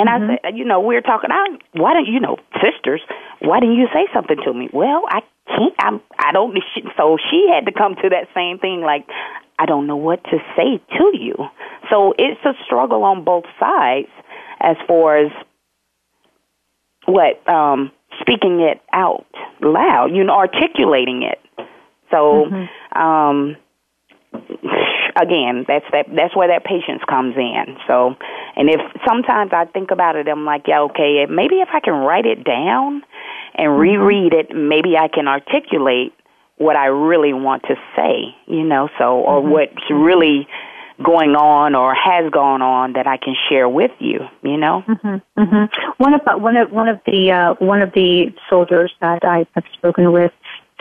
and 0.00 0.08
mm-hmm. 0.08 0.30
I 0.30 0.38
said, 0.42 0.56
you 0.56 0.64
know, 0.64 0.80
we 0.80 0.96
are 0.96 1.02
talking. 1.02 1.30
I, 1.30 1.58
why 1.72 1.92
don't 1.92 2.06
you 2.06 2.20
know, 2.20 2.38
sisters? 2.62 3.02
Why 3.40 3.60
didn't 3.60 3.76
you 3.76 3.86
say 3.92 4.08
something 4.14 4.38
to 4.44 4.54
me? 4.54 4.70
Well, 4.72 5.02
I 5.06 5.20
can't. 5.46 5.74
I'm. 5.78 6.00
I 6.18 6.32
don't. 6.32 6.56
So 6.96 7.18
she 7.30 7.48
had 7.52 7.66
to 7.66 7.72
come 7.72 7.96
to 7.96 8.08
that 8.08 8.28
same 8.34 8.58
thing. 8.58 8.80
Like, 8.80 9.06
I 9.58 9.66
don't 9.66 9.86
know 9.86 9.96
what 9.96 10.24
to 10.24 10.38
say 10.56 10.80
to 10.96 11.10
you. 11.12 11.34
So 11.90 12.14
it's 12.16 12.40
a 12.46 12.54
struggle 12.64 13.04
on 13.04 13.24
both 13.24 13.44
sides 13.58 14.08
as 14.58 14.76
far 14.88 15.18
as 15.18 15.32
what 17.04 17.46
um 17.46 17.92
speaking 18.20 18.60
it 18.60 18.80
out 18.92 19.26
loud. 19.60 20.10
You 20.12 20.24
know, 20.24 20.34
articulating 20.34 21.22
it. 21.22 21.38
So. 22.10 22.46
Mm-hmm. 22.46 22.98
um 22.98 23.56
again, 25.16 25.64
that's 25.66 25.84
that 25.92 26.06
that's 26.14 26.36
where 26.36 26.48
that 26.48 26.64
patience 26.64 27.02
comes 27.08 27.34
in. 27.36 27.76
So, 27.86 28.14
and 28.56 28.68
if 28.68 28.80
sometimes 29.06 29.50
I 29.52 29.64
think 29.66 29.90
about 29.90 30.16
it, 30.16 30.28
I'm 30.28 30.44
like, 30.44 30.62
yeah, 30.66 30.80
okay, 30.82 31.26
maybe 31.28 31.56
if 31.56 31.68
I 31.72 31.80
can 31.80 31.94
write 31.94 32.26
it 32.26 32.44
down 32.44 33.02
and 33.54 33.70
mm-hmm. 33.70 33.80
reread 33.80 34.32
it, 34.32 34.54
maybe 34.54 34.96
I 34.96 35.08
can 35.08 35.28
articulate 35.28 36.12
what 36.56 36.76
I 36.76 36.86
really 36.86 37.32
want 37.32 37.62
to 37.64 37.74
say, 37.96 38.36
you 38.46 38.64
know, 38.64 38.88
so 38.98 39.20
or 39.20 39.40
mm-hmm. 39.40 39.50
what's 39.50 39.90
really 39.90 40.46
going 41.02 41.30
on 41.30 41.74
or 41.74 41.94
has 41.94 42.30
gone 42.30 42.62
on 42.62 42.92
that 42.94 43.06
I 43.06 43.16
can 43.16 43.34
share 43.48 43.68
with 43.68 43.92
you, 43.98 44.20
you 44.42 44.56
know. 44.56 44.82
Mm-hmm. 44.86 45.40
Mm-hmm. 45.40 45.92
One 46.02 46.14
of 46.14 46.20
one 46.40 46.56
of 46.56 46.70
one 46.70 46.88
of 46.88 47.00
the 47.06 47.30
uh, 47.30 47.64
one 47.64 47.82
of 47.82 47.92
the 47.92 48.32
soldiers 48.48 48.92
that 49.00 49.24
I 49.24 49.46
have 49.54 49.64
spoken 49.74 50.12
with 50.12 50.32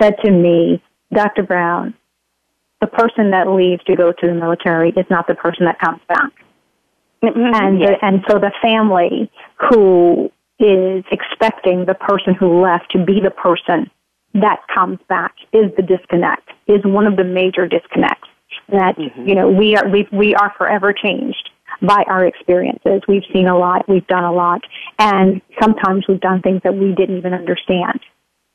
said 0.02 0.16
to 0.24 0.32
me, 0.32 0.82
Dr. 1.14 1.44
Brown, 1.44 1.94
the 2.82 2.88
person 2.88 3.32
that 3.32 3.48
leaves 3.48 3.84
to 3.86 3.96
go 3.96 4.12
to 4.12 4.28
the 4.28 4.34
military 4.34 4.90
is 4.90 5.06
not 5.10 5.28
the 5.28 5.36
person 5.36 5.66
that 5.66 5.80
comes 5.80 6.02
back. 6.08 6.32
Mm-hmm. 7.24 7.54
And 7.54 7.80
yes. 7.80 7.98
the, 8.00 8.06
and 8.06 8.24
so 8.30 8.40
the 8.40 8.52
family 8.62 9.30
who 9.70 10.32
is 10.60 11.04
expecting 11.12 11.86
the 11.86 11.96
person 11.96 12.34
who 12.34 12.62
left 12.62 12.92
to 12.92 13.04
be 13.04 13.20
the 13.22 13.32
person 13.32 13.90
that 14.34 14.60
comes 14.74 15.00
back 15.08 15.34
is 15.52 15.72
the 15.76 15.82
disconnect. 15.82 16.50
Is 16.68 16.82
one 16.86 17.08
of 17.08 17.16
the 17.16 17.24
major 17.24 17.68
disconnects 17.68 18.29
that 18.72 18.98
mm-hmm. 18.98 19.28
you 19.28 19.36
know 19.36 19.50
we 19.50 19.76
are 19.76 19.88
we 19.88 20.08
we 20.12 20.36
are 20.36 20.54
forever 20.58 20.94
changed 20.94 21.50
by 21.82 22.04
our 22.08 22.26
experiences. 22.26 23.02
We've 23.08 23.24
seen 23.34 23.48
a 23.48 23.58
lot, 23.58 23.88
we've 23.88 24.08
done 24.08 24.24
a 24.24 24.34
lot, 24.34 24.62
and 24.98 25.42
sometimes 25.62 26.06
we've 26.08 26.20
done 26.20 26.42
things 26.42 26.62
that 26.64 26.76
we 26.76 26.94
didn't 26.94 27.18
even 27.18 27.34
understand. 27.34 28.00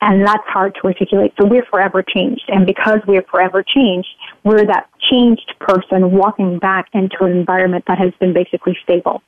And 0.01 0.25
that's 0.25 0.43
hard 0.45 0.75
to 0.75 0.87
articulate. 0.87 1.33
So 1.39 1.47
we're 1.47 1.65
forever 1.65 2.03
changed. 2.03 2.43
And 2.49 2.65
because 2.65 2.99
we're 3.07 3.23
forever 3.23 3.63
changed, 3.63 4.09
we're 4.43 4.65
that 4.65 4.89
changed 5.09 5.53
person 5.59 6.11
walking 6.11 6.59
back 6.59 6.89
into 6.93 7.23
an 7.23 7.31
environment 7.31 7.85
that 7.87 7.97
has 7.97 8.11
been 8.19 8.33
basically 8.33 8.77
stable, 8.83 9.23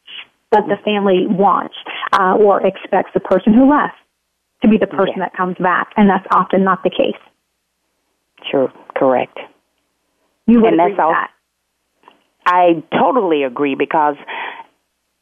that 0.52 0.67
the 0.67 0.76
family 0.84 1.26
wants 1.28 1.76
uh, 2.12 2.36
or 2.36 2.65
expects 2.65 3.12
the 3.13 3.21
person 3.21 3.54
who 3.54 3.69
left 3.69 3.95
to 4.62 4.67
be 4.67 4.78
the 4.78 4.88
person 4.88 5.15
yeah. 5.17 5.26
that 5.26 5.36
comes 5.36 5.56
back. 5.58 5.93
And 5.95 6.10
that's 6.10 6.28
often 6.32 6.63
not 6.63 6.84
the 6.84 6.89
case. 6.89 7.21
Sure, 8.52 8.71
correct. 8.95 9.39
You 10.47 10.62
would 10.62 10.73
and 10.73 10.81
agree 10.81 10.93
that's 10.93 11.01
all, 11.03 11.12
that. 11.12 11.31
I 12.45 12.83
totally 12.97 13.43
agree 13.43 13.75
because 13.75 14.15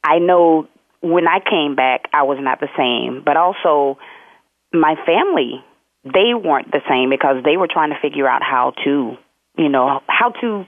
I 0.02 0.18
know 0.18 0.68
when 1.00 1.26
I 1.26 1.38
came 1.40 1.74
back, 1.74 2.08
I 2.12 2.22
was 2.22 2.38
not 2.40 2.60
the 2.60 2.68
same, 2.76 3.22
but 3.24 3.36
also 3.36 3.98
my 4.72 4.94
family, 5.04 5.64
they 6.04 6.34
weren't 6.34 6.70
the 6.70 6.80
same 6.88 7.10
because 7.10 7.42
they 7.44 7.56
were 7.56 7.68
trying 7.68 7.90
to 7.90 7.98
figure 8.00 8.28
out 8.28 8.42
how 8.42 8.72
to, 8.84 9.16
you 9.58 9.68
know, 9.68 10.00
how 10.06 10.30
to 10.40 10.64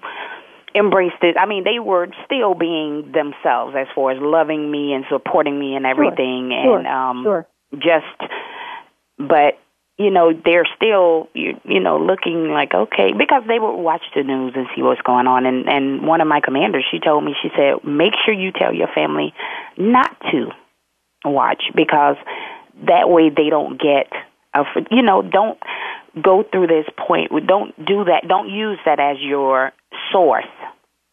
embrace 0.75 1.13
this. 1.23 1.35
I 1.39 1.47
mean, 1.47 1.65
they 1.65 1.79
were 1.79 2.09
still 2.25 2.55
being 2.55 3.13
themselves 3.13 3.75
as 3.79 3.87
far 3.95 4.11
as 4.11 4.19
loving 4.21 4.71
me 4.71 4.93
and 4.93 5.05
supporting 5.09 5.59
me 5.59 5.77
and 5.77 5.87
everything, 5.87 6.51
sure. 6.51 6.79
and 6.79 6.87
um, 6.87 7.23
sure. 7.25 7.47
just. 7.75 8.33
But 9.19 9.59
you 9.99 10.11
know 10.11 10.33
they're 10.33 10.67
still 10.77 11.29
you, 11.35 11.61
you 11.65 11.81
know 11.81 11.99
looking 11.99 12.51
like 12.51 12.73
okay 12.73 13.13
because 13.13 13.43
they 13.47 13.59
would 13.59 13.77
watch 13.77 14.03
the 14.15 14.23
news 14.23 14.53
and 14.55 14.67
see 14.75 14.83
what's 14.83 15.03
going 15.03 15.27
on 15.27 15.45
and 15.45 15.69
and 15.69 16.07
one 16.07 16.21
of 16.21 16.29
my 16.29 16.41
commanders 16.41 16.85
she 16.91 17.01
told 17.01 17.25
me 17.25 17.35
she 17.43 17.49
said 17.57 17.85
make 17.85 18.13
sure 18.25 18.33
you 18.33 18.53
tell 18.53 18.73
your 18.73 18.89
family 18.95 19.35
not 19.77 20.17
to 20.31 20.51
watch 21.25 21.65
because 21.75 22.17
that 22.87 23.11
way 23.11 23.29
they 23.29 23.51
don't 23.51 23.81
get 23.81 24.11
a 24.55 24.63
you 24.91 25.03
know 25.03 25.21
don't 25.23 25.59
go 26.23 26.45
through 26.51 26.69
this 26.69 26.87
point 26.97 27.31
don't 27.47 27.75
do 27.85 28.05
that 28.05 28.23
don't 28.27 28.49
use 28.49 28.79
that 28.85 29.01
as 29.01 29.17
your 29.21 29.73
source 30.13 30.47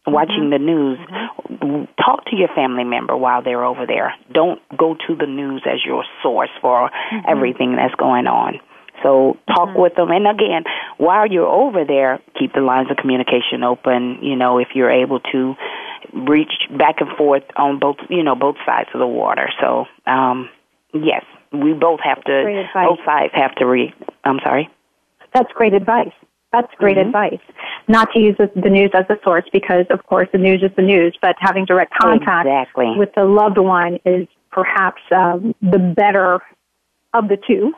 watching 0.08 0.50
mm-hmm. 0.50 0.50
the 0.52 0.60
news 0.60 1.00
mm-hmm. 1.00 1.84
talk 2.00 2.24
to 2.26 2.36
your 2.36 2.50
family 2.56 2.84
member 2.84 3.18
while 3.18 3.42
they're 3.42 3.66
over 3.66 3.88
there 3.88 4.14
don't 4.32 4.62
go 4.78 4.96
to 5.08 5.16
the 5.16 5.26
news 5.26 5.64
as 5.66 5.80
your 5.84 6.04
source 6.22 6.52
for 6.62 6.90
mm-hmm. 6.90 7.18
everything 7.28 7.76
that's 7.76 7.96
going 7.96 8.28
on 8.28 8.60
so 9.06 9.38
talk 9.48 9.70
mm-hmm. 9.70 9.82
with 9.82 9.96
them. 9.96 10.10
And 10.10 10.28
again, 10.28 10.64
while 10.98 11.28
you're 11.28 11.46
over 11.46 11.86
there, 11.86 12.20
keep 12.40 12.54
the 12.54 12.62
lines 12.62 12.90
of 12.90 12.98
communication 12.98 13.64
open. 13.64 14.18
You 14.22 14.36
know, 14.36 14.58
if 14.58 14.70
you're 14.74 14.92
able 14.92 15.20
to 15.32 15.54
reach 16.14 16.54
back 16.78 16.96
and 17.02 17.10
forth 17.16 17.44
on 17.56 17.78
both, 17.80 17.98
you 18.10 18.24
know, 18.24 18.36
both 18.36 18.56
sides 18.66 18.90
of 18.94 19.00
the 19.00 19.08
water. 19.08 19.50
So, 19.62 19.86
um, 20.08 20.50
yes, 20.94 21.24
we 21.54 21.74
both 21.74 22.00
have 22.04 22.24
to, 22.24 22.66
both 22.74 23.00
sides 23.06 23.34
have 23.36 23.54
to 23.56 23.66
re, 23.66 23.94
I'm 24.24 24.40
sorry? 24.44 24.70
That's 25.34 25.52
great 25.54 25.74
advice. 25.74 26.14
That's 26.52 26.74
great 26.78 26.98
mm-hmm. 26.98 27.10
advice. 27.10 27.42
Not 27.88 28.12
to 28.14 28.20
use 28.20 28.38
the 28.38 28.70
news 28.70 28.92
as 28.94 29.06
a 29.10 29.18
source 29.24 29.46
because, 29.52 29.86
of 29.90 30.06
course, 30.08 30.30
the 30.32 30.38
news 30.40 30.64
is 30.64 30.72
the 30.76 30.82
news, 30.82 31.16
but 31.22 31.36
having 31.40 31.66
direct 31.66 31.94
contact 32.02 32.48
exactly. 32.48 32.94
with 32.98 33.10
the 33.16 33.26
loved 33.26 33.58
one 33.58 34.00
is 34.06 34.28
perhaps 34.52 35.02
um, 35.14 35.54
the 35.62 35.78
better 35.78 36.40
of 37.16 37.30
the 37.30 37.38
two. 37.38 37.74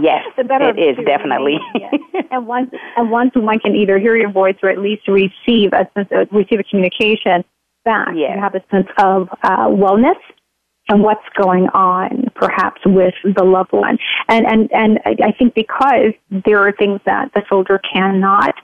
Yes, 0.00 0.24
the 0.36 0.44
better 0.44 0.70
it 0.70 0.78
is 0.78 0.96
two, 0.96 1.04
definitely. 1.04 1.58
and 2.30 2.46
once 2.46 2.70
and 2.96 3.10
once 3.10 3.32
one 3.34 3.58
can 3.60 3.76
either 3.76 3.98
hear 3.98 4.16
your 4.16 4.30
voice 4.30 4.56
or 4.62 4.70
at 4.70 4.78
least 4.78 5.06
receive 5.06 5.72
a 5.72 5.88
sense 5.94 6.08
of, 6.10 6.28
receive 6.32 6.60
a 6.60 6.64
communication 6.64 7.44
back, 7.84 8.08
yes. 8.14 8.32
you 8.34 8.40
have 8.40 8.54
a 8.54 8.62
sense 8.70 8.88
of 8.98 9.28
uh, 9.42 9.68
wellness 9.68 10.18
and 10.88 11.02
what's 11.02 11.24
going 11.36 11.68
on 11.68 12.30
perhaps 12.34 12.80
with 12.86 13.14
the 13.24 13.44
loved 13.44 13.72
one. 13.72 13.98
And 14.28 14.46
and 14.46 14.72
and 14.72 14.98
I 15.04 15.32
think 15.32 15.54
because 15.54 16.14
there 16.30 16.58
are 16.66 16.72
things 16.72 17.00
that 17.04 17.32
the 17.34 17.42
soldier 17.48 17.80
cannot 17.92 18.54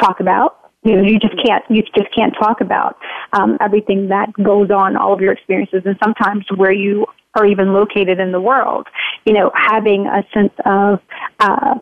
talk 0.00 0.20
about 0.20 0.65
you 0.86 0.96
know, 0.96 1.02
you 1.02 1.18
just 1.18 1.34
can't, 1.44 1.64
you 1.68 1.82
just 1.82 2.14
can't 2.14 2.32
talk 2.40 2.60
about 2.60 2.96
um, 3.32 3.58
everything 3.60 4.08
that 4.08 4.32
goes 4.34 4.70
on, 4.70 4.96
all 4.96 5.12
of 5.12 5.20
your 5.20 5.32
experiences, 5.32 5.82
and 5.84 5.96
sometimes 6.02 6.44
where 6.54 6.72
you 6.72 7.06
are 7.34 7.44
even 7.44 7.72
located 7.72 8.20
in 8.20 8.30
the 8.30 8.40
world. 8.40 8.86
You 9.24 9.32
know, 9.32 9.50
having 9.54 10.06
a 10.06 10.22
sense 10.32 10.52
of 10.64 11.00
uh, 11.40 11.74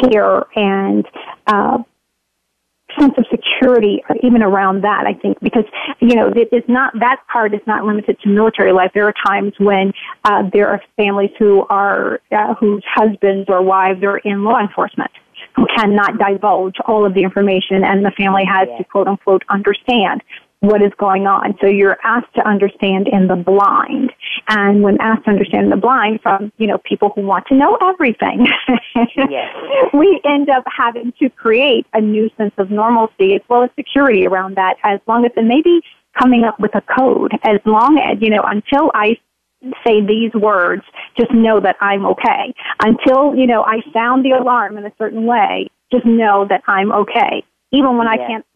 care 0.00 0.44
and 0.56 1.04
uh, 1.48 1.78
sense 2.98 3.14
of 3.18 3.24
security 3.30 4.02
even 4.22 4.42
around 4.42 4.82
that 4.82 5.04
i 5.06 5.14
think 5.14 5.38
because 5.40 5.64
you 6.00 6.16
know 6.16 6.28
it 6.34 6.48
is 6.52 6.64
not 6.66 6.92
that 6.98 7.20
part 7.32 7.54
is 7.54 7.60
not 7.64 7.84
limited 7.84 8.18
to 8.20 8.28
military 8.28 8.72
life 8.72 8.90
there 8.94 9.06
are 9.06 9.14
times 9.24 9.52
when 9.58 9.92
uh, 10.24 10.42
there 10.52 10.66
are 10.68 10.82
families 10.96 11.30
who 11.38 11.64
are 11.70 12.20
uh, 12.32 12.54
whose 12.54 12.82
husbands 12.92 13.48
or 13.48 13.62
wives 13.62 14.02
are 14.02 14.18
in 14.18 14.42
law 14.42 14.58
enforcement 14.58 15.10
cannot 15.76 16.18
divulge 16.18 16.76
all 16.86 17.04
of 17.04 17.14
the 17.14 17.22
information 17.22 17.84
and 17.84 18.04
the 18.04 18.10
family 18.12 18.44
has 18.44 18.68
to 18.78 18.84
quote 18.84 19.06
unquote 19.06 19.42
understand 19.48 20.22
what 20.60 20.82
is 20.82 20.92
going 20.98 21.26
on. 21.26 21.56
So 21.60 21.66
you're 21.66 21.96
asked 22.04 22.34
to 22.34 22.46
understand 22.46 23.08
in 23.08 23.28
the 23.28 23.36
blind. 23.36 24.12
And 24.48 24.82
when 24.82 25.00
asked 25.00 25.24
to 25.24 25.30
understand 25.30 25.64
in 25.64 25.70
the 25.70 25.76
blind 25.76 26.20
from, 26.22 26.52
you 26.58 26.66
know, 26.66 26.78
people 26.78 27.12
who 27.14 27.22
want 27.22 27.46
to 27.46 27.54
know 27.54 27.78
everything, 27.80 28.46
yes. 28.94 29.54
we 29.94 30.20
end 30.24 30.50
up 30.50 30.64
having 30.66 31.12
to 31.18 31.30
create 31.30 31.86
a 31.94 32.00
new 32.00 32.28
sense 32.36 32.52
of 32.58 32.70
normalcy 32.70 33.34
as 33.34 33.40
well 33.48 33.62
as 33.62 33.70
security 33.74 34.26
around 34.26 34.56
that 34.56 34.76
as 34.84 35.00
long 35.06 35.24
as, 35.24 35.32
and 35.36 35.48
maybe 35.48 35.80
coming 36.18 36.44
up 36.44 36.60
with 36.60 36.74
a 36.74 36.82
code 36.82 37.32
as 37.42 37.60
long 37.64 37.98
as, 37.98 38.20
you 38.20 38.28
know, 38.28 38.42
until 38.42 38.90
I 38.94 39.16
say 39.86 40.00
these 40.00 40.32
words, 40.34 40.82
just 41.18 41.32
know 41.32 41.60
that 41.60 41.76
I'm 41.80 42.06
okay. 42.06 42.54
Until, 42.82 43.34
you 43.34 43.46
know, 43.46 43.62
I 43.62 43.80
sound 43.92 44.24
the 44.24 44.30
alarm 44.30 44.78
in 44.78 44.86
a 44.86 44.92
certain 44.98 45.26
way, 45.26 45.68
just 45.92 46.06
know 46.06 46.46
that 46.48 46.62
I'm 46.66 46.92
okay. 46.92 47.44
Even 47.72 47.98
when 47.98 48.08
I 48.08 48.16
can't 48.16 48.46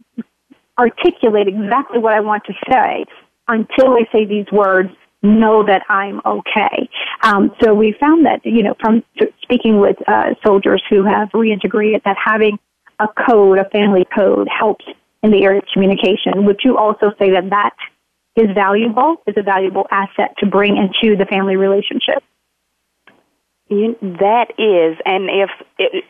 articulate 0.78 1.48
exactly 1.48 1.98
what 1.98 2.14
I 2.14 2.20
want 2.20 2.44
to 2.46 2.54
say, 2.70 3.04
until 3.48 3.94
I 3.94 4.08
say 4.12 4.24
these 4.24 4.46
words, 4.50 4.90
know 5.22 5.64
that 5.64 5.82
I'm 5.88 6.20
okay. 6.24 6.88
Um, 7.22 7.50
so 7.62 7.74
we 7.74 7.94
found 7.98 8.26
that, 8.26 8.40
you 8.44 8.62
know, 8.62 8.74
from 8.80 9.02
speaking 9.42 9.80
with 9.80 9.96
uh, 10.06 10.34
soldiers 10.44 10.82
who 10.90 11.04
have 11.04 11.30
reintegrated, 11.30 12.02
that 12.04 12.16
having 12.22 12.58
a 12.98 13.06
code, 13.26 13.58
a 13.58 13.68
family 13.70 14.06
code, 14.14 14.48
helps 14.48 14.84
in 15.22 15.30
the 15.30 15.42
area 15.44 15.60
of 15.60 15.64
communication. 15.72 16.44
Would 16.44 16.60
you 16.62 16.76
also 16.76 17.12
say 17.18 17.30
that 17.30 17.48
that 17.50 17.74
is 18.36 18.48
valuable, 18.54 19.16
is 19.26 19.34
a 19.36 19.42
valuable 19.42 19.86
asset 19.90 20.34
to 20.38 20.46
bring 20.46 20.76
into 20.76 21.16
the 21.16 21.26
family 21.26 21.56
relationship. 21.56 22.22
You, 23.68 23.96
that 24.02 24.52
is, 24.58 25.00
and 25.06 25.30
if 25.30 25.50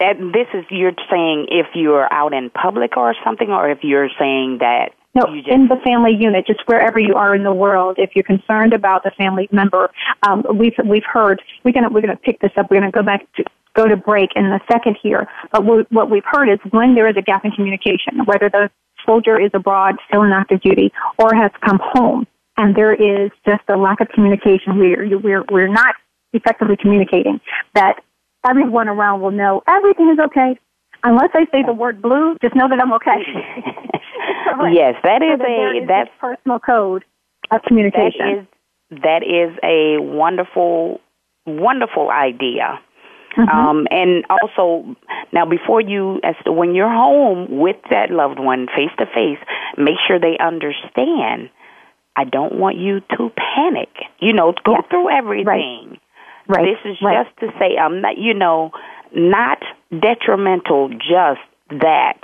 and 0.01 0.35
this 0.35 0.49
is 0.55 0.65
you're 0.71 0.93
saying 1.09 1.47
if 1.51 1.67
you're 1.75 2.13
out 2.13 2.35
in 2.35 2.51
public 2.51 2.97
or 2.97 3.15
something, 3.25 3.49
or 3.49 3.71
if 3.71 3.79
you're 3.83 4.09
saying 4.19 4.59
that 4.59 4.91
no, 5.15 5.23
just, 5.37 5.49
in 5.49 5.69
the 5.69 5.77
family 5.85 6.17
unit, 6.19 6.47
just 6.47 6.61
wherever 6.67 6.99
you 6.99 7.15
are 7.15 7.35
in 7.35 7.45
the 7.45 7.55
world. 7.55 7.97
If 7.99 8.11
you're 8.17 8.25
concerned 8.25 8.73
about 8.73 9.05
the 9.05 9.13
family 9.17 9.49
member, 9.53 9.91
um, 10.27 10.45
we've 10.53 10.75
we've 10.85 11.05
heard 11.05 11.41
we're 11.63 11.73
gonna 11.73 11.91
we're 11.91 12.01
gonna 12.01 12.17
pick 12.17 12.41
this 12.41 12.51
up. 12.57 12.71
We're 12.71 12.81
gonna 12.81 12.91
go 12.91 13.05
back 13.05 13.25
to 13.37 13.45
go 13.77 13.87
to 13.87 13.97
break 13.97 14.31
in 14.35 14.47
a 14.47 14.61
second 14.71 14.97
here. 15.01 15.29
But 15.53 15.65
what 15.65 16.11
we've 16.11 16.25
heard 16.27 16.49
is 16.49 16.59
when 16.71 16.97
there 16.97 17.09
is 17.09 17.17
a 17.17 17.23
gap 17.23 17.45
in 17.45 17.53
communication, 17.53 18.25
whether 18.25 18.51
the 18.51 18.71
soldier 19.07 19.41
is 19.41 19.51
abroad, 19.55 19.97
still 20.09 20.23
in 20.23 20.33
active 20.33 20.61
duty, 20.61 20.93
or 21.19 21.35
has 21.35 21.51
come 21.65 21.81
home, 21.83 22.27
and 22.57 22.75
there 22.75 22.95
is 22.95 23.31
just 23.47 23.63
a 23.69 23.77
lack 23.77 24.01
of 24.01 24.09
communication. 24.09 24.79
We're, 24.79 25.19
we're, 25.19 25.45
we're 25.51 25.69
not 25.69 25.95
effectively 26.33 26.77
communicating. 26.77 27.41
That 27.75 28.03
everyone 28.47 28.89
around 28.89 29.21
will 29.21 29.31
know 29.31 29.63
everything 29.67 30.11
is 30.11 30.19
okay. 30.27 30.59
Unless 31.03 31.31
I 31.35 31.45
say 31.53 31.63
the 31.67 31.73
word 31.75 32.01
blue, 32.01 32.37
just 32.41 32.55
know 32.55 32.69
that 32.69 32.81
I'm 32.81 32.93
okay. 32.95 33.21
yes, 34.73 34.95
that 35.03 35.23
is 35.23 35.39
so 35.39 35.45
that 35.45 35.83
a 35.83 35.87
that's 35.87 36.11
personal 36.21 36.59
code 36.59 37.05
of 37.51 37.63
communication. 37.63 38.49
That 38.91 38.93
is, 38.93 39.01
that 39.03 39.23
is 39.23 39.59
a 39.63 40.03
wonderful, 40.03 41.01
wonderful 41.47 42.11
idea. 42.11 42.81
Mm-hmm. 43.37 43.49
Um, 43.49 43.87
and 43.91 44.25
also, 44.31 44.97
now 45.33 45.45
before 45.47 45.81
you, 45.81 46.21
as 46.23 46.35
to 46.45 46.53
when 46.53 46.75
you're 46.75 46.93
home 46.93 47.59
with 47.59 47.77
that 47.91 48.11
loved 48.11 48.39
one 48.39 48.67
face 48.67 48.91
to 48.99 49.07
face, 49.07 49.39
make 49.77 49.97
sure 50.07 50.19
they 50.19 50.39
understand. 50.39 51.51
I 52.17 52.25
don't 52.25 52.59
want 52.59 52.77
you 52.77 53.01
to 53.17 53.31
panic. 53.35 53.91
You 54.21 54.33
know, 54.33 54.55
go 54.65 54.73
yes. 54.73 54.85
through 54.89 55.11
everything. 55.11 55.99
Right. 56.47 56.59
right. 56.59 56.65
This 56.65 56.93
is 56.93 56.99
right. 57.03 57.27
just 57.27 57.37
to 57.41 57.59
say 57.59 57.77
I'm 57.77 58.01
not. 58.01 58.19
You 58.19 58.35
know, 58.35 58.71
not 59.13 59.59
detrimental. 59.91 60.91
Just 60.91 61.43
that. 61.71 62.21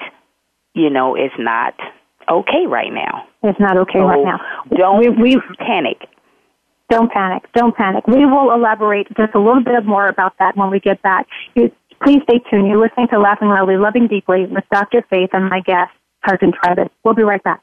You 0.74 0.90
know, 0.90 1.16
it's 1.16 1.34
not 1.36 1.74
okay 2.30 2.66
right 2.68 2.92
now. 2.92 3.26
It's 3.42 3.58
not 3.58 3.76
okay 3.78 3.98
so 3.98 4.06
right 4.06 4.24
now. 4.24 4.38
Don't 4.76 5.00
we, 5.00 5.08
we 5.08 5.40
panic. 5.58 5.98
Don't 6.90 7.10
panic. 7.10 7.44
Don't 7.54 7.74
panic. 7.74 8.06
We 8.08 8.26
will 8.26 8.52
elaborate 8.52 9.06
just 9.16 9.34
a 9.34 9.38
little 9.38 9.62
bit 9.62 9.86
more 9.86 10.08
about 10.08 10.34
that 10.40 10.56
when 10.56 10.70
we 10.70 10.80
get 10.80 11.00
back. 11.02 11.26
Please 11.54 11.70
stay 12.24 12.40
tuned. 12.50 12.66
You're 12.66 12.80
listening 12.80 13.06
to 13.12 13.18
Laughing 13.20 13.48
Loudly, 13.48 13.76
Loving 13.76 14.08
Deeply 14.08 14.46
with 14.46 14.64
Dr. 14.72 15.04
Faith 15.08 15.30
and 15.32 15.48
my 15.48 15.60
guest, 15.60 15.92
Carson 16.24 16.52
Travis. 16.52 16.88
We'll 17.04 17.14
be 17.14 17.22
right 17.22 17.42
back. 17.42 17.62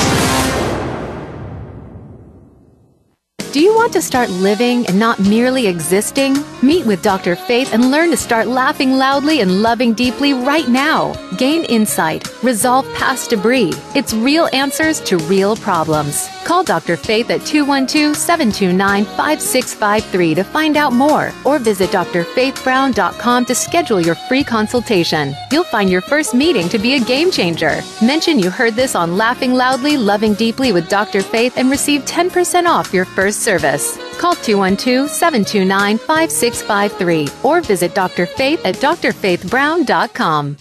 Do 3.51 3.59
you 3.59 3.75
want 3.75 3.91
to 3.93 4.01
start 4.01 4.29
living 4.29 4.87
and 4.87 4.97
not 4.97 5.19
merely 5.19 5.67
existing? 5.67 6.37
Meet 6.63 6.85
with 6.85 7.01
Dr. 7.01 7.35
Faith 7.35 7.73
and 7.73 7.91
learn 7.91 8.09
to 8.11 8.15
start 8.15 8.47
laughing 8.47 8.93
loudly 8.93 9.41
and 9.41 9.61
loving 9.61 9.93
deeply 9.93 10.33
right 10.33 10.69
now. 10.69 11.11
Gain 11.37 11.65
insight, 11.65 12.29
resolve 12.43 12.85
past 12.93 13.31
debris. 13.31 13.73
It's 13.93 14.13
real 14.13 14.47
answers 14.53 15.01
to 15.01 15.17
real 15.17 15.57
problems. 15.57 16.29
Call 16.45 16.63
Dr. 16.63 16.95
Faith 16.95 17.29
at 17.29 17.45
212 17.45 18.15
729 18.15 19.03
5653 19.03 20.35
to 20.35 20.43
find 20.43 20.77
out 20.77 20.93
more 20.93 21.31
or 21.43 21.59
visit 21.59 21.89
drfaithbrown.com 21.89 23.45
to 23.45 23.55
schedule 23.55 23.99
your 23.99 24.15
free 24.15 24.43
consultation. 24.43 25.35
You'll 25.51 25.65
find 25.65 25.89
your 25.89 26.01
first 26.01 26.33
meeting 26.33 26.69
to 26.69 26.79
be 26.79 26.93
a 26.93 26.99
game 26.99 27.31
changer. 27.31 27.81
Mention 28.01 28.39
you 28.39 28.49
heard 28.49 28.75
this 28.75 28.95
on 28.95 29.17
Laughing 29.17 29.53
Loudly, 29.53 29.97
Loving 29.97 30.35
Deeply 30.35 30.71
with 30.71 30.89
Dr. 30.89 31.21
Faith 31.21 31.57
and 31.57 31.69
receive 31.69 32.05
10% 32.05 32.65
off 32.65 32.93
your 32.93 33.05
first 33.05 33.40
service. 33.41 33.97
Call 34.19 34.35
212 34.35 35.09
729 35.09 35.97
5653 35.97 37.27
or 37.43 37.61
visit 37.61 37.95
Dr. 37.95 38.25
Faith 38.25 38.65
at 38.65 38.75
drfaithbrown.com. 38.75 40.57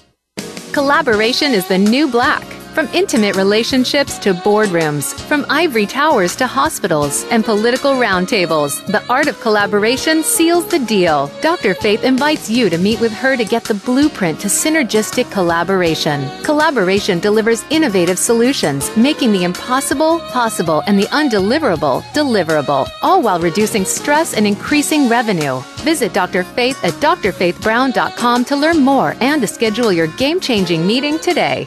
Collaboration 0.73 1.53
is 1.53 1.67
the 1.69 1.79
new 1.79 2.11
black. 2.11 2.50
From 2.75 2.87
intimate 2.95 3.35
relationships 3.35 4.17
to 4.21 4.33
boardrooms, 4.33 5.19
from 5.29 5.45
ivory 5.51 5.87
towers 5.87 6.37
to 6.37 6.47
hospitals 6.47 7.25
and 7.25 7.45
political 7.45 7.95
roundtables, 7.95 8.87
the 8.87 9.05
art 9.09 9.27
of 9.27 9.41
collaboration 9.41 10.23
seals 10.23 10.67
the 10.69 10.79
deal. 10.79 11.29
Dr. 11.43 11.75
Faith 11.75 12.05
invites 12.05 12.49
you 12.49 12.71
to 12.71 12.79
meet 12.79 13.01
with 13.01 13.11
her 13.13 13.37
to 13.37 13.45
get 13.45 13.65
the 13.65 13.75
blueprint 13.75 14.39
to 14.41 14.47
synergistic 14.47 15.29
collaboration. 15.33 16.31
Collaboration 16.45 17.19
delivers 17.19 17.65
innovative 17.71 18.21
solutions, 18.21 18.97
making 18.97 19.33
the 19.33 19.43
impossible 19.43 20.21
possible 20.31 20.85
and 20.87 20.97
the 20.97 21.09
undeliverable 21.09 22.03
deliverable, 22.15 22.89
all 23.03 23.21
while 23.21 23.41
reducing 23.41 23.85
stress 23.85 24.35
and 24.35 24.47
increasing 24.47 25.09
revenue. 25.09 25.61
Visit 25.79 26.13
Dr. 26.13 26.45
Faith 26.45 26.83
at 26.85 26.95
drfaithbrown.com 26.95 28.45
to 28.45 28.57
learn 28.57 28.79
more 28.79 29.17
and 29.21 29.43
to 29.43 29.49
schedule 29.49 29.93
your 29.93 30.07
game 30.07 30.39
changing 30.39 30.87
meeting 30.87 31.19
today. 31.19 31.67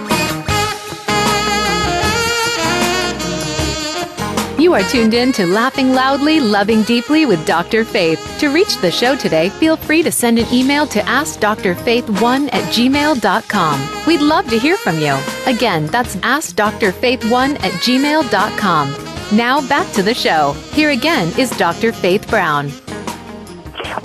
You 4.71 4.77
are 4.77 4.89
tuned 4.89 5.13
in 5.13 5.33
to 5.33 5.45
Laughing 5.45 5.91
Loudly, 5.91 6.39
Loving 6.39 6.83
Deeply 6.83 7.25
with 7.25 7.45
Dr. 7.45 7.83
Faith. 7.83 8.37
To 8.39 8.47
reach 8.47 8.77
the 8.77 8.89
show 8.89 9.17
today, 9.17 9.49
feel 9.49 9.75
free 9.75 10.01
to 10.01 10.13
send 10.13 10.39
an 10.39 10.45
email 10.49 10.87
to 10.87 11.01
AskDrFaith1 11.01 12.53
at 12.53 12.73
gmail.com. 12.73 14.05
We'd 14.07 14.21
love 14.21 14.49
to 14.49 14.57
hear 14.57 14.77
from 14.77 14.97
you. 14.99 15.17
Again, 15.45 15.87
that's 15.87 16.15
AskDrFaith1 16.15 17.55
at 17.55 17.73
gmail.com. 17.83 19.37
Now 19.37 19.67
back 19.67 19.91
to 19.91 20.03
the 20.03 20.13
show. 20.13 20.53
Here 20.71 20.91
again 20.91 21.37
is 21.37 21.49
Dr. 21.57 21.91
Faith 21.91 22.29
Brown. 22.29 22.71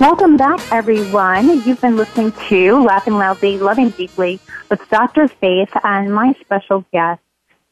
Welcome 0.01 0.35
back, 0.35 0.59
everyone. 0.69 1.61
You've 1.65 1.79
been 1.79 1.95
listening 1.95 2.33
to 2.49 2.83
Laughing 2.83 3.13
Loudly, 3.13 3.57
Loving 3.57 3.91
Deeply 3.91 4.41
with 4.69 4.81
Dr. 4.89 5.29
Faith 5.29 5.69
and 5.85 6.13
my 6.13 6.35
special 6.41 6.83
guest, 6.91 7.21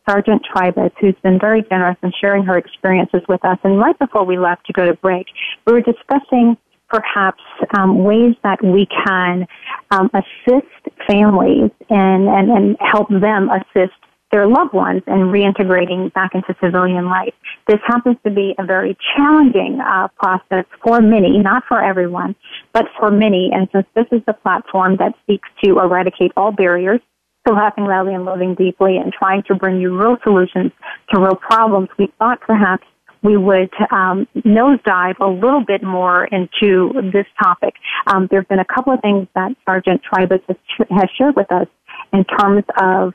Sergeant 0.08 0.46
Trybus, 0.54 0.92
who's 1.00 1.16
been 1.24 1.40
very 1.40 1.64
generous 1.64 1.98
in 2.04 2.12
sharing 2.20 2.44
her 2.44 2.58
experiences 2.58 3.22
with 3.28 3.44
us. 3.44 3.58
And 3.64 3.80
right 3.80 3.98
before 3.98 4.26
we 4.26 4.38
left 4.38 4.66
to 4.68 4.74
go 4.74 4.86
to 4.86 4.94
break, 4.96 5.28
we 5.66 5.74
were 5.74 5.82
discussing 5.82 6.58
perhaps 6.90 7.42
um, 7.78 8.04
ways 8.04 8.36
that 8.44 8.64
we 8.64 8.88
can 9.06 9.48
um, 9.92 10.10
assist 10.14 10.68
families 11.08 11.72
and, 11.90 12.28
and, 12.28 12.50
and 12.50 12.78
help 12.80 13.10
them 13.10 13.50
assist 13.50 13.94
their 14.32 14.48
loved 14.48 14.74
ones 14.74 15.02
in 15.08 15.32
reintegrating 15.32 16.12
back 16.14 16.32
into 16.34 16.56
civilian 16.62 17.06
life. 17.06 17.34
This 17.68 17.80
happens 17.86 18.18
to 18.26 18.32
be 18.32 18.54
a 18.60 18.66
very 18.66 18.98
challenging 19.16 19.80
uh, 19.80 20.10
process 20.18 20.66
for 20.84 21.02
many, 21.02 21.40
not 21.40 21.64
for 21.68 21.82
everyone, 21.82 22.36
but 22.74 22.86
for 23.00 23.12
many. 23.12 23.50
And 23.54 23.68
since 23.72 23.86
this 23.96 24.08
is 24.12 24.22
the 24.28 24.34
platform 24.34 24.98
that 24.98 25.14
seeks 25.28 25.48
to 25.64 25.80
eradicate 25.80 26.32
all 26.36 26.52
barriers 26.52 27.00
laughing 27.54 27.86
loudly 27.86 28.14
and 28.14 28.26
loving 28.26 28.56
deeply 28.56 28.98
and 28.98 29.14
trying 29.14 29.44
to 29.48 29.56
bring 29.56 29.80
you 29.80 29.98
real 29.98 30.18
solutions 30.24 30.72
to 31.12 31.20
real 31.20 31.36
problems, 31.36 31.90
we 31.98 32.12
thought 32.18 32.42
perhaps 32.42 32.86
we 33.24 33.38
would 33.38 33.72
um, 33.92 34.28
nosedive 34.36 35.20
a 35.20 35.28
little 35.28 35.64
bit 35.66 35.84
more 35.84 36.26
into 36.26 36.94
this 37.12 37.26
topic. 37.42 37.74
Um, 38.08 38.28
there 38.30 38.42
have 38.42 38.48
been 38.48 38.60
a 38.60 38.66
couple 38.66 38.94
of 38.94 39.02
things 39.02 39.28
that 39.34 39.52
Sergeant 39.66 40.02
Trybus 40.04 40.42
has, 40.48 40.58
has 40.92 41.10
shared 41.18 41.36
with 41.36 41.52
us 41.52 41.68
in 42.14 42.24
terms 42.24 42.64
of 42.80 43.14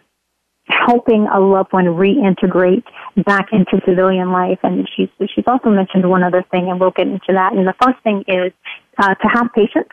helping 0.68 1.26
a 1.33 1.41
loved 1.41 1.72
one 1.72 1.87
reintegrate 1.87 2.85
back 3.24 3.49
into 3.53 3.81
civilian 3.87 4.33
life. 4.33 4.59
And 4.62 4.89
she's 4.97 5.09
she's 5.35 5.45
also 5.47 5.70
mentioned 5.70 6.09
one 6.09 6.22
other 6.22 6.45
thing, 6.51 6.68
and 6.68 6.81
we'll 6.81 6.91
get 6.91 7.07
into 7.07 7.33
that. 7.33 7.53
And 7.53 7.66
the 7.66 7.74
first 7.81 8.03
thing 8.03 8.24
is 8.26 8.53
uh, 8.99 9.14
to 9.14 9.28
have 9.33 9.47
patience 9.55 9.89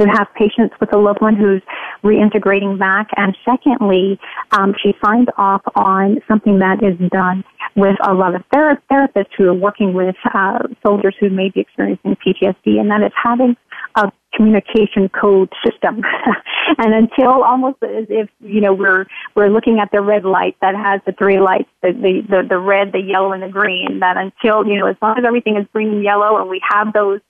to 0.00 0.06
have 0.08 0.26
patience 0.34 0.72
with 0.80 0.92
a 0.92 0.98
loved 0.98 1.20
one 1.20 1.36
who's 1.36 1.62
reintegrating 2.02 2.78
back. 2.78 3.08
And 3.16 3.36
secondly, 3.44 4.18
um, 4.52 4.74
she 4.82 4.94
signed 5.04 5.30
off 5.36 5.62
on 5.76 6.20
something 6.26 6.58
that 6.58 6.82
is 6.82 6.98
done 7.10 7.44
with 7.76 7.96
a 8.06 8.14
lot 8.14 8.34
of 8.34 8.42
ther- 8.52 8.80
therapists 8.90 9.30
who 9.36 9.48
are 9.48 9.54
working 9.54 9.92
with 9.92 10.16
uh, 10.34 10.58
soldiers 10.84 11.14
who 11.20 11.30
may 11.30 11.50
be 11.50 11.60
experiencing 11.60 12.16
PTSD, 12.16 12.80
and 12.80 12.90
that 12.90 13.02
is 13.02 13.12
having 13.22 13.56
a 13.96 14.10
communication 14.34 15.08
code 15.08 15.52
system. 15.64 16.02
and 16.78 16.94
until 16.94 17.42
almost 17.42 17.82
as 17.82 18.06
if 18.08 18.28
you 18.40 18.60
know 18.60 18.72
we're 18.72 19.06
we're 19.34 19.48
looking 19.48 19.78
at 19.80 19.90
the 19.92 20.00
red 20.00 20.24
light 20.24 20.56
that 20.60 20.74
has 20.74 21.00
the 21.06 21.12
three 21.12 21.40
lights, 21.40 21.68
the 21.82 21.92
the 21.92 22.22
the, 22.28 22.48
the 22.48 22.58
red, 22.58 22.92
the 22.92 23.00
yellow, 23.00 23.32
and 23.32 23.42
the 23.42 23.48
green. 23.48 24.00
That 24.00 24.16
until 24.16 24.66
you 24.66 24.78
know 24.78 24.86
as 24.86 24.96
long 25.02 25.18
as 25.18 25.24
everything 25.26 25.56
is 25.56 25.66
green 25.72 25.88
and 25.88 26.04
yellow, 26.04 26.40
and 26.40 26.48
we 26.48 26.60
have 26.70 26.92
those 26.92 27.20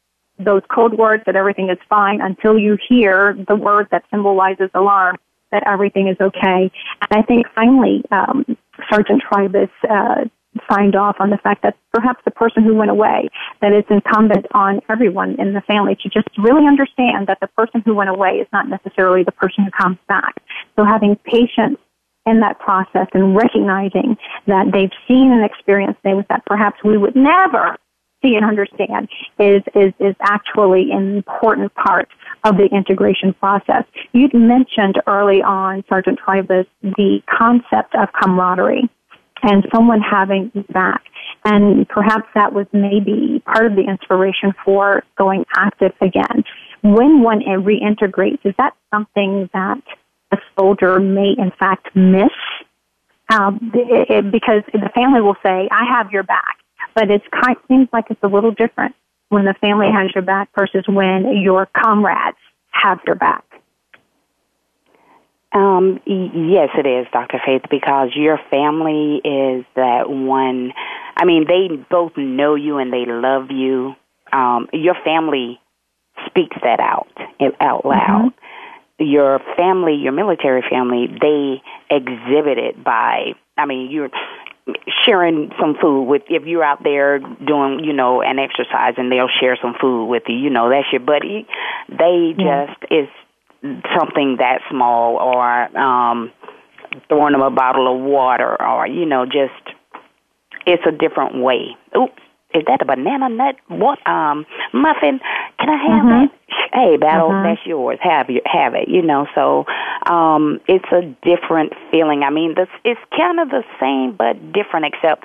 those 0.45 0.63
code 0.75 0.95
words 0.95 1.23
that 1.27 1.37
everything 1.37 1.71
is 1.71 1.79
fine 1.89 2.21
until 2.21 2.59
you 2.59 2.79
hear 2.89 3.37
the 3.49 3.57
word 3.57 3.89
that 3.91 4.05
symbolizes 4.11 4.71
alarm 4.75 5.17
that 5.53 5.63
everything 5.67 6.09
is 6.09 6.17
okay. 6.21 6.71
And 7.01 7.11
I 7.11 7.23
think 7.23 7.47
finally, 7.55 8.03
um, 8.11 8.45
Sergeant 8.91 9.23
Trybus 9.23 9.71
uh, 9.89 10.25
signed 10.71 10.97
off 10.97 11.17
on 11.21 11.31
the 11.31 11.39
fact 11.39 11.63
that 11.63 11.77
perhaps 11.93 12.21
the 12.25 12.31
person 12.31 12.65
who 12.65 12.75
went 12.75 12.91
away, 12.91 13.29
that 13.61 13.73
it's 13.73 13.89
incumbent 13.91 14.47
on 14.53 14.81
everyone 14.89 15.37
in 15.41 15.55
the 15.55 15.61
family 15.63 15.97
to 16.03 16.09
just 16.09 16.29
really 16.39 16.67
understand 16.67 17.27
that 17.27 17.39
the 17.41 17.47
person 17.49 17.83
who 17.85 17.95
went 17.95 18.11
away 18.11 18.37
is 18.37 18.49
not 18.53 18.69
necessarily 18.69 19.23
the 19.23 19.33
person 19.33 19.65
who 19.65 19.71
comes 19.71 19.99
back. 20.09 20.43
So 20.77 20.85
having 20.85 21.17
patience 21.17 21.79
in 22.27 22.41
that 22.41 22.59
process 22.59 23.07
and 23.15 23.35
recognizing 23.35 24.17
that 24.47 24.71
they've 24.73 24.93
seen 25.09 25.33
and 25.33 25.45
experienced 25.45 26.01
things 26.03 26.25
that 26.29 26.45
perhaps 26.47 26.79
we 26.85 26.99
would 26.99 27.17
never 27.17 27.77
see 28.23 28.35
and 28.35 28.45
understand 28.45 29.09
is, 29.39 29.63
is, 29.75 29.93
is 29.99 30.15
actually 30.21 30.91
an 30.93 31.17
important 31.17 31.75
part 31.75 32.09
of 32.45 32.57
the 32.57 32.67
integration 32.73 33.35
process. 33.35 33.85
You'd 34.13 34.35
mentioned 34.35 35.01
early 35.07 35.43
on, 35.43 35.85
Sergeant 35.89 36.19
Trybus, 36.21 36.67
the 36.83 37.21
concept 37.31 37.95
of 37.95 38.09
camaraderie 38.13 38.89
and 39.43 39.67
someone 39.75 40.01
having 40.01 40.51
back. 40.73 41.03
And 41.45 41.89
perhaps 41.89 42.29
that 42.35 42.53
was 42.53 42.67
maybe 42.73 43.43
part 43.47 43.67
of 43.67 43.75
the 43.75 43.83
inspiration 43.83 44.53
for 44.65 45.03
going 45.17 45.45
active 45.57 45.93
again. 46.01 46.45
When 46.83 47.23
one 47.23 47.41
reintegrates, 47.41 48.45
is 48.45 48.55
that 48.59 48.75
something 48.93 49.49
that 49.55 49.83
a 50.33 50.39
soldier 50.59 51.01
may 51.01 51.35
in 51.37 51.51
fact 51.59 51.95
miss? 51.95 52.31
Um, 53.31 53.71
it, 53.75 54.11
it, 54.11 54.33
because 54.33 54.63
the 54.73 54.91
family 54.95 55.21
will 55.21 55.37
say, 55.43 55.69
I 55.71 55.85
have 55.97 56.11
your 56.11 56.25
back 56.25 56.57
but 57.01 57.11
it 57.11 57.23
kind 57.31 57.57
seems 57.67 57.89
like 57.95 58.05
it's 58.11 58.23
a 58.23 58.27
little 58.29 58.51
different 58.51 58.95
when 59.31 59.47
the 59.47 59.55
family 59.55 59.87
has 59.91 60.11
your 60.15 60.23
back 60.23 60.51
versus 60.59 60.85
when 60.87 61.41
your 61.41 61.67
comrades 61.67 62.37
have 62.73 62.99
your 63.07 63.17
back. 63.17 63.45
Um, 65.53 65.99
yes, 66.05 66.69
it 66.77 66.87
is, 66.87 67.07
Dr. 67.11 67.41
Faith, 67.45 67.63
because 67.71 68.11
your 68.15 68.39
family 68.51 69.17
is 69.25 69.65
that 69.77 70.09
one. 70.11 70.73
I 71.17 71.25
mean, 71.25 71.47
they 71.49 71.75
both 71.91 72.13
know 72.17 72.55
you 72.55 72.77
and 72.77 72.93
they 72.93 73.05
love 73.07 73.51
you. 73.51 73.95
Um, 74.31 74.69
your 74.73 74.95
family 75.03 75.59
speaks 76.27 76.57
that 76.63 76.81
out 76.81 77.09
out 77.61 77.85
loud. 77.87 78.33
Mm-hmm. 79.01 79.05
Your 79.07 79.41
family, 79.57 79.95
your 79.95 80.13
military 80.13 80.63
family, 80.69 81.07
they 81.09 81.63
exhibit 81.89 82.59
it 82.59 82.85
by. 82.85 83.33
I 83.57 83.65
mean, 83.65 83.91
you're 83.91 84.11
sharing 85.07 85.51
some 85.61 85.77
food 85.81 86.05
with 86.05 86.23
if 86.29 86.45
you're 86.47 86.65
out 86.65 86.83
there 86.83 87.19
doing 87.19 87.81
you 87.85 87.93
know 87.93 88.23
an 88.23 88.39
exercise 88.39 88.95
and 88.97 89.11
they'll 89.11 89.29
share 89.41 89.59
some 89.61 89.75
food 89.81 90.07
with 90.07 90.25
you 90.29 90.37
you 90.37 90.51
know 90.51 90.71
that's 90.71 90.87
your 90.93 91.01
buddy. 91.01 91.47
They 91.89 92.35
yeah. 92.39 92.67
just 92.67 92.93
is 92.93 93.09
something 93.99 94.37
that 94.39 94.61
small 94.71 95.17
or 95.17 95.79
um 95.79 96.33
throwing 97.09 97.33
them 97.33 97.43
a 97.43 97.51
bottle 97.51 97.95
of 97.95 98.03
water 98.03 98.61
or 98.61 98.87
you 98.87 99.07
know 99.07 99.27
just 99.27 99.77
it's 100.67 100.83
a 100.87 100.93
different 100.93 101.43
way. 101.43 101.77
Oops 101.97 102.23
is 102.55 102.65
that 102.67 102.83
a 102.83 102.85
banana 102.85 103.29
nut 103.29 103.57
what 103.69 103.99
um 104.07 104.47
muffin? 104.73 105.21
Can 105.59 105.69
I 105.69 105.77
have 105.77 106.05
mm-hmm. 106.05 106.27
that? 106.27 106.31
Hey, 106.73 106.97
battle, 106.97 107.31
mm-hmm. 107.31 107.49
that's 107.49 107.67
yours. 107.67 107.99
Have 108.03 108.31
you 108.31 108.41
have 108.45 108.75
it, 108.75 108.89
you 108.89 109.03
know. 109.03 109.27
So 109.35 109.65
um 110.11 110.61
it's 110.67 110.91
a 110.93 111.03
different 111.23 111.73
feeling. 111.91 112.23
I 112.23 112.31
mean, 112.31 112.55
this 112.55 112.69
it's 112.85 113.01
kind 113.17 113.41
of 113.41 113.51
the 113.51 113.65
same 113.81 114.17
but 114.17 114.53
different 114.53 114.87
except 114.87 115.25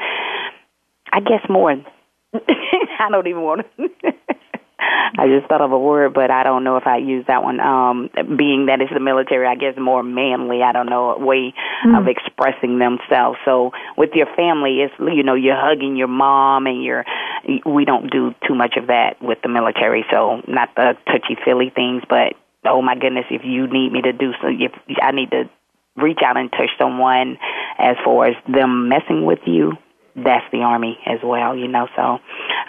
I 1.12 1.20
guess 1.20 1.48
more 1.50 1.76
I 2.34 3.10
don't 3.10 3.28
even 3.28 3.42
want 3.42 3.66
to 3.78 3.90
I 5.18 5.28
just 5.28 5.48
thought 5.48 5.62
of 5.62 5.72
a 5.72 5.80
word, 5.80 6.14
but 6.14 6.32
I 6.32 6.44
don't 6.44 6.64
know 6.64 6.78
if 6.78 6.88
I 6.88 6.98
use 6.98 7.26
that 7.28 7.44
one. 7.44 7.60
Um, 7.60 8.10
being 8.38 8.68
that 8.68 8.82
it's 8.82 8.94
the 8.94 9.00
military, 9.00 9.48
I 9.48 9.56
guess 9.56 9.76
more 9.78 10.04
manly. 10.04 10.62
I 10.62 10.72
don't 10.72 10.90
know 10.90 11.12
a 11.12 11.20
way 11.20 11.54
mm. 11.86 12.00
of 12.00 12.08
expressing 12.08 12.80
themselves. 12.80 13.38
So 13.46 13.72
with 13.98 14.12
your 14.14 14.28
family, 14.36 14.82
it's 14.82 14.94
you 15.00 15.24
know 15.24 15.36
you're 15.36 15.60
hugging 15.60 15.96
your 15.96 16.08
mom, 16.08 16.68
and 16.68 16.84
you're. 16.84 17.06
We 17.66 17.86
don't 17.86 18.12
do 18.12 18.34
too 18.48 18.56
much 18.56 18.76
of 18.78 18.88
that 18.88 19.22
with 19.22 19.38
the 19.42 19.50
military. 19.50 20.06
So 20.12 20.42
not 20.48 20.76
the 20.76 20.98
touchy 21.06 21.38
feely 21.46 21.72
things, 21.74 22.04
but 22.10 22.34
oh 22.66 22.82
my 22.82 22.96
goodness, 22.96 23.26
if 23.30 23.44
you 23.44 23.68
need 23.68 23.92
me 23.92 24.02
to 24.02 24.14
do 24.14 24.32
so, 24.42 24.48
if 24.50 24.72
I 25.02 25.12
need 25.12 25.32
to 25.32 25.50
reach 25.96 26.20
out 26.26 26.38
and 26.38 26.52
touch 26.52 26.72
someone, 26.78 27.38
as 27.78 27.96
far 28.04 28.28
as 28.28 28.36
them 28.52 28.90
messing 28.90 29.26
with 29.26 29.40
you, 29.46 29.74
that's 30.16 30.46
the 30.52 30.60
army 30.60 30.98
as 31.06 31.20
well. 31.24 31.56
You 31.56 31.68
know, 31.68 31.88
so. 31.96 32.20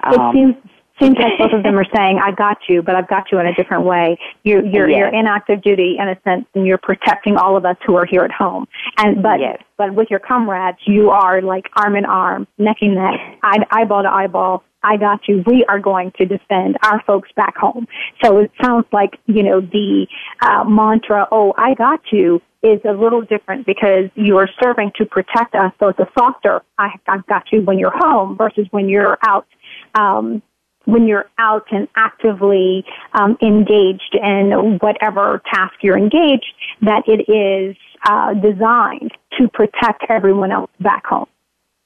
Um, 0.04 0.14
it 0.14 0.32
seems 0.32 0.75
seems 1.00 1.16
like 1.18 1.38
both 1.38 1.52
of 1.52 1.62
them 1.62 1.78
are 1.78 1.86
saying, 1.94 2.18
"I 2.22 2.32
got 2.32 2.58
you," 2.68 2.82
but 2.82 2.94
I've 2.94 3.08
got 3.08 3.30
you 3.30 3.38
in 3.38 3.46
a 3.46 3.54
different 3.54 3.84
way. 3.84 4.18
You're 4.44 4.64
you're, 4.64 4.88
yes. 4.88 4.98
you're 4.98 5.08
in 5.08 5.26
active 5.26 5.62
duty 5.62 5.96
in 5.98 6.08
a 6.08 6.18
sense, 6.22 6.46
and 6.54 6.66
you're 6.66 6.78
protecting 6.78 7.36
all 7.36 7.56
of 7.56 7.64
us 7.64 7.76
who 7.86 7.96
are 7.96 8.06
here 8.06 8.22
at 8.22 8.32
home. 8.32 8.66
And 8.98 9.22
but 9.22 9.40
yes. 9.40 9.62
but 9.76 9.94
with 9.94 10.08
your 10.10 10.20
comrades, 10.20 10.78
you 10.86 11.10
are 11.10 11.42
like 11.42 11.66
arm 11.74 11.96
in 11.96 12.04
arm, 12.04 12.46
neck 12.58 12.78
and 12.80 12.94
neck, 12.94 13.14
eye, 13.42 13.66
eyeball 13.70 14.02
to 14.02 14.10
eyeball. 14.10 14.64
I 14.82 14.96
got 14.96 15.26
you. 15.26 15.42
We 15.46 15.64
are 15.68 15.80
going 15.80 16.12
to 16.18 16.26
defend 16.26 16.76
our 16.84 17.02
folks 17.06 17.28
back 17.34 17.56
home. 17.56 17.88
So 18.22 18.38
it 18.38 18.52
sounds 18.62 18.86
like 18.92 19.18
you 19.26 19.42
know 19.42 19.60
the 19.60 20.06
uh, 20.40 20.64
mantra, 20.64 21.26
"Oh, 21.30 21.54
I 21.56 21.74
got 21.74 22.00
you." 22.12 22.40
is 22.62 22.80
a 22.84 22.90
little 22.90 23.22
different 23.22 23.64
because 23.64 24.10
you 24.16 24.38
are 24.38 24.48
serving 24.60 24.90
to 24.96 25.06
protect 25.06 25.54
us. 25.54 25.72
So 25.78 25.88
it's 25.88 25.98
a 26.00 26.08
softer, 26.18 26.62
I, 26.78 26.88
I've 27.06 27.24
got 27.26 27.44
you 27.52 27.60
when 27.60 27.78
you're 27.78 27.94
home 27.94 28.36
versus 28.36 28.66
when 28.72 28.88
you're 28.88 29.18
out 29.22 29.46
um, 29.94 30.42
when 30.86 31.06
you're 31.06 31.26
out 31.38 31.66
and 31.70 31.86
actively 31.96 32.84
um, 33.12 33.36
engaged 33.42 34.16
in 34.20 34.78
whatever 34.80 35.42
task 35.52 35.74
you're 35.82 35.98
engaged, 35.98 36.52
that 36.82 37.02
it 37.06 37.30
is 37.30 37.76
uh, 38.08 38.34
designed 38.34 39.12
to 39.38 39.48
protect 39.48 40.04
everyone 40.08 40.50
else 40.50 40.70
back 40.80 41.04
home. 41.06 41.26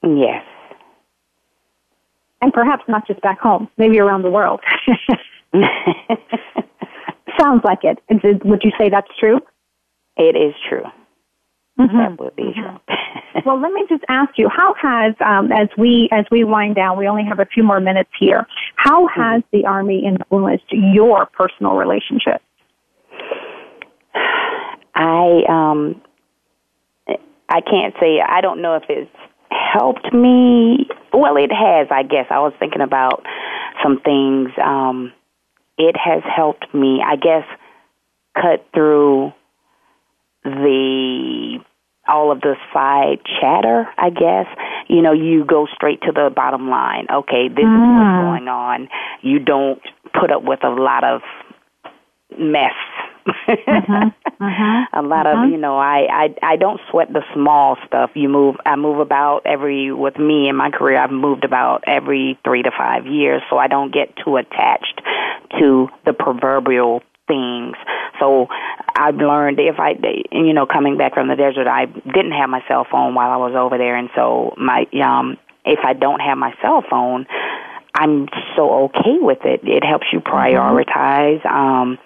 Yes. 0.03 0.43
And 2.41 2.51
perhaps 2.53 2.83
not 2.87 3.05
just 3.05 3.21
back 3.21 3.39
home, 3.39 3.67
maybe 3.77 3.99
around 3.99 4.23
the 4.23 4.31
world. 4.31 4.61
Sounds 7.39 7.61
like 7.63 7.83
it. 7.83 7.99
Would 8.45 8.63
you 8.63 8.71
say 8.79 8.89
that's 8.89 9.11
true? 9.19 9.39
It 10.17 10.35
is 10.35 10.53
true. 10.69 10.85
Mm-hmm. 11.81 11.97
That 11.97 12.19
would 12.19 12.35
be 12.35 12.53
true. 12.53 12.79
well, 13.45 13.59
let 13.59 13.73
me 13.73 13.85
just 13.89 14.03
ask 14.07 14.37
you: 14.37 14.49
How 14.49 14.75
has, 14.81 15.15
um, 15.25 15.51
as 15.51 15.67
we 15.77 16.09
as 16.11 16.25
we 16.29 16.43
wind 16.43 16.75
down, 16.75 16.97
we 16.97 17.07
only 17.07 17.23
have 17.27 17.39
a 17.39 17.45
few 17.45 17.63
more 17.63 17.79
minutes 17.79 18.09
here. 18.19 18.45
How 18.75 19.07
mm-hmm. 19.07 19.21
has 19.21 19.41
mm-hmm. 19.41 19.57
the 19.57 19.65
Army 19.65 20.05
influenced 20.05 20.65
your 20.71 21.25
personal 21.25 21.73
relationship? 21.73 22.41
I 24.93 25.41
um, 25.49 26.01
I 27.49 27.61
can't 27.61 27.95
say. 27.99 28.21
I 28.21 28.41
don't 28.41 28.61
know 28.61 28.75
if 28.75 28.83
it's 28.89 29.09
helped 29.49 30.13
me. 30.13 30.87
Well, 31.13 31.37
it 31.37 31.51
has. 31.51 31.87
I 31.89 32.03
guess 32.03 32.27
I 32.29 32.39
was 32.39 32.53
thinking 32.59 32.81
about 32.81 33.25
some 33.83 33.99
things. 34.01 34.49
Um, 34.63 35.13
it 35.77 35.95
has 35.97 36.21
helped 36.23 36.73
me. 36.73 37.01
I 37.05 37.15
guess 37.15 37.45
cut 38.35 38.65
through 38.73 39.33
the 40.43 41.59
all 42.11 42.31
of 42.31 42.41
the 42.41 42.55
side 42.73 43.19
chatter, 43.39 43.87
I 43.97 44.09
guess. 44.09 44.47
You 44.87 45.01
know, 45.01 45.13
you 45.13 45.45
go 45.45 45.67
straight 45.73 46.01
to 46.01 46.11
the 46.11 46.29
bottom 46.35 46.69
line. 46.69 47.07
Okay, 47.11 47.47
this 47.47 47.63
mm. 47.63 47.75
is 47.75 47.81
what's 47.97 48.15
mm. 48.15 48.21
going 48.21 48.47
on. 48.47 48.89
You 49.21 49.39
don't 49.39 49.81
put 50.19 50.31
up 50.31 50.43
with 50.43 50.63
a 50.63 50.69
lot 50.69 51.03
of 51.03 51.21
mess. 52.37 52.73
mm-hmm. 53.27 54.43
Mm-hmm. 54.43 54.97
a 54.97 55.01
lot 55.07 55.25
mm-hmm. 55.27 55.43
of 55.43 55.49
you 55.51 55.57
know 55.57 55.77
I, 55.77 56.07
I 56.09 56.35
i 56.41 56.55
don't 56.55 56.81
sweat 56.89 57.13
the 57.13 57.21
small 57.35 57.77
stuff 57.85 58.09
you 58.15 58.27
move 58.27 58.55
i 58.65 58.75
move 58.75 58.97
about 58.97 59.41
every 59.45 59.91
with 59.91 60.17
me 60.17 60.49
in 60.49 60.55
my 60.55 60.71
career 60.71 60.97
i've 60.97 61.11
moved 61.11 61.43
about 61.43 61.83
every 61.85 62.39
three 62.43 62.63
to 62.63 62.71
five 62.75 63.05
years 63.05 63.43
so 63.47 63.57
i 63.57 63.67
don't 63.67 63.93
get 63.93 64.11
too 64.25 64.37
attached 64.37 65.01
to 65.59 65.87
the 66.05 66.13
proverbial 66.13 67.03
things. 67.31 67.75
So 68.19 68.47
I've 68.95 69.15
learned 69.15 69.59
if 69.59 69.79
I, 69.79 69.95
you 70.31 70.53
know, 70.53 70.65
coming 70.65 70.97
back 70.97 71.13
from 71.13 71.29
the 71.29 71.35
desert, 71.35 71.67
I 71.67 71.85
didn't 71.85 72.33
have 72.33 72.49
my 72.49 72.61
cell 72.67 72.85
phone 72.91 73.15
while 73.15 73.31
I 73.31 73.37
was 73.37 73.55
over 73.55 73.77
there, 73.77 73.95
and 73.95 74.09
so 74.15 74.53
my, 74.57 74.85
um, 75.01 75.37
if 75.63 75.79
I 75.83 75.93
don't 75.93 76.19
have 76.19 76.37
my 76.37 76.53
cell 76.61 76.83
phone, 76.89 77.25
I'm 77.95 78.27
so 78.55 78.85
okay 78.85 79.17
with 79.19 79.39
it. 79.45 79.61
It 79.63 79.83
helps 79.83 80.07
you 80.11 80.19
mm-hmm. 80.19 80.35
prioritize. 80.35 81.45
Um, 81.45 81.97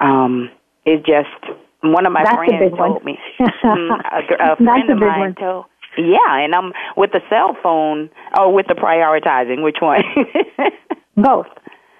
um, 0.00 0.50
it 0.84 1.04
just 1.06 1.56
one 1.82 2.06
of 2.06 2.12
my 2.12 2.24
That's 2.24 2.36
friends 2.36 2.76
told 2.76 2.94
one. 2.94 3.04
me. 3.04 3.18
Mm, 3.40 3.90
a, 4.12 4.52
a 4.52 4.56
friend 4.64 4.90
of 4.90 4.98
mine 4.98 5.34
told. 5.34 5.66
Yeah, 5.96 6.44
and 6.44 6.54
I'm 6.54 6.72
with 6.96 7.10
the 7.12 7.20
cell 7.28 7.56
phone 7.62 8.10
or 8.36 8.52
with 8.52 8.66
the 8.68 8.74
prioritizing. 8.74 9.62
Which 9.62 9.78
one? 9.80 10.02
Both. 11.16 11.46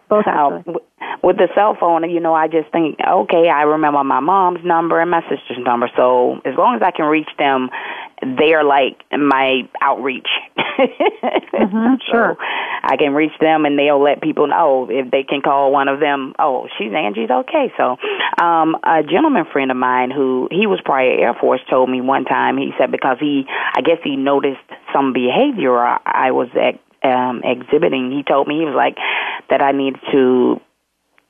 Both. 0.08 0.26
Uh, 0.26 0.62
with 1.22 1.36
the 1.36 1.48
cell 1.54 1.76
phone, 1.78 2.08
you 2.08 2.20
know, 2.20 2.34
I 2.34 2.48
just 2.48 2.70
think, 2.70 2.98
okay, 3.00 3.48
I 3.48 3.62
remember 3.62 4.02
my 4.04 4.20
mom's 4.20 4.64
number 4.64 5.00
and 5.00 5.10
my 5.10 5.22
sister's 5.22 5.58
number. 5.58 5.90
So 5.96 6.40
as 6.44 6.54
long 6.56 6.76
as 6.76 6.82
I 6.82 6.90
can 6.90 7.06
reach 7.06 7.28
them, 7.38 7.70
they're 8.22 8.64
like 8.64 9.02
my 9.12 9.68
outreach. 9.80 10.28
mm-hmm, 10.56 11.94
sure. 12.10 12.36
So 12.38 12.44
I 12.82 12.96
can 12.96 13.14
reach 13.14 13.32
them 13.40 13.64
and 13.64 13.78
they'll 13.78 14.02
let 14.02 14.22
people 14.22 14.46
know 14.46 14.88
if 14.90 15.10
they 15.10 15.22
can 15.22 15.40
call 15.42 15.72
one 15.72 15.88
of 15.88 16.00
them, 16.00 16.34
oh, 16.38 16.68
she's 16.78 16.92
Angie's 16.92 17.30
okay. 17.30 17.72
So 17.76 17.96
um 18.42 18.76
a 18.82 19.02
gentleman 19.02 19.44
friend 19.52 19.70
of 19.70 19.76
mine 19.76 20.10
who 20.10 20.48
he 20.50 20.66
was 20.66 20.80
prior 20.84 21.10
Air 21.10 21.34
Force 21.34 21.60
told 21.68 21.90
me 21.90 22.00
one 22.00 22.24
time, 22.24 22.56
he 22.56 22.72
said 22.78 22.90
because 22.90 23.18
he 23.20 23.44
I 23.74 23.82
guess 23.82 23.98
he 24.02 24.16
noticed 24.16 24.60
some 24.92 25.12
behavior 25.12 25.76
I, 25.78 26.00
I 26.04 26.30
was 26.30 26.48
at 26.54 26.80
um 27.08 27.42
exhibiting, 27.44 28.10
he 28.10 28.22
told 28.22 28.48
me 28.48 28.58
he 28.58 28.64
was 28.64 28.74
like 28.74 28.96
that 29.50 29.62
I 29.62 29.72
needed 29.72 30.00
to 30.12 30.60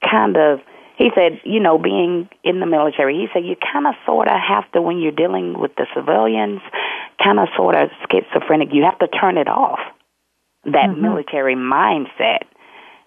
kind 0.03 0.37
of 0.37 0.61
he 0.99 1.11
said, 1.15 1.41
you 1.45 1.61
know, 1.61 1.79
being 1.79 2.29
in 2.43 2.59
the 2.59 2.67
military, 2.67 3.15
he 3.15 3.29
said 3.33 3.47
you 3.47 3.55
kind 3.55 3.87
of 3.87 3.95
sort 4.05 4.27
of 4.27 4.35
have 4.37 4.71
to 4.73 4.83
when 4.83 4.99
you're 4.99 5.13
dealing 5.13 5.59
with 5.59 5.71
the 5.77 5.87
civilians, 5.95 6.61
kind 7.23 7.39
of 7.39 7.47
sort 7.57 7.77
of 7.77 7.91
schizophrenic, 8.11 8.71
you 8.73 8.83
have 8.83 8.99
to 8.99 9.07
turn 9.07 9.39
it 9.39 9.47
off. 9.47 9.79
That 10.65 10.91
mm-hmm. 10.91 11.03
military 11.03 11.55
mindset 11.55 12.43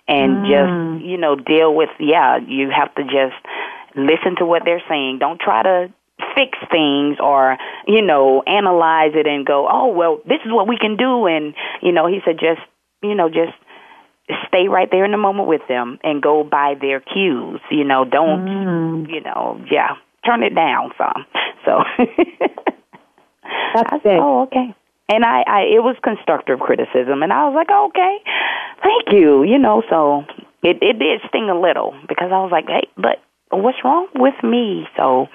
and 0.08 0.38
mm. 0.38 0.48
just, 0.48 1.06
you 1.06 1.18
know, 1.18 1.36
deal 1.36 1.76
with 1.76 1.90
yeah, 2.00 2.38
you 2.38 2.70
have 2.70 2.96
to 2.96 3.04
just 3.04 3.36
listen 3.94 4.38
to 4.38 4.46
what 4.46 4.64
they're 4.64 4.82
saying. 4.88 5.20
Don't 5.20 5.40
try 5.40 5.62
to 5.62 5.94
fix 6.36 6.58
things 6.72 7.18
or 7.20 7.58
you 7.88 8.02
know 8.02 8.42
analyze 8.46 9.12
it 9.16 9.28
and 9.28 9.46
go 9.46 9.68
oh 9.70 9.88
well 9.88 10.22
this 10.26 10.38
is 10.46 10.52
what 10.52 10.68
we 10.68 10.78
can 10.78 10.96
do 10.96 11.26
and 11.26 11.56
you 11.82 11.92
know 11.92 12.08
he 12.08 12.20
said 12.24 12.38
just 12.40 12.62
you 13.02 13.16
know 13.16 13.28
just 13.28 13.58
stay 14.48 14.68
right 14.68 14.90
there 14.92 15.06
in 15.06 15.12
the 15.12 15.18
moment 15.18 15.48
with 15.48 15.62
them 15.68 16.00
and 16.04 16.22
go 16.22 16.44
by 16.44 16.76
their 16.80 17.00
cues. 17.00 17.60
You 17.70 17.84
know, 17.84 18.06
don't 18.06 18.46
mm. 18.46 19.10
you 19.10 19.22
know, 19.22 19.64
yeah, 19.70 19.96
turn 20.26 20.44
it 20.44 20.56
down 20.56 20.92
some. 20.98 21.26
So 21.66 21.84
that's 23.74 23.94
I, 23.94 23.98
big. 24.04 24.20
Oh, 24.20 24.44
okay. 24.44 24.76
And 25.10 25.26
I, 25.26 25.44
I, 25.46 25.62
it 25.64 25.84
was 25.84 25.98
constructive 26.04 26.60
criticism, 26.60 27.22
and 27.22 27.34
I 27.34 27.50
was 27.50 27.54
like, 27.54 27.70
okay, 27.70 28.18
thank 28.82 29.12
you. 29.12 29.44
You 29.44 29.58
know, 29.58 29.84
so 29.90 30.24
it, 30.64 30.78
it 30.82 31.00
did 31.00 31.20
sting 31.28 31.50
a 31.50 31.60
little 31.60 31.94
because 32.08 32.30
I 32.32 32.40
was 32.40 32.52
like, 32.52 32.68
hey, 32.68 32.88
but 32.96 33.22
what's 33.50 33.84
wrong 33.84 34.08
with 34.16 34.36
me? 34.44 34.88
So, 34.96 35.28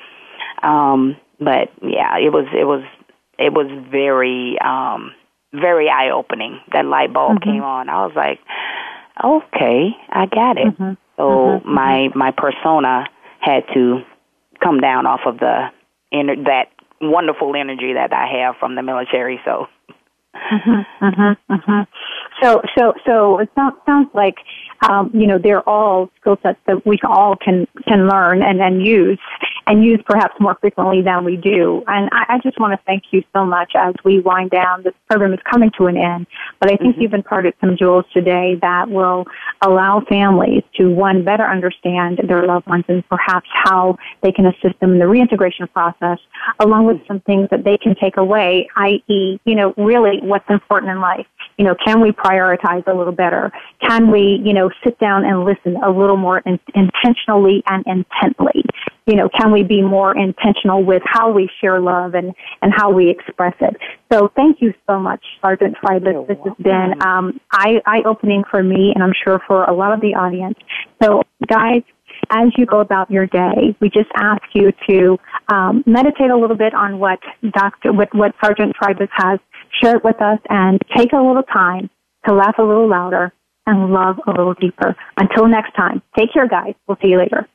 um, 0.63 1.17
but 1.39 1.69
yeah, 1.83 2.17
it 2.17 2.33
was, 2.33 2.47
it 2.55 2.65
was, 2.65 2.85
it 3.39 3.53
was 3.53 3.67
very, 3.91 4.57
um, 4.65 5.13
very 5.53 5.89
eye 5.89 6.11
opening. 6.11 6.61
That 6.73 6.85
light 6.85 7.13
bulb 7.13 7.39
mm-hmm. 7.39 7.51
came 7.51 7.63
on. 7.63 7.89
I 7.89 8.07
was 8.07 8.15
like, 8.17 8.41
okay, 9.23 9.91
I 10.11 10.27
got 10.27 10.59
it. 10.59 10.67
Mm-hmm. 10.67 10.93
So 11.17 11.23
mm-hmm. 11.23 11.75
my 11.75 12.09
my 12.15 12.33
persona 12.37 13.07
had 13.41 13.65
to 13.75 14.01
come 14.63 14.81
down 14.81 15.07
off 15.07 15.21
of 15.27 15.39
the 15.39 15.69
inner 16.13 16.37
that 16.45 16.69
wonderful 17.01 17.55
energy 17.57 17.93
that 17.95 18.13
I 18.13 18.43
have 18.43 18.57
from 18.59 18.75
the 18.75 18.83
military. 18.83 19.41
So. 19.45 19.67
Mm-hmm, 20.35 21.05
mm-hmm, 21.05 21.53
mm-hmm. 21.55 21.81
So, 22.43 22.61
so, 22.77 22.93
so 23.07 23.39
it 23.39 23.49
sounds 23.55 23.77
sounds 23.87 24.09
like 24.15 24.37
um, 24.89 25.11
you 25.15 25.27
know 25.27 25.39
they're 25.39 25.67
all 25.69 26.11
skill 26.21 26.39
sets 26.43 26.59
that 26.67 26.85
we 26.87 26.99
all 27.09 27.37
can 27.37 27.67
can 27.87 28.09
learn 28.09 28.43
and 28.43 28.61
then 28.61 28.81
use. 28.81 29.19
and 29.67 29.85
use 29.85 30.01
perhaps 30.07 30.35
more 30.39 30.57
frequently 30.61 31.03
than 31.03 31.25
we 31.25 31.37
do. 31.37 31.83
And 31.89 32.09
I, 32.13 32.35
I 32.35 32.39
just 32.43 32.59
want 32.61 32.73
to 32.79 32.85
thank 32.87 33.05
you 33.11 33.23
so 33.35 33.45
much 33.45 33.73
as 33.75 33.95
we 34.05 34.21
wind 34.21 34.51
down. 34.51 34.83
This 34.85 34.95
program 35.09 35.33
is 35.33 35.41
coming 35.51 35.71
to 35.79 35.87
an 35.87 35.97
end, 35.97 36.27
but 36.61 36.71
I 36.71 36.77
think 36.77 36.93
mm-hmm. 36.93 37.03
you've 37.03 37.15
imparted 37.15 37.55
some 37.61 37.77
jewels 37.77 38.05
today 38.13 38.57
that 38.63 38.89
will 38.89 39.25
allow 39.63 40.03
families 40.09 40.63
to, 40.77 40.89
one, 40.89 41.25
better 41.25 41.45
understand 41.45 42.21
their 42.29 42.47
loved 42.47 42.67
ones 42.67 42.85
and 42.89 43.07
perhaps 43.09 43.49
how 43.53 43.97
they 44.23 44.31
can 44.31 44.47
assist 44.47 44.79
them 44.81 44.93
in 44.93 44.99
the 44.99 45.09
reintegration 45.09 45.67
process, 45.69 46.19
along 46.61 46.87
with 46.87 46.99
some 47.09 47.21
things 47.21 47.49
that 47.51 47.65
they 47.65 47.77
can 47.77 47.97
take 47.97 48.17
away, 48.17 48.69
i.e., 48.77 49.41
you 49.45 49.55
know, 49.55 49.75
really 49.77 50.21
what's 50.23 50.49
important 50.49 50.93
in 50.93 51.01
life. 51.01 51.27
You 51.59 51.65
know, 51.65 51.75
can 51.85 52.01
we 52.01 52.11
prioritize 52.11 52.87
a 52.87 52.95
little 52.95 53.13
better? 53.13 53.51
Can 53.81 54.11
we, 54.11 54.41
you 54.45 54.53
know, 54.53 54.71
sit 54.85 54.99
down 54.99 55.25
and 55.25 55.45
listen 55.45 55.77
a 55.83 55.91
little 55.91 56.17
more 56.17 56.39
in- 56.41 56.61
intentionally 56.75 57.63
and 57.67 57.85
intently? 57.87 58.65
You 59.07 59.17
know, 59.17 59.29
can 59.29 59.53
we 59.53 59.63
be 59.63 59.83
more 59.83 60.17
intentional 60.17 60.85
with 60.85 61.03
how 61.07 61.31
we 61.31 61.49
share 61.61 61.81
love 61.81 62.15
and, 62.15 62.35
and 62.61 62.73
how 62.75 62.91
we 62.91 63.09
express 63.09 63.55
it? 63.61 63.77
So 64.13 64.31
thank 64.37 64.61
you 64.61 64.75
so 64.87 64.99
much, 64.99 65.25
Sergeant 65.41 65.77
Freidlich. 65.83 66.27
This 66.27 66.39
has 66.45 66.55
been 66.59 66.95
um, 67.07 67.41
eye, 67.53 67.81
eye-opening 67.87 68.45
for 68.51 68.63
me 68.63 68.93
and 68.95 69.03
I'm 69.03 69.15
sure 69.25 69.41
for 69.47 69.65
a 69.65 69.73
lot 69.73 69.93
of 69.93 70.01
the 70.01 70.15
audience. 70.15 70.59
So 71.03 71.23
guys, 71.49 71.83
as 72.31 72.49
you 72.57 72.67
go 72.67 72.81
about 72.81 73.11
your 73.11 73.27
day, 73.27 73.77
we 73.81 73.89
just 73.89 74.11
ask 74.17 74.43
you 74.55 74.73
to 74.89 75.19
um, 75.49 75.85
meditate 75.87 76.31
a 76.31 76.37
little 76.37 76.57
bit 76.57 76.75
on 76.75 76.99
what 76.99 77.21
Dr. 77.53 77.93
what, 77.93 78.15
what 78.15 78.35
Sergeant 78.43 78.75
Trybus 78.81 79.09
has 79.13 79.39
shared 79.83 80.03
with 80.05 80.21
us, 80.21 80.39
and 80.49 80.81
take 80.97 81.13
a 81.13 81.17
little 81.17 81.43
time 81.43 81.91
to 82.27 82.35
laugh 82.35 82.57
a 82.59 82.63
little 82.63 82.89
louder 82.89 83.33
and 83.67 83.93
love 83.93 84.17
a 84.27 84.31
little 84.31 84.55
deeper. 84.55 84.95
Until 85.17 85.49
next 85.49 85.75
time, 85.75 86.03
take 86.17 86.33
care, 86.33 86.49
guys. 86.49 86.75
We'll 86.87 86.99
see 87.03 87.09
you 87.09 87.19
later. 87.19 87.49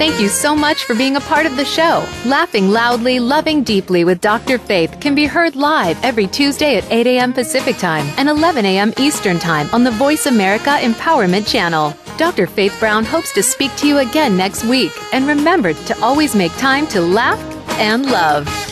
Thank 0.00 0.18
you 0.18 0.28
so 0.30 0.56
much 0.56 0.84
for 0.84 0.94
being 0.94 1.16
a 1.16 1.20
part 1.20 1.44
of 1.44 1.58
the 1.58 1.64
show. 1.66 2.08
Laughing 2.24 2.70
Loudly, 2.70 3.20
Loving 3.20 3.62
Deeply 3.62 4.02
with 4.02 4.22
Dr. 4.22 4.56
Faith 4.56 4.96
can 4.98 5.14
be 5.14 5.26
heard 5.26 5.56
live 5.56 6.02
every 6.02 6.26
Tuesday 6.26 6.78
at 6.78 6.90
8 6.90 7.06
a.m. 7.06 7.34
Pacific 7.34 7.76
Time 7.76 8.06
and 8.16 8.26
11 8.26 8.64
a.m. 8.64 8.94
Eastern 8.96 9.38
Time 9.38 9.68
on 9.74 9.84
the 9.84 9.90
Voice 9.90 10.24
America 10.24 10.78
Empowerment 10.80 11.46
Channel. 11.46 11.94
Dr. 12.16 12.46
Faith 12.46 12.74
Brown 12.80 13.04
hopes 13.04 13.30
to 13.34 13.42
speak 13.42 13.76
to 13.76 13.86
you 13.86 13.98
again 13.98 14.38
next 14.38 14.64
week. 14.64 14.92
And 15.12 15.26
remember 15.26 15.74
to 15.74 16.00
always 16.00 16.34
make 16.34 16.56
time 16.56 16.86
to 16.86 17.02
laugh 17.02 17.38
and 17.72 18.06
love. 18.06 18.69